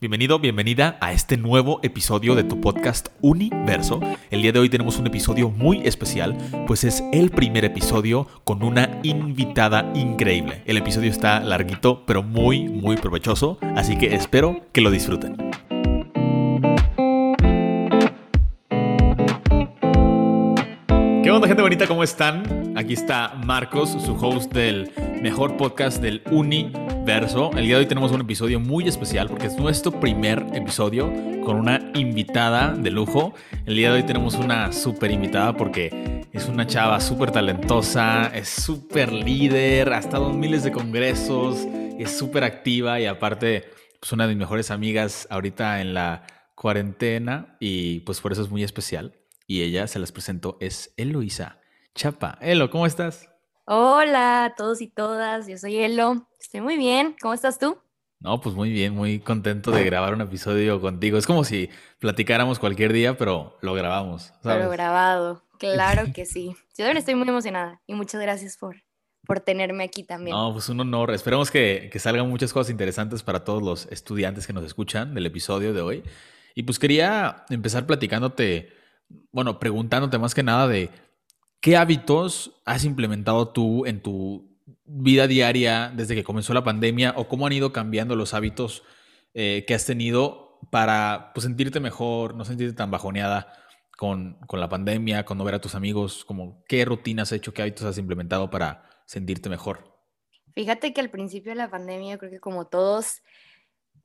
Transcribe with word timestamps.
Bienvenido, 0.00 0.38
bienvenida 0.38 0.96
a 1.00 1.12
este 1.12 1.36
nuevo 1.36 1.80
episodio 1.82 2.36
de 2.36 2.44
tu 2.44 2.60
podcast 2.60 3.08
Universo. 3.20 4.00
El 4.30 4.42
día 4.42 4.52
de 4.52 4.60
hoy 4.60 4.68
tenemos 4.68 4.96
un 4.96 5.08
episodio 5.08 5.50
muy 5.50 5.84
especial, 5.88 6.38
pues 6.68 6.84
es 6.84 7.02
el 7.12 7.30
primer 7.30 7.64
episodio 7.64 8.28
con 8.44 8.62
una 8.62 9.00
invitada 9.02 9.90
increíble. 9.96 10.62
El 10.66 10.76
episodio 10.76 11.10
está 11.10 11.40
larguito, 11.40 12.04
pero 12.06 12.22
muy, 12.22 12.68
muy 12.68 12.96
provechoso, 12.96 13.58
así 13.74 13.98
que 13.98 14.14
espero 14.14 14.60
que 14.70 14.82
lo 14.82 14.92
disfruten. 14.92 15.36
¿Qué 21.24 21.30
onda 21.32 21.48
gente 21.48 21.62
bonita? 21.62 21.88
¿Cómo 21.88 22.04
están? 22.04 22.72
Aquí 22.76 22.92
está 22.92 23.34
Marcos, 23.44 23.90
su 23.90 24.14
host 24.14 24.52
del 24.52 24.92
mejor 25.22 25.56
podcast 25.56 26.00
del 26.00 26.22
universo. 26.30 27.50
El 27.56 27.64
día 27.64 27.74
de 27.74 27.80
hoy 27.80 27.86
tenemos 27.86 28.12
un 28.12 28.20
episodio 28.20 28.60
muy 28.60 28.86
especial 28.86 29.28
porque 29.28 29.46
es 29.46 29.56
nuestro 29.56 29.98
primer 29.98 30.46
episodio 30.54 31.12
con 31.44 31.56
una 31.56 31.90
invitada 31.94 32.72
de 32.74 32.90
lujo. 32.90 33.34
El 33.66 33.74
día 33.74 33.90
de 33.90 33.98
hoy 33.98 34.06
tenemos 34.06 34.34
una 34.34 34.72
súper 34.72 35.10
invitada 35.10 35.56
porque 35.56 36.28
es 36.32 36.48
una 36.48 36.66
chava 36.66 37.00
súper 37.00 37.32
talentosa, 37.32 38.30
es 38.32 38.48
súper 38.48 39.12
líder, 39.12 39.92
ha 39.92 39.98
estado 39.98 40.30
en 40.30 40.38
miles 40.38 40.62
de 40.62 40.70
congresos, 40.70 41.66
es 41.98 42.16
súper 42.16 42.44
activa 42.44 43.00
y 43.00 43.06
aparte 43.06 43.64
pues 43.98 44.12
una 44.12 44.24
de 44.26 44.34
mis 44.34 44.38
mejores 44.38 44.70
amigas 44.70 45.26
ahorita 45.30 45.80
en 45.80 45.94
la 45.94 46.22
cuarentena 46.54 47.56
y 47.58 48.00
pues 48.00 48.20
por 48.20 48.32
eso 48.32 48.42
es 48.42 48.50
muy 48.50 48.62
especial. 48.62 49.14
Y 49.48 49.62
ella, 49.62 49.86
se 49.86 49.98
las 49.98 50.12
presento, 50.12 50.58
es 50.60 50.92
Eloisa 50.96 51.58
Chapa. 51.94 52.38
Elo, 52.40 52.70
¿cómo 52.70 52.86
estás? 52.86 53.28
Hola 53.70 54.46
a 54.46 54.54
todos 54.54 54.80
y 54.80 54.86
todas, 54.86 55.46
yo 55.46 55.58
soy 55.58 55.76
Elo, 55.76 56.26
estoy 56.40 56.62
muy 56.62 56.78
bien, 56.78 57.14
¿cómo 57.20 57.34
estás 57.34 57.58
tú? 57.58 57.76
No, 58.18 58.40
pues 58.40 58.54
muy 58.54 58.70
bien, 58.70 58.94
muy 58.94 59.18
contento 59.18 59.70
de 59.70 59.84
grabar 59.84 60.14
un 60.14 60.22
episodio 60.22 60.80
contigo. 60.80 61.18
Es 61.18 61.26
como 61.26 61.44
si 61.44 61.68
platicáramos 61.98 62.58
cualquier 62.58 62.94
día, 62.94 63.18
pero 63.18 63.58
lo 63.60 63.74
grabamos. 63.74 64.32
¿sabes? 64.42 64.60
Pero 64.60 64.70
grabado, 64.70 65.44
claro 65.58 66.04
que 66.14 66.24
sí. 66.24 66.56
Yo 66.78 66.86
también 66.86 66.96
estoy 66.96 67.14
muy 67.14 67.28
emocionada 67.28 67.82
y 67.86 67.92
muchas 67.92 68.22
gracias 68.22 68.56
por, 68.56 68.76
por 69.26 69.40
tenerme 69.40 69.84
aquí 69.84 70.02
también. 70.02 70.34
No, 70.34 70.50
pues 70.50 70.70
un 70.70 70.80
honor. 70.80 71.10
Esperemos 71.10 71.50
que, 71.50 71.90
que 71.92 71.98
salgan 71.98 72.26
muchas 72.26 72.54
cosas 72.54 72.70
interesantes 72.70 73.22
para 73.22 73.44
todos 73.44 73.62
los 73.62 73.84
estudiantes 73.92 74.46
que 74.46 74.54
nos 74.54 74.64
escuchan 74.64 75.12
del 75.12 75.26
episodio 75.26 75.74
de 75.74 75.82
hoy. 75.82 76.04
Y 76.54 76.62
pues 76.62 76.78
quería 76.78 77.44
empezar 77.50 77.84
platicándote, 77.84 78.72
bueno, 79.30 79.58
preguntándote 79.58 80.16
más 80.16 80.34
que 80.34 80.42
nada 80.42 80.66
de 80.68 80.90
¿Qué 81.60 81.76
hábitos 81.76 82.60
has 82.64 82.84
implementado 82.84 83.48
tú 83.48 83.84
en 83.86 84.00
tu 84.00 84.58
vida 84.84 85.26
diaria 85.26 85.92
desde 85.94 86.14
que 86.14 86.24
comenzó 86.24 86.54
la 86.54 86.64
pandemia 86.64 87.14
o 87.16 87.28
cómo 87.28 87.46
han 87.46 87.52
ido 87.52 87.72
cambiando 87.72 88.16
los 88.16 88.32
hábitos 88.32 88.84
eh, 89.34 89.64
que 89.66 89.74
has 89.74 89.84
tenido 89.84 90.60
para 90.70 91.32
pues, 91.34 91.44
sentirte 91.44 91.80
mejor, 91.80 92.34
no 92.34 92.44
sentirte 92.44 92.74
tan 92.74 92.90
bajoneada 92.90 93.52
con, 93.96 94.38
con, 94.46 94.60
la 94.60 94.68
pandemia, 94.68 95.24
con 95.24 95.36
no 95.36 95.44
ver 95.44 95.56
a 95.56 95.60
tus 95.60 95.74
amigos? 95.74 96.24
Como, 96.24 96.64
¿Qué 96.68 96.84
rutinas 96.84 97.28
has 97.28 97.32
hecho, 97.36 97.52
qué 97.52 97.62
hábitos 97.62 97.84
has 97.84 97.98
implementado 97.98 98.50
para 98.50 98.88
sentirte 99.06 99.48
mejor? 99.48 99.98
Fíjate 100.54 100.92
que 100.92 101.00
al 101.00 101.10
principio 101.10 101.52
de 101.52 101.56
la 101.56 101.70
pandemia, 101.70 102.18
creo 102.18 102.30
que 102.30 102.40
como 102.40 102.66
todos, 102.66 103.22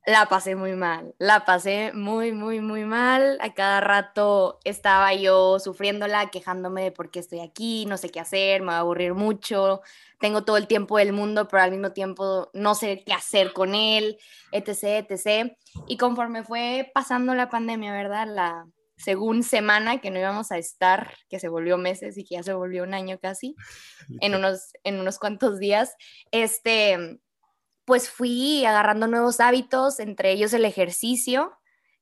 la 0.06 0.26
pasé 0.26 0.54
muy 0.54 0.74
mal, 0.74 1.14
la 1.18 1.44
pasé 1.46 1.92
muy, 1.94 2.32
muy, 2.32 2.60
muy 2.60 2.84
mal. 2.84 3.38
A 3.40 3.54
cada 3.54 3.80
rato 3.80 4.60
estaba 4.64 5.14
yo 5.14 5.58
sufriéndola, 5.58 6.30
quejándome 6.30 6.84
de 6.84 6.92
por 6.92 7.10
qué 7.10 7.20
estoy 7.20 7.40
aquí, 7.40 7.86
no 7.86 7.96
sé 7.96 8.10
qué 8.10 8.20
hacer, 8.20 8.60
me 8.60 8.68
va 8.68 8.76
a 8.76 8.80
aburrir 8.80 9.14
mucho, 9.14 9.80
tengo 10.20 10.44
todo 10.44 10.58
el 10.58 10.66
tiempo 10.66 10.98
del 10.98 11.12
mundo, 11.12 11.48
pero 11.48 11.62
al 11.62 11.70
mismo 11.70 11.92
tiempo 11.92 12.50
no 12.52 12.74
sé 12.74 13.02
qué 13.06 13.14
hacer 13.14 13.52
con 13.52 13.74
él, 13.74 14.18
etc., 14.52 15.06
etc. 15.08 15.56
Y 15.86 15.96
conforme 15.96 16.44
fue 16.44 16.90
pasando 16.92 17.34
la 17.34 17.48
pandemia, 17.48 17.92
¿verdad? 17.92 18.26
La 18.28 18.66
según 18.96 19.42
semana 19.42 20.00
que 20.00 20.10
no 20.10 20.18
íbamos 20.18 20.52
a 20.52 20.58
estar, 20.58 21.14
que 21.28 21.40
se 21.40 21.48
volvió 21.48 21.78
meses 21.78 22.16
y 22.16 22.24
que 22.24 22.36
ya 22.36 22.42
se 22.42 22.52
volvió 22.52 22.84
un 22.84 22.94
año 22.94 23.18
casi, 23.18 23.56
en 24.20 24.34
unos, 24.34 24.72
en 24.84 25.00
unos 25.00 25.18
cuantos 25.18 25.58
días, 25.58 25.96
este 26.30 27.20
pues 27.84 28.10
fui 28.10 28.64
agarrando 28.64 29.06
nuevos 29.06 29.40
hábitos, 29.40 30.00
entre 30.00 30.32
ellos 30.32 30.52
el 30.52 30.64
ejercicio, 30.64 31.52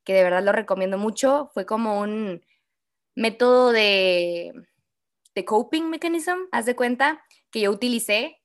que 0.04 0.14
de 0.14 0.22
verdad 0.22 0.42
lo 0.42 0.52
recomiendo 0.52 0.98
mucho. 0.98 1.50
Fue 1.54 1.66
como 1.66 2.00
un 2.00 2.44
método 3.14 3.72
de, 3.72 4.52
de 5.34 5.44
coping 5.44 5.90
mechanism, 5.90 6.38
haz 6.52 6.66
de 6.66 6.76
cuenta, 6.76 7.24
que 7.50 7.60
yo 7.60 7.70
utilicé 7.70 8.40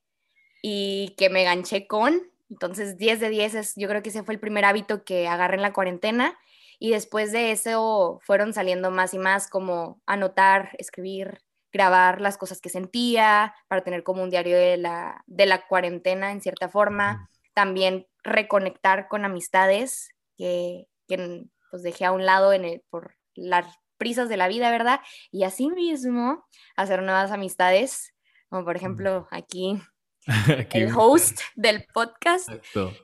y 0.62 1.16
que 1.18 1.30
me 1.30 1.44
ganché 1.44 1.88
con. 1.88 2.22
Entonces, 2.50 2.98
10 2.98 3.20
de 3.20 3.30
10 3.30 3.56
es, 3.56 3.74
yo 3.75 3.88
creo 3.88 4.02
que 4.02 4.09
ese 4.09 4.24
fue 4.24 4.34
el 4.34 4.40
primer 4.40 4.66
hábito 4.66 5.04
que 5.04 5.28
agarré 5.28 5.56
en 5.56 5.62
la 5.62 5.74
cuarentena. 5.74 6.38
Y 6.80 6.92
después 6.92 7.31
de 7.31 7.52
eso 7.52 8.19
fueron 8.24 8.54
saliendo 8.54 8.92
más 8.92 9.14
y 9.14 9.18
más 9.18 9.50
como 9.50 10.02
anotar, 10.06 10.72
escribir, 10.78 11.42
grabar 11.78 12.22
las 12.22 12.40
cosas 12.40 12.60
que 12.60 12.70
sentía, 12.70 13.54
para 13.68 13.84
tener 13.84 14.02
como 14.02 14.24
un 14.24 14.32
diario 14.32 14.58
de 14.58 14.78
la, 14.78 15.24
de 15.28 15.46
la 15.46 15.68
cuarentena 15.68 16.32
en 16.32 16.42
cierta 16.42 16.70
forma. 16.70 17.30
También 17.54 18.08
reconectar 18.24 19.08
con 19.08 19.26
amistades 19.26 20.10
que, 20.38 20.88
que 21.08 21.46
pues 21.70 21.84
dejé 21.84 22.06
a 22.06 22.12
un 22.12 22.26
lado 22.26 22.52
en 22.52 22.66
el, 22.66 22.82
por 22.90 23.16
las 23.36 23.68
prisas 24.00 24.28
de 24.28 24.38
la 24.38 24.48
vida, 24.48 24.72
¿verdad? 24.72 25.02
Y 25.32 25.44
así 25.44 25.70
mismo 25.70 26.48
hacer 26.76 27.04
nuevas 27.04 27.32
amistades, 27.32 28.12
como 28.50 28.66
por 28.66 28.76
ejemplo 28.76 29.28
aquí 29.30 29.80
el 30.74 30.92
host 30.96 31.40
del 31.56 31.86
podcast. 31.94 32.50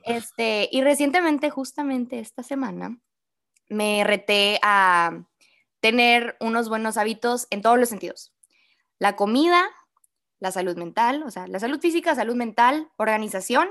Este, 0.04 0.68
y 0.72 0.82
recientemente, 0.82 1.48
justamente 1.48 2.18
esta 2.18 2.42
semana, 2.42 2.98
me 3.68 4.02
reté 4.02 4.58
a 4.62 5.22
tener 5.78 6.36
unos 6.40 6.68
buenos 6.68 6.96
hábitos 6.96 7.46
en 7.50 7.62
todos 7.62 7.78
los 7.78 7.88
sentidos 7.88 8.33
la 9.04 9.16
comida, 9.16 9.68
la 10.38 10.50
salud 10.50 10.78
mental, 10.78 11.24
o 11.24 11.30
sea, 11.30 11.46
la 11.46 11.60
salud 11.60 11.78
física, 11.78 12.14
salud 12.14 12.36
mental, 12.36 12.88
organización 12.96 13.68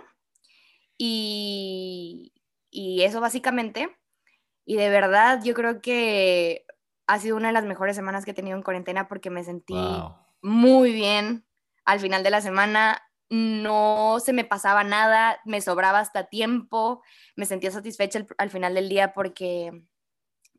y, 0.96 2.32
eso 2.72 3.20
básicamente. 3.20 3.98
Y 4.64 4.76
de 4.76 4.90
verdad 4.90 5.44
yo 5.44 5.56
creo 5.56 5.82
que 5.82 6.68
ha 7.08 7.18
sido 7.18 7.36
una 7.36 7.48
de 7.48 7.54
las 7.54 7.66
mejores 7.66 7.96
semanas 7.96 8.26
que 8.26 8.32
he 8.32 8.36
tenido 8.36 8.56
en 8.56 8.62
cuarentena 8.62 9.08
porque 9.08 9.32
me 9.32 9.44
sentí 9.44 9.74
muy 10.44 10.94
bien 10.94 11.48
al 11.84 12.00
final 12.00 12.22
de 12.22 12.30
la 12.30 12.42
semana. 12.42 13.02
No 13.32 14.20
se 14.24 14.34
me 14.34 14.46
pasaba 14.46 14.84
nada, 14.84 15.40
me 15.46 15.62
sobraba 15.62 15.98
hasta 15.98 16.26
tiempo, 16.26 17.02
me 17.36 17.48
sentía 17.48 17.72
satisfecha 17.72 18.24
al 18.38 18.52
final 18.52 18.76
del 18.76 18.88
día 18.88 19.14
porque 19.14 19.82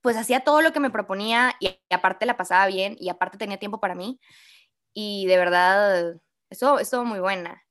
pues 0.02 0.16
hacía 0.16 0.40
todo 0.40 0.62
lo 0.62 0.72
que 0.72 0.80
me 0.80 0.90
proponía 0.90 1.54
y, 1.60 1.78
aparte 1.90 2.26
la 2.26 2.36
pasaba 2.36 2.66
bien 2.66 2.96
y 2.98 3.08
aparte 3.08 3.38
tenía 3.38 3.58
tiempo 3.58 3.78
para 3.78 3.94
mí 3.94 4.18
y 4.94 5.26
de 5.26 5.36
verdad, 5.36 6.14
eso 6.48 6.78
estuvo 6.78 7.04
muy 7.04 7.18
buena. 7.18 7.62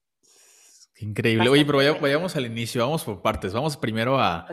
Increíble. 0.99 1.49
Oye, 1.49 1.65
pero 1.65 1.79
vayamos 1.99 2.35
al 2.35 2.45
inicio, 2.45 2.81
vamos 2.81 3.03
por 3.03 3.21
partes. 3.21 3.51
Vamos 3.53 3.77
primero 3.77 4.19
a, 4.19 4.47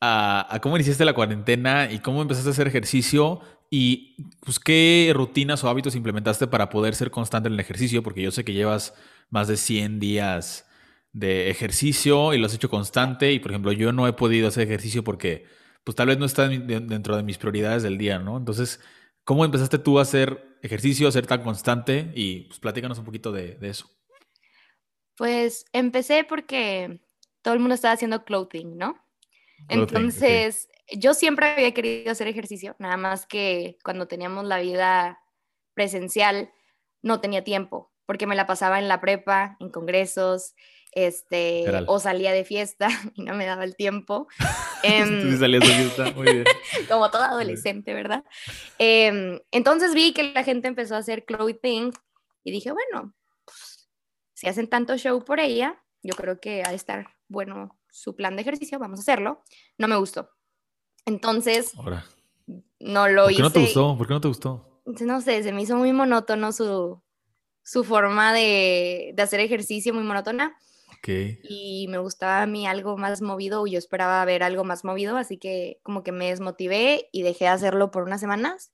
a, 0.00 0.58
cómo 0.62 0.76
iniciaste 0.76 1.04
la 1.04 1.12
cuarentena 1.12 1.90
y 1.90 1.98
cómo 1.98 2.22
empezaste 2.22 2.48
a 2.48 2.52
hacer 2.52 2.66
ejercicio 2.66 3.40
y 3.70 4.16
pues 4.40 4.58
qué 4.58 5.12
rutinas 5.14 5.62
o 5.64 5.68
hábitos 5.68 5.94
implementaste 5.94 6.46
para 6.46 6.70
poder 6.70 6.94
ser 6.94 7.10
constante 7.10 7.48
en 7.48 7.54
el 7.54 7.60
ejercicio, 7.60 8.02
porque 8.02 8.22
yo 8.22 8.30
sé 8.30 8.44
que 8.44 8.52
llevas 8.52 8.94
más 9.30 9.48
de 9.48 9.56
100 9.56 9.98
días 9.98 10.66
de 11.12 11.50
ejercicio 11.50 12.34
y 12.34 12.38
lo 12.38 12.46
has 12.46 12.54
hecho 12.54 12.68
constante 12.68 13.32
y 13.32 13.38
por 13.38 13.50
ejemplo 13.50 13.72
yo 13.72 13.90
no 13.92 14.06
he 14.06 14.12
podido 14.12 14.48
hacer 14.48 14.64
ejercicio 14.64 15.02
porque 15.02 15.46
pues 15.82 15.96
tal 15.96 16.08
vez 16.08 16.18
no 16.18 16.26
está 16.26 16.48
dentro 16.48 17.16
de 17.16 17.22
mis 17.22 17.38
prioridades 17.38 17.82
del 17.82 17.96
día, 17.96 18.18
¿no? 18.18 18.36
Entonces, 18.36 18.80
¿cómo 19.24 19.44
empezaste 19.44 19.78
tú 19.78 19.98
a 19.98 20.02
hacer 20.02 20.45
ejercicio, 20.62 21.10
ser 21.10 21.26
tan 21.26 21.42
constante? 21.42 22.12
Y 22.14 22.42
pues 22.42 22.60
platícanos 22.60 22.98
un 22.98 23.04
poquito 23.04 23.32
de, 23.32 23.58
eso. 23.62 23.90
Pues 25.16 25.64
empecé 25.72 26.24
porque 26.24 27.00
todo 27.42 27.54
el 27.54 27.60
mundo 27.60 27.74
estaba 27.74 27.94
haciendo 27.94 28.24
clothing, 28.24 28.76
¿no? 28.76 29.02
Entonces, 29.68 30.68
yo 30.92 31.14
siempre 31.14 31.46
había 31.46 31.72
querido 31.72 32.12
hacer 32.12 32.28
ejercicio, 32.28 32.76
nada 32.78 32.96
más 32.96 33.26
que 33.26 33.78
cuando 33.82 34.06
teníamos 34.06 34.44
la 34.44 34.60
vida 34.60 35.18
presencial 35.74 36.50
no 37.02 37.20
tenía 37.20 37.42
tiempo, 37.44 37.92
porque 38.06 38.26
me 38.26 38.36
la 38.36 38.46
pasaba 38.46 38.78
en 38.78 38.88
la 38.88 39.00
prepa, 39.00 39.56
en 39.60 39.70
congresos, 39.70 40.54
este, 40.92 41.66
o 41.88 42.00
salía 42.00 42.32
de 42.32 42.44
fiesta 42.44 42.88
y 43.14 43.22
no 43.22 43.34
me 43.34 43.44
daba 43.44 43.64
el 43.64 43.76
tiempo. 43.76 44.28
Em, 44.82 45.36
salías 45.36 45.62
de 45.62 45.74
fiesta, 45.74 46.12
muy 46.12 46.26
bien. 46.26 46.44
como 46.88 47.10
toda 47.10 47.30
adolescente, 47.30 47.92
¿verdad? 47.92 48.24
Em, 48.78 49.40
entonces 49.50 49.94
vi 49.94 50.12
que 50.12 50.32
la 50.32 50.44
gente 50.44 50.68
empezó 50.68 50.94
a 50.94 50.98
hacer 50.98 51.24
clothing 51.24 51.90
y 52.44 52.52
dije, 52.52 52.70
bueno, 52.70 53.12
pues, 53.44 53.88
si 54.34 54.46
hacen 54.46 54.68
tanto 54.68 54.96
show 54.96 55.24
por 55.24 55.40
ella, 55.40 55.82
yo 56.02 56.14
creo 56.14 56.38
que 56.38 56.62
ha 56.64 56.70
de 56.70 56.76
estar 56.76 57.08
bueno 57.26 57.80
su 57.90 58.14
plan 58.14 58.36
de 58.36 58.42
ejercicio, 58.42 58.78
vamos 58.78 59.00
a 59.00 59.02
hacerlo. 59.02 59.42
No 59.76 59.88
me 59.88 59.96
gustó. 59.96 60.30
Entonces, 61.04 61.72
no 62.78 63.08
lo 63.08 63.28
hice. 63.30 63.42
¿Por 63.42 63.52
qué 63.52 63.58
no 63.58 63.60
te 63.60 63.60
gustó? 63.60 63.98
¿Por 63.98 64.06
qué 64.06 64.14
no 64.14 64.20
te 64.20 64.28
gustó? 64.28 64.82
No 64.84 65.20
sé, 65.20 65.42
se 65.42 65.52
me 65.52 65.62
hizo 65.62 65.76
muy 65.76 65.92
monótono 65.92 66.52
su, 66.52 67.02
su 67.66 67.82
forma 67.82 68.32
de, 68.32 69.12
de 69.14 69.22
hacer 69.22 69.40
ejercicio, 69.40 69.92
muy 69.92 70.04
monótona. 70.04 70.56
Y 71.08 71.86
me 71.88 71.98
gustaba 71.98 72.42
a 72.42 72.46
mí 72.46 72.66
algo 72.66 72.96
más 72.96 73.22
movido, 73.22 73.62
o 73.62 73.66
yo 73.66 73.78
esperaba 73.78 74.24
ver 74.24 74.42
algo 74.42 74.64
más 74.64 74.84
movido, 74.84 75.16
así 75.16 75.38
que 75.38 75.78
como 75.82 76.02
que 76.02 76.12
me 76.12 76.28
desmotivé 76.28 77.08
y 77.12 77.22
dejé 77.22 77.44
de 77.44 77.50
hacerlo 77.50 77.90
por 77.90 78.02
unas 78.02 78.20
semanas. 78.20 78.72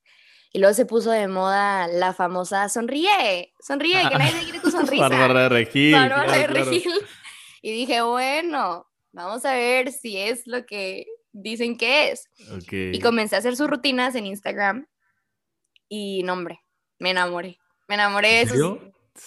Y 0.52 0.58
luego 0.58 0.74
se 0.74 0.86
puso 0.86 1.10
de 1.10 1.28
moda 1.28 1.88
la 1.88 2.12
famosa 2.12 2.68
sonríe, 2.68 3.52
sonríe, 3.60 4.08
que 4.08 4.18
nadie 4.18 4.44
quiere 4.44 4.60
tu 4.60 4.70
sonrisa. 4.70 5.08
Bárbara 5.08 5.42
de 5.42 5.48
Regil. 5.48 5.92
Bárbara 5.92 6.32
de 6.32 6.46
Regil. 6.46 6.92
Y 7.62 7.72
dije, 7.72 8.02
bueno, 8.02 8.86
vamos 9.12 9.44
a 9.44 9.54
ver 9.54 9.92
si 9.92 10.18
es 10.18 10.46
lo 10.46 10.66
que 10.66 11.06
dicen 11.32 11.78
que 11.78 12.10
es. 12.10 12.28
Y 12.70 13.00
comencé 13.00 13.36
a 13.36 13.38
hacer 13.38 13.56
sus 13.56 13.68
rutinas 13.68 14.14
en 14.14 14.26
Instagram. 14.26 14.86
Y 15.88 16.22
no, 16.24 16.34
hombre, 16.34 16.60
me 16.98 17.10
enamoré. 17.10 17.58
Me 17.88 17.94
enamoré 17.94 18.28
de 18.28 18.40
eso. 18.42 18.78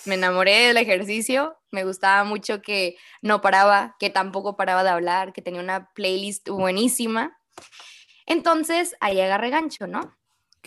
Me 0.05 0.15
enamoré 0.15 0.67
del 0.67 0.77
ejercicio. 0.77 1.57
Me 1.71 1.83
gustaba 1.83 2.23
mucho 2.23 2.61
que 2.61 2.97
no 3.21 3.41
paraba, 3.41 3.95
que 3.99 4.09
tampoco 4.09 4.55
paraba 4.55 4.83
de 4.83 4.89
hablar, 4.89 5.33
que 5.33 5.41
tenía 5.41 5.61
una 5.61 5.89
playlist 5.93 6.49
buenísima. 6.49 7.37
Entonces 8.25 8.95
ahí 8.99 9.21
agarré 9.21 9.49
gancho, 9.49 9.87
¿no? 9.87 10.17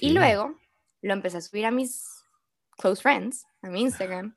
Y 0.01 0.11
luego 0.11 0.55
lo 1.03 1.13
empecé 1.13 1.39
a 1.39 1.41
subir 1.41 1.67
a 1.67 1.71
mis 1.71 2.25
close 2.77 3.03
friends, 3.03 3.47
a 3.63 3.69
mi 3.69 3.81
Instagram, 3.81 4.37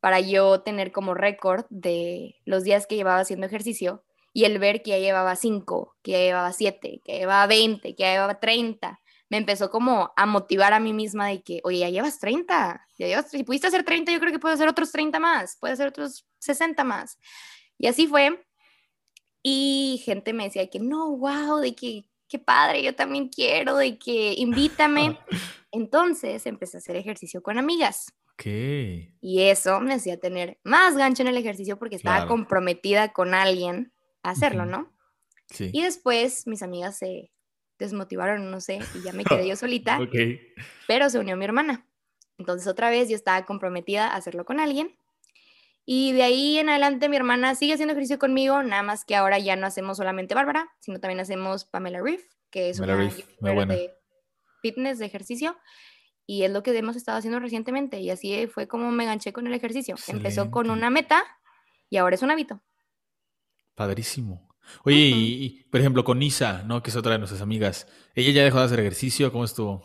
para 0.00 0.20
yo 0.20 0.60
tener 0.60 0.92
como 0.92 1.14
récord 1.14 1.64
de 1.70 2.36
los 2.44 2.64
días 2.64 2.86
que 2.86 2.96
llevaba 2.96 3.20
haciendo 3.20 3.46
ejercicio 3.46 4.04
y 4.32 4.44
el 4.44 4.58
ver 4.58 4.82
que 4.82 4.90
ya 4.90 4.98
llevaba 4.98 5.36
5, 5.36 5.96
que 6.02 6.12
ya 6.12 6.18
llevaba 6.18 6.52
7, 6.52 7.00
que 7.04 7.12
ya 7.12 7.18
llevaba 7.18 7.46
20, 7.46 7.94
que 7.94 8.02
ya 8.02 8.12
llevaba 8.12 8.40
30, 8.40 9.00
me 9.30 9.36
empezó 9.36 9.70
como 9.70 10.12
a 10.16 10.26
motivar 10.26 10.72
a 10.72 10.80
mí 10.80 10.92
misma 10.92 11.28
de 11.28 11.42
que, 11.42 11.60
oye, 11.62 11.78
ya 11.78 11.88
llevas 11.88 12.18
30, 12.18 12.86
ya 12.98 13.06
llevas, 13.06 13.30
si 13.30 13.44
pudiste 13.44 13.68
hacer 13.68 13.84
30, 13.84 14.12
yo 14.12 14.18
creo 14.18 14.32
que 14.32 14.40
puedo 14.40 14.54
hacer 14.54 14.68
otros 14.68 14.90
30 14.90 15.18
más, 15.20 15.56
puedo 15.58 15.72
hacer 15.72 15.86
otros 15.86 16.26
60 16.40 16.82
más. 16.82 17.16
Y 17.78 17.86
así 17.86 18.08
fue. 18.08 18.44
Y 19.42 20.02
gente 20.04 20.32
me 20.32 20.44
decía 20.44 20.68
que 20.68 20.80
no, 20.80 21.16
wow, 21.16 21.58
de 21.60 21.74
que 21.74 22.06
qué 22.28 22.38
padre, 22.38 22.82
yo 22.82 22.94
también 22.94 23.28
quiero, 23.28 23.76
de 23.76 23.98
que 23.98 24.34
invítame. 24.36 25.18
Entonces 25.70 26.44
empecé 26.46 26.76
a 26.76 26.80
hacer 26.80 26.96
ejercicio 26.96 27.40
con 27.40 27.56
amigas. 27.56 28.12
Y 29.20 29.42
eso 29.42 29.80
me 29.80 29.94
hacía 29.94 30.18
tener 30.18 30.58
más 30.64 30.96
gancho 30.96 31.22
en 31.22 31.28
el 31.28 31.36
ejercicio 31.36 31.78
porque 31.78 31.96
estaba 31.96 32.26
comprometida 32.26 33.12
con 33.12 33.34
alguien 33.34 33.92
a 34.22 34.30
hacerlo, 34.30 34.66
¿no? 34.66 34.92
Sí. 35.46 35.70
Y 35.72 35.82
después 35.82 36.46
mis 36.46 36.62
amigas 36.62 36.98
se 36.98 37.30
desmotivaron, 37.80 38.50
no 38.50 38.60
sé, 38.60 38.78
y 38.94 39.02
ya 39.02 39.12
me 39.12 39.24
quedé 39.24 39.48
yo 39.48 39.56
solita. 39.56 39.98
Pero 40.86 41.10
se 41.10 41.18
unió 41.18 41.36
mi 41.36 41.44
hermana. 41.44 41.86
Entonces 42.38 42.68
otra 42.68 42.90
vez 42.90 43.08
yo 43.08 43.16
estaba 43.16 43.44
comprometida 43.44 44.08
a 44.08 44.16
hacerlo 44.16 44.44
con 44.44 44.60
alguien. 44.60 44.96
Y 45.84 46.12
de 46.12 46.22
ahí 46.22 46.58
en 46.58 46.68
adelante 46.68 47.08
mi 47.08 47.16
hermana 47.16 47.54
sigue 47.54 47.74
haciendo 47.74 47.92
ejercicio 47.92 48.18
conmigo, 48.18 48.62
nada 48.62 48.82
más 48.82 49.04
que 49.04 49.16
ahora 49.16 49.38
ya 49.38 49.56
no 49.56 49.66
hacemos 49.66 49.96
solamente 49.96 50.34
Bárbara, 50.34 50.70
sino 50.78 51.00
también 51.00 51.20
hacemos 51.20 51.64
Pamela 51.64 52.00
Reef, 52.00 52.22
que 52.50 52.70
es 52.70 52.78
una 52.78 52.96
de 52.96 53.90
fitness, 54.62 54.98
de 54.98 55.06
ejercicio. 55.06 55.58
Y 56.26 56.44
es 56.44 56.52
lo 56.52 56.62
que 56.62 56.76
hemos 56.78 56.94
estado 56.94 57.18
haciendo 57.18 57.40
recientemente. 57.40 57.98
Y 57.98 58.10
así 58.10 58.46
fue 58.46 58.68
como 58.68 58.92
me 58.92 59.02
enganché 59.02 59.32
con 59.32 59.48
el 59.48 59.54
ejercicio. 59.54 59.96
Empezó 60.06 60.50
con 60.52 60.70
una 60.70 60.88
meta 60.88 61.24
y 61.88 61.96
ahora 61.96 62.14
es 62.14 62.22
un 62.22 62.30
hábito. 62.30 62.62
Padrísimo. 63.74 64.49
Oye, 64.84 64.96
y, 64.96 65.64
por 65.70 65.80
ejemplo, 65.80 66.04
con 66.04 66.22
Isa, 66.22 66.62
¿no? 66.66 66.82
Que 66.82 66.90
es 66.90 66.96
otra 66.96 67.12
de 67.12 67.18
nuestras 67.18 67.42
amigas. 67.42 67.86
¿Ella 68.14 68.32
ya 68.32 68.44
dejó 68.44 68.58
de 68.58 68.64
hacer 68.64 68.80
ejercicio? 68.80 69.30
¿Cómo 69.32 69.44
estuvo? 69.44 69.82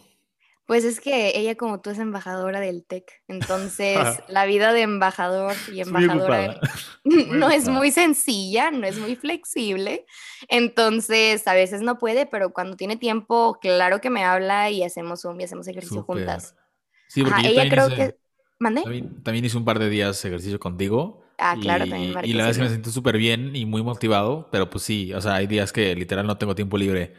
Pues 0.65 0.83
es 0.83 0.99
que 0.99 1.37
ella 1.37 1.55
como 1.55 1.79
tú 1.79 1.91
es 1.91 1.99
embajadora 1.99 2.59
del 2.59 2.85
TEC, 2.85 3.23
entonces 3.27 3.99
la 4.27 4.45
vida 4.45 4.73
de 4.73 4.81
embajador 4.81 5.53
y 5.71 5.81
embajadora 5.81 6.59
no 7.03 7.51
es 7.51 7.69
muy 7.69 7.91
sencilla, 7.91 8.71
no 8.71 8.87
es 8.87 8.97
muy 8.97 9.15
flexible, 9.15 10.05
entonces 10.47 11.47
a 11.47 11.53
veces 11.53 11.81
no 11.81 11.99
puede, 11.99 12.25
pero 12.25 12.51
cuando 12.51 12.77
tiene 12.77 12.97
tiempo, 12.97 13.59
claro 13.61 14.01
que 14.01 14.09
me 14.09 14.23
habla 14.23 14.71
y 14.71 14.83
hacemos 14.83 15.23
un 15.25 15.39
y 15.39 15.43
hacemos 15.43 15.67
ejercicio 15.67 16.03
juntas. 16.03 16.55
Sí, 17.09 17.23
porque 17.23 17.47
ella 17.47 17.69
creo 17.69 17.89
que... 17.89 18.17
¿Mande? 18.57 18.83
También, 19.23 19.45
hice 19.45 19.57
un 19.57 19.65
par 19.65 19.79
de 19.79 19.89
días 19.89 20.23
ejercicio 20.23 20.59
contigo. 20.59 21.24
Ah, 21.37 21.55
claro, 21.59 21.87
también. 21.87 22.13
Y 22.23 22.33
la 22.33 22.45
verdad 22.45 22.51
es 22.51 22.57
que 22.57 22.63
me 22.63 22.69
siento 22.69 22.91
súper 22.91 23.17
bien 23.17 23.55
y 23.55 23.65
muy 23.65 23.83
motivado, 23.83 24.47
pero 24.51 24.69
pues 24.69 24.83
sí, 24.83 25.13
o 25.13 25.21
sea, 25.21 25.35
hay 25.35 25.47
días 25.47 25.73
que 25.73 25.95
literal 25.95 26.25
no 26.25 26.37
tengo 26.37 26.55
tiempo 26.55 26.77
libre 26.77 27.13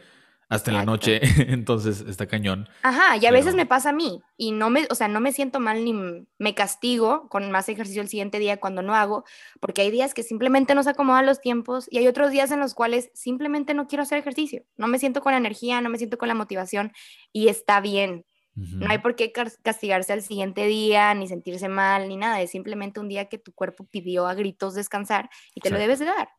hasta 0.49 0.71
en 0.71 0.77
la 0.77 0.85
noche, 0.85 1.19
entonces 1.51 2.05
está 2.07 2.25
cañón. 2.25 2.69
Ajá, 2.83 3.17
y 3.17 3.25
a 3.25 3.31
veces 3.31 3.53
me 3.53 3.65
pasa 3.65 3.89
a 3.89 3.93
mí 3.93 4.21
y 4.37 4.51
no 4.51 4.69
me, 4.69 4.87
o 4.89 4.95
sea, 4.95 5.07
no 5.07 5.19
me 5.19 5.33
siento 5.33 5.59
mal 5.59 5.83
ni 5.83 5.93
me 6.37 6.55
castigo 6.55 7.27
con 7.29 7.51
más 7.51 7.67
ejercicio 7.67 8.01
el 8.01 8.07
siguiente 8.07 8.39
día 8.39 8.57
cuando 8.57 8.81
no 8.81 8.95
hago, 8.95 9.25
porque 9.59 9.81
hay 9.81 9.91
días 9.91 10.13
que 10.13 10.23
simplemente 10.23 10.73
no 10.73 10.83
se 10.83 10.91
acomodan 10.91 11.25
los 11.25 11.41
tiempos 11.41 11.87
y 11.91 11.97
hay 11.97 12.07
otros 12.07 12.31
días 12.31 12.51
en 12.51 12.59
los 12.59 12.73
cuales 12.73 13.11
simplemente 13.13 13.73
no 13.73 13.87
quiero 13.87 14.03
hacer 14.03 14.19
ejercicio, 14.19 14.63
no 14.77 14.87
me 14.87 14.99
siento 14.99 15.21
con 15.21 15.33
la 15.33 15.37
energía, 15.37 15.81
no 15.81 15.89
me 15.89 15.97
siento 15.97 16.17
con 16.17 16.29
la 16.29 16.35
motivación 16.35 16.93
y 17.33 17.49
está 17.49 17.81
bien. 17.81 18.25
No 18.57 18.89
hay 18.89 18.97
por 18.97 19.15
qué 19.15 19.31
castigarse 19.31 20.13
al 20.13 20.23
siguiente 20.23 20.65
día, 20.65 21.13
ni 21.13 21.27
sentirse 21.27 21.69
mal, 21.69 22.09
ni 22.09 22.17
nada. 22.17 22.41
Es 22.41 22.51
simplemente 22.51 22.99
un 22.99 23.07
día 23.07 23.29
que 23.29 23.37
tu 23.37 23.53
cuerpo 23.53 23.85
pidió 23.85 24.25
a 24.25 24.33
gritos 24.33 24.73
descansar 24.73 25.29
y 25.53 25.61
te 25.61 25.69
lo 25.69 25.77
debes 25.77 25.99
de 25.99 26.05
dar. 26.05 26.29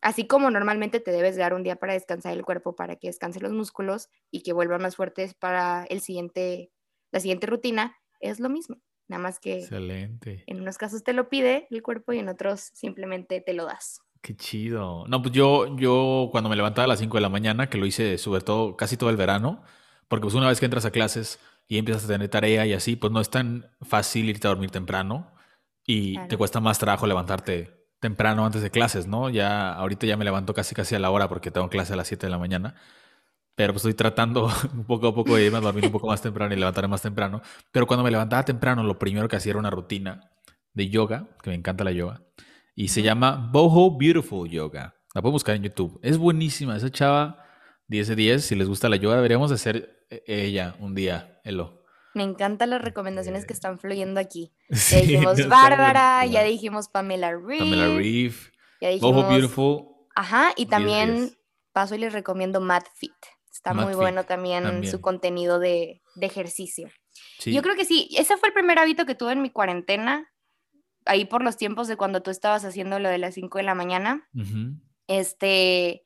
Así 0.00 0.26
como 0.26 0.50
normalmente 0.50 1.00
te 1.00 1.10
debes 1.10 1.36
dar 1.36 1.52
un 1.52 1.62
día 1.62 1.76
para 1.76 1.92
descansar 1.92 2.32
el 2.32 2.44
cuerpo, 2.44 2.76
para 2.76 2.96
que 2.96 3.08
descanse 3.08 3.40
los 3.40 3.52
músculos 3.52 4.08
y 4.30 4.42
que 4.42 4.52
vuelvan 4.52 4.82
más 4.82 4.96
fuertes 4.96 5.34
para 5.34 5.84
el 5.84 6.00
siguiente, 6.00 6.70
la 7.12 7.20
siguiente 7.20 7.46
rutina, 7.46 7.96
es 8.20 8.40
lo 8.40 8.48
mismo. 8.48 8.76
Nada 9.08 9.22
más 9.22 9.38
que 9.38 9.60
Excelente. 9.60 10.44
en 10.46 10.60
unos 10.60 10.78
casos 10.78 11.04
te 11.04 11.12
lo 11.12 11.28
pide 11.28 11.66
el 11.70 11.82
cuerpo 11.82 12.12
y 12.12 12.18
en 12.18 12.28
otros 12.28 12.70
simplemente 12.74 13.40
te 13.40 13.52
lo 13.52 13.66
das. 13.66 14.00
Qué 14.20 14.34
chido. 14.34 15.06
No, 15.06 15.22
pues 15.22 15.32
yo, 15.32 15.76
yo 15.76 16.28
cuando 16.32 16.50
me 16.50 16.56
levantaba 16.56 16.84
a 16.84 16.88
las 16.88 16.98
5 16.98 17.16
de 17.16 17.20
la 17.20 17.28
mañana, 17.28 17.68
que 17.68 17.78
lo 17.78 17.86
hice 17.86 18.18
sobre 18.18 18.40
todo 18.40 18.76
casi 18.76 18.96
todo 18.96 19.10
el 19.10 19.16
verano, 19.16 19.62
porque 20.08 20.22
pues 20.22 20.34
una 20.34 20.48
vez 20.48 20.58
que 20.58 20.66
entras 20.66 20.84
a 20.84 20.90
clases 20.90 21.38
y 21.68 21.78
empiezas 21.78 22.04
a 22.04 22.08
tener 22.08 22.28
tarea 22.28 22.66
y 22.66 22.72
así, 22.72 22.96
pues 22.96 23.12
no 23.12 23.20
es 23.20 23.30
tan 23.30 23.70
fácil 23.82 24.28
irte 24.28 24.46
a 24.46 24.50
dormir 24.50 24.70
temprano 24.70 25.32
y 25.84 26.18
te 26.26 26.36
cuesta 26.36 26.60
más 26.60 26.78
trabajo 26.78 27.06
levantarte 27.06 27.76
temprano 28.00 28.44
antes 28.44 28.62
de 28.62 28.70
clases, 28.70 29.06
¿no? 29.06 29.30
Ya 29.30 29.72
ahorita 29.72 30.06
ya 30.06 30.16
me 30.16 30.24
levanto 30.24 30.54
casi 30.54 30.74
casi 30.74 30.94
a 30.94 30.98
la 30.98 31.10
hora 31.10 31.28
porque 31.28 31.50
tengo 31.50 31.68
clase 31.68 31.94
a 31.94 31.96
las 31.96 32.08
7 32.08 32.26
de 32.26 32.30
la 32.30 32.38
mañana. 32.38 32.74
Pero 33.54 33.72
pues 33.72 33.80
estoy 33.80 33.94
tratando 33.94 34.50
poco 34.86 35.08
a 35.08 35.14
poco 35.14 35.36
de 35.36 35.46
irme 35.46 35.58
a 35.58 35.60
dormir 35.60 35.86
un 35.86 35.92
poco 35.92 36.08
más 36.08 36.20
temprano 36.20 36.54
y 36.54 36.58
levantarme 36.58 36.88
más 36.88 37.02
temprano. 37.02 37.40
Pero 37.72 37.86
cuando 37.86 38.04
me 38.04 38.10
levantaba 38.10 38.44
temprano, 38.44 38.82
lo 38.82 38.98
primero 38.98 39.28
que 39.28 39.36
hacía 39.36 39.50
era 39.50 39.58
una 39.58 39.70
rutina 39.70 40.30
de 40.74 40.88
yoga, 40.90 41.28
que 41.42 41.50
me 41.50 41.56
encanta 41.56 41.84
la 41.84 41.92
yoga, 41.92 42.20
y 42.74 42.88
se 42.88 43.02
llama 43.02 43.48
Boho 43.50 43.96
Beautiful 43.96 44.48
Yoga. 44.50 44.94
La 45.14 45.22
puedo 45.22 45.32
buscar 45.32 45.56
en 45.56 45.62
YouTube. 45.62 45.98
Es 46.02 46.18
buenísima. 46.18 46.76
Esa 46.76 46.90
chava 46.90 47.42
10 47.88 48.08
de 48.08 48.16
10. 48.16 48.44
Si 48.44 48.54
les 48.54 48.68
gusta 48.68 48.90
la 48.90 48.96
yoga, 48.96 49.16
deberíamos 49.16 49.50
hacer 49.50 49.95
ella 50.10 50.76
un 50.78 50.94
día, 50.94 51.40
Elo. 51.44 51.82
Me 52.14 52.22
encantan 52.22 52.70
las 52.70 52.80
recomendaciones 52.80 53.44
que 53.44 53.52
están 53.52 53.78
fluyendo 53.78 54.20
aquí. 54.20 54.54
ya 54.90 55.00
dijimos 55.00 55.48
Bárbara, 55.48 56.24
ya 56.26 56.42
dijimos 56.42 56.88
Pamela 56.88 57.32
Reeve. 57.32 57.58
Pamela 57.58 57.88
Reeve. 57.88 58.36
Ya 58.80 58.88
dijimos... 58.88 59.28
Beautiful. 59.28 59.84
Ajá, 60.14 60.52
y 60.56 60.66
también 60.66 61.36
paso 61.72 61.94
y 61.94 61.98
les 61.98 62.14
recomiendo 62.14 62.60
Mad 62.62 62.84
Fit. 62.94 63.12
Está 63.52 63.74
muy 63.74 63.94
bueno 63.94 64.24
también, 64.24 64.86
su 64.86 65.00
contenido 65.00 65.58
de, 65.58 66.02
ejercicio. 66.20 66.88
Yo 67.44 67.60
creo 67.62 67.76
que 67.76 67.84
sí, 67.84 68.08
ese 68.16 68.36
fue 68.38 68.48
el 68.48 68.54
primer 68.54 68.78
hábito 68.78 69.04
que 69.04 69.14
tuve 69.14 69.32
en 69.32 69.42
mi 69.42 69.50
cuarentena, 69.50 70.32
ahí 71.04 71.26
por 71.26 71.42
los 71.42 71.58
tiempos 71.58 71.88
de 71.88 71.96
cuando 71.96 72.22
tú 72.22 72.30
estabas 72.30 72.64
haciendo 72.64 72.98
lo 72.98 73.10
de 73.10 73.18
las 73.18 73.34
5 73.34 73.58
de 73.58 73.64
la 73.64 73.74
mañana. 73.74 74.26
Este, 75.06 76.02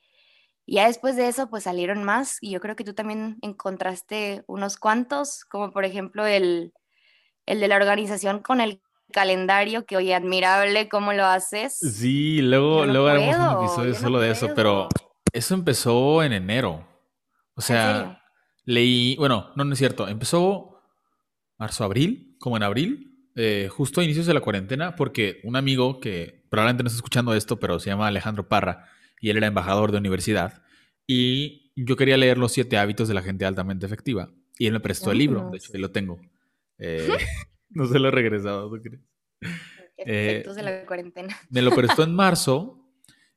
ya 0.74 0.86
después 0.86 1.16
de 1.16 1.28
eso, 1.28 1.50
pues 1.50 1.64
salieron 1.64 2.04
más 2.04 2.38
y 2.40 2.50
yo 2.50 2.60
creo 2.60 2.76
que 2.76 2.84
tú 2.84 2.94
también 2.94 3.38
encontraste 3.42 4.44
unos 4.46 4.76
cuantos, 4.76 5.44
como 5.44 5.72
por 5.72 5.84
ejemplo 5.84 6.26
el, 6.26 6.72
el 7.46 7.60
de 7.60 7.68
la 7.68 7.76
organización 7.76 8.40
con 8.40 8.60
el 8.60 8.80
calendario, 9.12 9.84
que 9.84 9.96
oye, 9.96 10.14
admirable 10.14 10.88
cómo 10.88 11.12
lo 11.12 11.24
haces. 11.26 11.76
Sí, 11.78 12.40
luego, 12.42 12.86
luego 12.86 13.08
haremos 13.08 13.36
un 13.36 13.64
episodio 13.64 13.94
solo 13.94 14.20
de 14.20 14.30
eso, 14.30 14.50
pero 14.54 14.88
eso 15.32 15.54
empezó 15.54 16.22
en 16.22 16.32
enero. 16.32 16.86
O 17.54 17.60
sea, 17.60 18.22
leí, 18.64 19.16
bueno, 19.16 19.50
no, 19.56 19.64
no 19.64 19.72
es 19.72 19.78
cierto, 19.78 20.08
empezó 20.08 20.82
marzo, 21.58 21.84
abril, 21.84 22.36
como 22.38 22.56
en 22.56 22.62
abril, 22.62 23.28
eh, 23.36 23.68
justo 23.70 24.00
a 24.00 24.04
inicios 24.04 24.26
de 24.26 24.34
la 24.34 24.40
cuarentena, 24.40 24.96
porque 24.96 25.40
un 25.44 25.56
amigo 25.56 26.00
que 26.00 26.44
probablemente 26.48 26.84
no 26.84 26.88
está 26.88 26.96
escuchando 26.96 27.34
esto, 27.34 27.58
pero 27.58 27.78
se 27.78 27.90
llama 27.90 28.06
Alejandro 28.06 28.48
Parra, 28.48 28.86
y 29.20 29.30
él 29.30 29.36
era 29.36 29.46
embajador 29.46 29.92
de 29.92 29.98
universidad. 29.98 30.62
Y 31.06 31.72
yo 31.76 31.96
quería 31.96 32.16
leer 32.16 32.38
Los 32.38 32.52
siete 32.52 32.78
hábitos 32.78 33.08
de 33.08 33.14
la 33.14 33.22
gente 33.22 33.44
altamente 33.44 33.86
efectiva. 33.86 34.30
Y 34.58 34.66
él 34.66 34.72
me 34.72 34.80
prestó 34.80 35.10
el 35.10 35.18
libro, 35.18 35.50
de 35.50 35.58
hecho, 35.58 35.72
ahí 35.74 35.80
lo 35.80 35.90
tengo. 35.90 36.20
Eh, 36.78 37.08
no 37.70 37.86
se 37.86 37.98
lo 37.98 38.08
he 38.08 38.10
regresado, 38.10 38.70
¿tú 38.70 38.82
crees? 38.82 39.00
Efectos 39.96 40.56
de 40.56 40.62
la 40.62 40.86
cuarentena. 40.86 41.36
Me 41.50 41.62
lo 41.62 41.70
prestó 41.70 42.02
en 42.02 42.14
marzo 42.14 42.86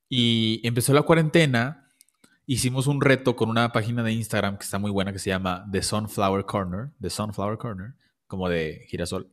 y 0.10 0.62
empezó 0.64 0.94
la 0.94 1.04
cuarentena. 1.04 1.92
Hicimos 2.46 2.88
un 2.88 3.00
reto 3.00 3.36
con 3.36 3.50
una 3.50 3.72
página 3.72 4.04
de 4.04 4.12
Instagram 4.12 4.58
que 4.58 4.66
está 4.66 4.80
muy 4.80 4.92
buena 4.92 5.14
que 5.14 5.20
se 5.20 5.30
llama 5.30 5.66
The 5.72 5.82
Sunflower 5.82 6.46
Corner. 6.46 6.92
The 7.02 7.10
Sunflower 7.10 7.58
Corner, 7.58 7.94
como 8.28 8.50
de 8.50 8.86
girasol. 8.90 9.30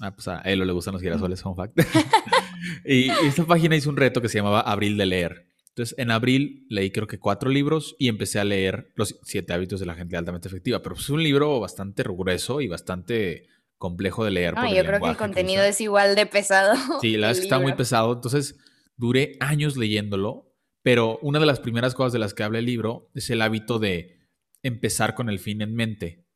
Ah, 0.00 0.14
pues 0.14 0.28
a 0.28 0.40
él 0.42 0.60
le 0.64 0.72
gustan 0.72 0.94
los 0.94 1.02
girasoles, 1.02 1.42
fun 1.42 1.56
fact. 1.56 1.78
y 2.84 3.10
esta 3.26 3.44
página 3.44 3.76
hizo 3.76 3.90
un 3.90 3.96
reto 3.96 4.20
que 4.20 4.28
se 4.28 4.38
llamaba 4.38 4.60
Abril 4.60 4.96
de 4.96 5.06
leer. 5.06 5.51
Entonces, 5.74 5.98
en 5.98 6.10
abril 6.10 6.66
leí 6.68 6.90
creo 6.90 7.06
que 7.06 7.18
cuatro 7.18 7.48
libros 7.48 7.96
y 7.98 8.08
empecé 8.08 8.38
a 8.38 8.44
leer 8.44 8.92
Los 8.94 9.18
siete 9.22 9.54
hábitos 9.54 9.80
de 9.80 9.86
la 9.86 9.94
gente 9.94 10.16
altamente 10.18 10.46
efectiva. 10.48 10.82
Pero 10.82 10.96
es 10.96 11.08
un 11.08 11.22
libro 11.22 11.60
bastante 11.60 12.02
grueso 12.02 12.60
y 12.60 12.68
bastante 12.68 13.48
complejo 13.78 14.22
de 14.24 14.32
leer. 14.32 14.54
No, 14.54 14.72
yo 14.72 14.84
creo 14.84 15.00
que 15.00 15.08
el 15.08 15.16
contenido 15.16 15.62
es 15.62 15.80
igual 15.80 16.14
de 16.14 16.26
pesado. 16.26 16.74
Sí, 17.00 17.12
la 17.12 17.28
verdad 17.28 17.30
es 17.32 17.38
que 17.38 17.44
está 17.44 17.58
muy 17.58 17.72
pesado. 17.72 18.12
Entonces, 18.12 18.56
duré 18.96 19.36
años 19.40 19.78
leyéndolo, 19.78 20.54
pero 20.82 21.18
una 21.22 21.40
de 21.40 21.46
las 21.46 21.60
primeras 21.60 21.94
cosas 21.94 22.12
de 22.12 22.18
las 22.18 22.34
que 22.34 22.42
habla 22.42 22.58
el 22.58 22.66
libro 22.66 23.10
es 23.14 23.30
el 23.30 23.40
hábito 23.40 23.78
de 23.78 24.20
empezar 24.62 25.14
con 25.14 25.30
el 25.30 25.38
fin 25.38 25.62
en 25.62 25.74
mente. 25.74 26.26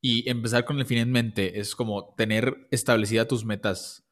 Y 0.00 0.28
empezar 0.30 0.64
con 0.64 0.78
el 0.78 0.86
fin 0.86 0.98
en 0.98 1.10
mente 1.10 1.58
es 1.58 1.74
como 1.74 2.14
tener 2.14 2.68
establecida 2.70 3.26
tus 3.26 3.44
metas 3.44 4.04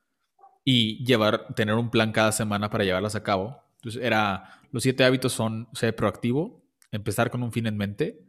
y 0.64 1.04
llevar, 1.04 1.54
tener 1.54 1.76
un 1.76 1.90
plan 1.90 2.12
cada 2.12 2.32
semana 2.32 2.68
para 2.68 2.84
llevarlas 2.84 3.14
a 3.14 3.22
cabo. 3.22 3.62
Entonces, 3.82 4.02
era, 4.02 4.60
los 4.70 4.82
siete 4.82 5.04
hábitos 5.04 5.32
son 5.32 5.68
ser 5.72 5.96
proactivo, 5.96 6.64
empezar 6.92 7.30
con 7.30 7.42
un 7.42 7.52
fin 7.52 7.66
en 7.66 7.76
mente, 7.76 8.24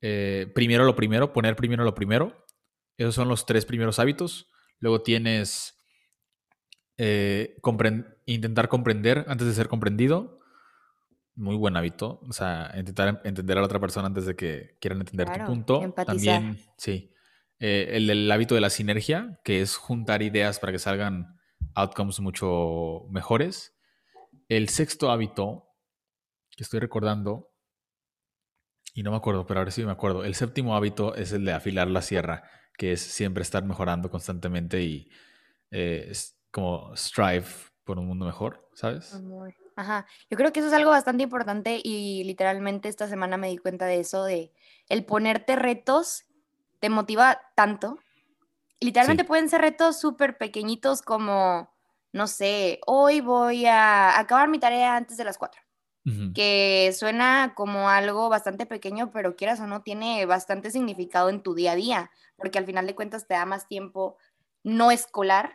eh, 0.00 0.50
primero 0.54 0.84
lo 0.84 0.94
primero, 0.94 1.32
poner 1.32 1.56
primero 1.56 1.84
lo 1.84 1.94
primero, 1.94 2.46
esos 2.98 3.14
son 3.14 3.28
los 3.28 3.46
tres 3.46 3.64
primeros 3.64 3.98
hábitos. 3.98 4.50
Luego 4.80 5.02
tienes 5.02 5.78
eh, 6.98 7.56
intentar 8.26 8.68
comprender 8.68 9.24
antes 9.28 9.46
de 9.46 9.54
ser 9.54 9.68
comprendido. 9.68 10.40
Muy 11.36 11.54
buen 11.54 11.76
hábito. 11.76 12.20
O 12.28 12.32
sea, 12.32 12.72
intentar 12.76 13.22
entender 13.24 13.56
a 13.56 13.60
la 13.60 13.66
otra 13.66 13.78
persona 13.78 14.08
antes 14.08 14.26
de 14.26 14.34
que 14.34 14.76
quieran 14.80 15.00
entender 15.00 15.32
tu 15.32 15.46
punto. 15.46 15.94
También, 16.04 16.58
sí. 16.76 17.14
Eh, 17.60 17.90
el 17.92 18.08
del 18.08 18.30
hábito 18.30 18.56
de 18.56 18.60
la 18.60 18.70
sinergia, 18.70 19.40
que 19.44 19.60
es 19.60 19.76
juntar 19.76 20.22
ideas 20.22 20.58
para 20.58 20.72
que 20.72 20.80
salgan 20.80 21.38
outcomes 21.74 22.18
mucho 22.18 23.06
mejores. 23.10 23.77
El 24.48 24.68
sexto 24.68 25.10
hábito, 25.10 25.68
que 26.56 26.64
estoy 26.64 26.80
recordando, 26.80 27.50
y 28.94 29.02
no 29.02 29.10
me 29.10 29.18
acuerdo, 29.18 29.46
pero 29.46 29.60
ahora 29.60 29.70
sí 29.70 29.84
me 29.84 29.92
acuerdo. 29.92 30.24
El 30.24 30.34
séptimo 30.34 30.74
hábito 30.74 31.14
es 31.14 31.32
el 31.32 31.44
de 31.44 31.52
afilar 31.52 31.88
la 31.88 32.02
sierra 32.02 32.50
que 32.78 32.92
es 32.92 33.02
siempre 33.02 33.42
estar 33.42 33.64
mejorando 33.64 34.08
constantemente 34.08 34.80
y 34.80 35.10
eh, 35.72 36.06
es 36.10 36.38
como 36.50 36.96
strive 36.96 37.44
por 37.84 37.98
un 37.98 38.06
mundo 38.06 38.24
mejor, 38.24 38.70
¿sabes? 38.72 39.20
Ajá, 39.74 40.06
yo 40.30 40.36
creo 40.36 40.52
que 40.52 40.60
eso 40.60 40.68
es 40.68 40.74
algo 40.74 40.90
bastante 40.90 41.24
importante 41.24 41.80
y 41.82 42.22
literalmente 42.24 42.88
esta 42.88 43.08
semana 43.08 43.36
me 43.36 43.48
di 43.48 43.58
cuenta 43.58 43.86
de 43.86 44.00
eso, 44.00 44.24
de 44.24 44.52
el 44.88 45.04
ponerte 45.04 45.56
retos 45.56 46.24
te 46.78 46.88
motiva 46.88 47.40
tanto. 47.56 47.98
Literalmente 48.80 49.24
pueden 49.24 49.48
ser 49.48 49.60
retos 49.60 50.00
súper 50.00 50.38
pequeñitos 50.38 51.02
como, 51.02 51.68
no 52.12 52.26
sé, 52.26 52.80
hoy 52.86 53.20
voy 53.20 53.66
a 53.66 54.18
acabar 54.18 54.48
mi 54.48 54.58
tarea 54.58 54.96
antes 54.96 55.16
de 55.16 55.24
las 55.24 55.38
cuatro 55.38 55.60
que 56.34 56.90
suena 56.96 57.52
como 57.54 57.88
algo 57.88 58.28
bastante 58.28 58.66
pequeño, 58.66 59.10
pero 59.10 59.36
quieras 59.36 59.60
o 59.60 59.66
no, 59.66 59.82
tiene 59.82 60.24
bastante 60.26 60.70
significado 60.70 61.28
en 61.28 61.42
tu 61.42 61.54
día 61.54 61.72
a 61.72 61.76
día, 61.76 62.10
porque 62.36 62.58
al 62.58 62.64
final 62.64 62.86
de 62.86 62.94
cuentas 62.94 63.26
te 63.26 63.34
da 63.34 63.44
más 63.44 63.68
tiempo 63.68 64.16
no 64.62 64.90
escolar 64.90 65.52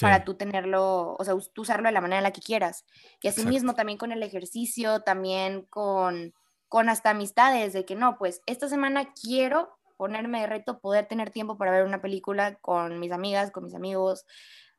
para 0.00 0.24
tú 0.24 0.34
tenerlo, 0.34 1.16
o 1.18 1.24
sea, 1.24 1.34
tú 1.52 1.62
usarlo 1.62 1.88
de 1.88 1.92
la 1.92 2.00
manera 2.00 2.18
en 2.18 2.24
la 2.24 2.32
que 2.32 2.42
quieras. 2.42 2.84
Y 3.22 3.28
así 3.28 3.46
mismo 3.46 3.74
también 3.74 3.98
con 3.98 4.12
el 4.12 4.22
ejercicio, 4.22 5.00
también 5.00 5.62
con, 5.62 6.34
con 6.68 6.88
hasta 6.88 7.10
amistades, 7.10 7.72
de 7.72 7.84
que 7.86 7.96
no, 7.96 8.18
pues 8.18 8.42
esta 8.46 8.68
semana 8.68 9.12
quiero 9.14 9.76
ponerme 9.96 10.42
de 10.42 10.46
reto 10.46 10.80
poder 10.80 11.06
tener 11.06 11.30
tiempo 11.30 11.56
para 11.56 11.70
ver 11.70 11.84
una 11.84 12.02
película 12.02 12.56
con 12.56 13.00
mis 13.00 13.10
amigas, 13.12 13.50
con 13.50 13.64
mis 13.64 13.74
amigos, 13.74 14.26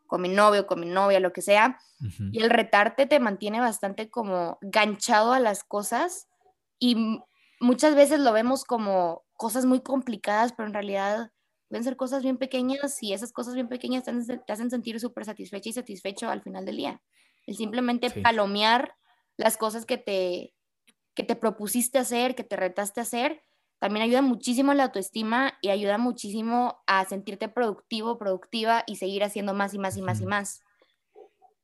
con 0.07 0.21
mi 0.21 0.29
novio, 0.29 0.65
con 0.65 0.79
mi 0.79 0.87
novia, 0.87 1.19
lo 1.19 1.33
que 1.33 1.41
sea. 1.41 1.79
Y 2.31 2.41
el 2.41 2.49
retarte 2.49 3.05
te 3.05 3.19
mantiene 3.19 3.59
bastante 3.59 4.09
como 4.09 4.57
ganchado 4.61 5.33
a 5.33 5.39
las 5.39 5.63
cosas 5.63 6.27
y 6.79 7.21
muchas 7.59 7.95
veces 7.95 8.19
lo 8.19 8.33
vemos 8.33 8.63
como 8.63 9.25
cosas 9.33 9.65
muy 9.65 9.81
complicadas, 9.81 10.53
pero 10.53 10.67
en 10.67 10.73
realidad 10.73 11.31
pueden 11.69 11.83
ser 11.83 11.97
cosas 11.97 12.23
bien 12.23 12.37
pequeñas 12.37 13.01
y 13.01 13.13
esas 13.13 13.31
cosas 13.31 13.53
bien 13.53 13.67
pequeñas 13.67 14.03
te, 14.03 14.11
hacen 14.51 14.69
sentir 14.69 14.99
súper 14.99 15.25
satisfecha 15.25 15.69
y 15.69 15.73
satisfecho 15.73 16.29
al 16.29 16.41
final 16.41 16.65
del 16.65 16.77
día. 16.77 17.01
El 17.45 17.55
simplemente 17.55 18.09
palomear 18.09 18.93
las 19.37 19.57
cosas 19.57 19.85
que 19.85 19.97
te, 19.97 20.53
que 21.13 21.23
te 21.23 21.35
propusiste 21.35 21.97
hacer, 21.97 22.35
que 22.35 22.43
te 22.43 22.55
retaste 22.55 22.99
a 22.99 23.03
hacer, 23.03 23.43
también 23.79 24.03
ayuda 24.03 24.21
muchísimo 24.21 24.71
a 24.71 24.75
la 24.75 24.85
autoestima 24.85 25.53
y 25.61 25.69
ayuda 25.69 25.97
muchísimo 25.97 26.81
a 26.87 27.05
sentirte 27.05 27.47
productivo, 27.47 28.17
productiva 28.17 28.83
y 28.87 28.95
seguir 28.95 29.23
haciendo 29.23 29.53
más 29.53 29.73
y 29.73 29.79
más 29.79 29.97
y 29.97 30.01
más 30.01 30.21
y 30.21 30.25
más. 30.25 30.63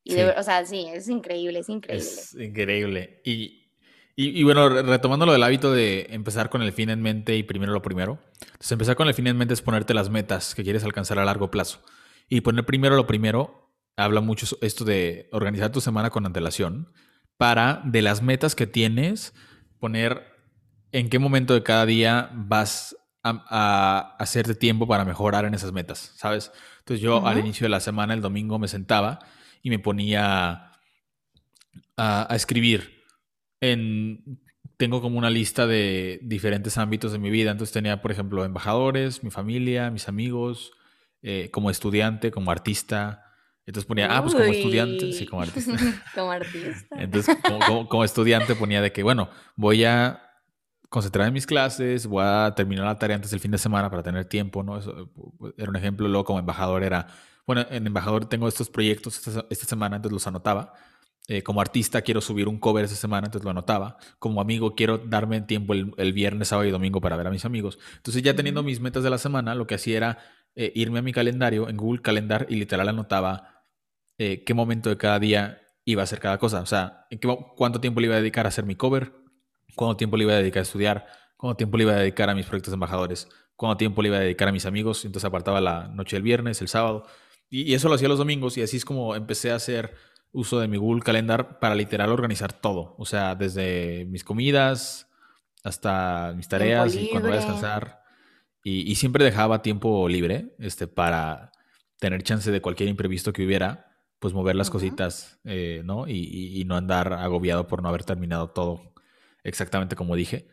Y 0.04 0.20
o 0.20 0.44
sea, 0.44 0.66
sí, 0.66 0.86
es 0.92 1.08
increíble, 1.10 1.60
es 1.60 1.70
increíble. 1.70 2.06
Es 2.06 2.36
increíble. 2.36 3.22
Y, 3.24 3.64
y, 4.16 4.44
bueno, 4.44 4.70
retomando 4.70 5.26
lo 5.26 5.32
del 5.32 5.42
hábito 5.42 5.72
de 5.72 6.08
empezar 6.10 6.50
con 6.50 6.62
el 6.62 6.72
fin 6.72 6.90
en 6.90 7.02
mente 7.02 7.36
y 7.36 7.44
primero 7.44 7.72
lo 7.72 7.82
primero. 7.82 8.20
Entonces, 8.42 8.74
empezar 8.74 8.96
con 8.96 9.08
el 9.08 9.14
fin 9.14 9.28
en 9.28 9.38
mente 9.38 9.54
es 9.54 9.62
ponerte 9.62 9.94
las 9.94 10.10
metas 10.10 10.54
que 10.54 10.64
quieres 10.64 10.84
alcanzar 10.84 11.18
a 11.20 11.26
largo 11.26 11.50
plazo. 11.50 11.82
Y 12.30 12.42
poner 12.42 12.66
primero 12.66 12.96
lo 12.96 13.08
primero 13.08 13.72
habla 13.96 14.22
mucho 14.22 14.58
esto 14.62 14.86
de 14.86 15.30
organizar 15.32 15.72
tu 15.72 15.82
semana 15.82 16.10
con 16.10 16.26
antelación 16.26 16.92
para 17.38 17.82
de 17.86 18.02
las 18.02 18.22
metas 18.22 18.56
que 18.56 18.68
tienes 18.68 19.34
poner 19.80 20.33
en 20.94 21.10
qué 21.10 21.20
momento 21.20 21.54
de 21.54 21.64
cada 21.64 21.86
día 21.86 22.30
vas 22.34 22.96
a, 23.24 24.16
hacerte 24.20 24.54
tiempo 24.54 24.88
para 24.88 25.04
mejorar 25.04 25.46
en 25.46 25.54
esas 25.54 25.72
metas, 25.72 26.14
¿sabes? 26.16 26.52
Entonces 26.80 27.02
yo 27.02 27.26
al 27.26 27.40
inicio 27.40 27.66
de 27.66 27.70
la 27.70 27.80
semana, 27.80 28.14
el 28.14 28.22
domingo, 28.22 28.60
me 28.60 28.68
sentaba 28.68 29.20
y 29.62 29.70
me 29.70 29.80
ponía 29.80 30.72
a, 31.98 32.28
escribir. 32.36 33.04
En, 33.60 34.40
tengo 34.78 35.02
como 35.02 35.18
una 35.18 35.30
lista 35.30 35.66
de 35.66 36.20
diferentes 36.22 36.78
ámbitos 36.78 37.12
de 37.12 37.20
mi 37.20 37.30
vida. 37.30 37.52
Entonces 37.52 37.74
tenía, 37.74 38.02
por 38.02 38.12
ejemplo, 38.12 38.46
embajadores, 38.46 39.24
mi 39.24 39.32
familia, 39.32 39.90
mis 39.90 40.08
amigos, 40.08 40.74
eh, 41.22 41.50
como 41.52 41.70
estudiante, 41.72 42.30
como 42.30 42.52
artista. 42.52 43.24
Entonces 43.66 43.88
ponía, 43.88 44.16
ah, 44.16 44.22
pues 44.22 44.36
como 44.36 44.46
estudiante, 44.46 45.14
sí, 45.14 45.26
como 45.26 45.42
artista. 45.42 45.72
como 46.14 46.32
artista. 46.32 46.96
Entonces, 47.00 47.38
como, 47.88 48.04
estudiante 48.04 48.56
ponía 48.56 48.82
de 48.82 48.92
que, 48.92 49.04
bueno, 49.04 49.30
voy 49.56 49.86
a 49.86 50.33
concentrar 50.94 51.28
en 51.28 51.34
mis 51.34 51.48
clases, 51.48 52.06
voy 52.06 52.24
a 52.24 52.54
terminar 52.56 52.86
la 52.86 53.00
tarea 53.00 53.16
antes 53.16 53.32
del 53.32 53.40
fin 53.40 53.50
de 53.50 53.58
semana 53.58 53.90
para 53.90 54.04
tener 54.04 54.26
tiempo, 54.26 54.62
¿no? 54.62 54.78
Eso 54.78 55.10
era 55.58 55.68
un 55.68 55.76
ejemplo. 55.76 56.08
Luego 56.08 56.24
como 56.24 56.38
embajador 56.38 56.84
era, 56.84 57.08
bueno, 57.48 57.66
en 57.72 57.88
embajador 57.88 58.30
tengo 58.30 58.48
estos 58.48 58.70
proyectos 58.70 59.20
esta, 59.50 59.66
semana, 59.66 59.96
entonces 59.96 60.14
los 60.14 60.28
anotaba. 60.28 60.74
Eh, 61.28 61.42
como 61.42 61.62
artista 61.62 62.04
quiero 62.04 62.22
subir 62.22 62.48
un 62.48 62.60
cover 62.60 62.86
esta 62.86 62.96
semana, 62.96 63.26
entonces 63.26 63.44
lo 63.44 63.50
anotaba. 63.50 63.98
Como 64.20 64.40
amigo 64.40 64.76
quiero 64.76 65.00
darme 65.00 65.42
tiempo 65.42 65.74
el, 65.74 66.14
viernes, 66.14 66.50
sábado 66.50 66.68
y 66.68 66.72
domingo 66.72 67.02
para 67.02 67.18
ver 67.18 67.26
a 67.26 67.32
mis 67.32 67.44
amigos. 67.44 67.80
Entonces 67.96 68.22
ya 68.22 68.36
teniendo 68.36 68.62
mis 68.62 68.80
metas 68.80 69.02
de 69.02 69.10
la 69.10 69.18
semana, 69.18 69.56
lo 69.56 69.66
que 69.66 69.74
hacía 69.74 69.98
era 69.98 70.18
eh, 70.56 70.72
irme 70.76 71.00
a 71.00 71.02
mi 71.02 71.12
calendario 71.12 71.70
en 71.70 71.78
Google 71.78 72.04
Calendar 72.04 72.46
y 72.50 72.58
literal 72.58 72.88
anotaba 72.88 73.64
eh, 74.20 74.44
qué 74.44 74.54
momento 74.54 74.90
de 74.90 74.98
cada 74.98 75.18
día 75.18 75.60
iba 75.86 76.04
a 76.04 76.06
hacer 76.06 76.20
cada 76.20 76.38
cosa. 76.38 76.62
O 76.62 76.68
sea, 76.68 77.08
en 77.10 77.18
qué, 77.18 77.36
cuánto 77.58 77.82
tiempo 77.82 78.00
le 78.00 78.06
iba 78.06 78.16
a 78.16 78.20
dedicar 78.20 78.46
a 78.46 78.50
hacer 78.50 78.66
mi 78.66 78.76
cover, 78.76 79.23
cuánto 79.76 79.98
tiempo 79.98 80.18
le 80.18 80.24
iba 80.24 80.34
a 80.34 80.38
dedicar 80.38 80.60
a 80.60 80.64
estudiar, 80.64 81.08
cuánto 81.38 81.58
tiempo 81.58 81.78
le 81.78 81.84
iba 81.84 81.94
a 81.94 81.98
dedicar 81.98 82.30
a 82.30 82.36
mis 82.36 82.46
proyectos 82.46 82.72
de 82.72 82.76
embajadores, 82.76 83.28
cuánto 83.56 83.78
tiempo 83.78 84.02
le 84.02 84.10
iba 84.10 84.18
a 84.18 84.22
dedicar 84.22 84.48
a 84.48 84.52
mis 84.52 84.66
amigos. 84.66 85.06
Entonces 85.06 85.26
apartaba 85.26 85.62
la 85.62 85.88
noche 85.88 86.16
del 86.16 86.24
viernes, 86.24 86.62
el 86.62 86.68
sábado. 86.68 87.06
Y, 87.50 87.74
eso 87.74 87.90
lo 87.90 87.96
hacía 87.96 88.08
los 88.08 88.18
domingos 88.18 88.58
y 88.58 88.62
así 88.62 88.78
es 88.78 88.86
como 88.86 89.16
empecé 89.16 89.52
a 89.52 89.56
hacer 89.56 89.96
uso 90.32 90.60
de 90.60 90.68
mi 90.68 90.78
Google 90.78 91.04
Calendar 91.04 91.60
para 91.60 91.76
literal 91.76 92.12
organizar 92.12 92.54
todo. 92.54 92.96
O 92.98 93.06
sea, 93.06 93.36
desde 93.36 94.06
mis 94.06 94.24
comidas 94.24 95.10
hasta 95.64 96.34
mis 96.36 96.48
tareas 96.48 96.96
y 96.96 97.10
cuando 97.10 97.30
voy 97.30 97.38
a 97.38 97.42
descansar. 97.42 98.02
Y, 98.64 98.96
siempre 98.96 99.26
dejaba 99.26 99.62
tiempo 99.62 100.08
libre 100.08 100.56
este, 100.60 100.88
para 100.88 101.52
tener 102.00 102.24
chance 102.24 102.50
de 102.50 102.62
cualquier 102.62 102.88
imprevisto 102.90 103.34
que 103.34 103.46
hubiera, 103.46 103.92
pues 104.20 104.34
mover 104.34 104.56
las 104.56 104.70
cositas, 104.70 105.40
eh, 105.44 105.82
¿no? 105.84 106.08
y, 106.08 106.64
no 106.66 106.78
andar 106.78 107.12
agobiado 107.12 107.68
por 107.68 107.84
no 107.84 107.90
haber 107.90 108.06
terminado 108.06 108.52
todo 108.52 108.93
exactamente 109.44 109.96
como 109.96 110.16
dije. 110.16 110.48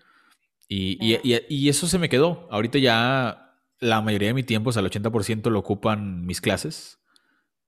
Y, 0.68 1.68
eso 1.68 1.88
se 1.88 1.98
me 1.98 2.08
quedó. 2.08 2.46
Ahorita 2.50 2.78
ya 2.78 3.56
la 3.80 4.00
mayoría 4.02 4.28
de 4.28 4.34
mi 4.34 4.44
tiempo, 4.44 4.70
o 4.70 4.72
sea, 4.72 4.80
el 4.82 4.90
80% 4.90 5.50
lo 5.50 5.58
ocupan 5.58 6.24
mis 6.26 6.40
clases, 6.40 7.00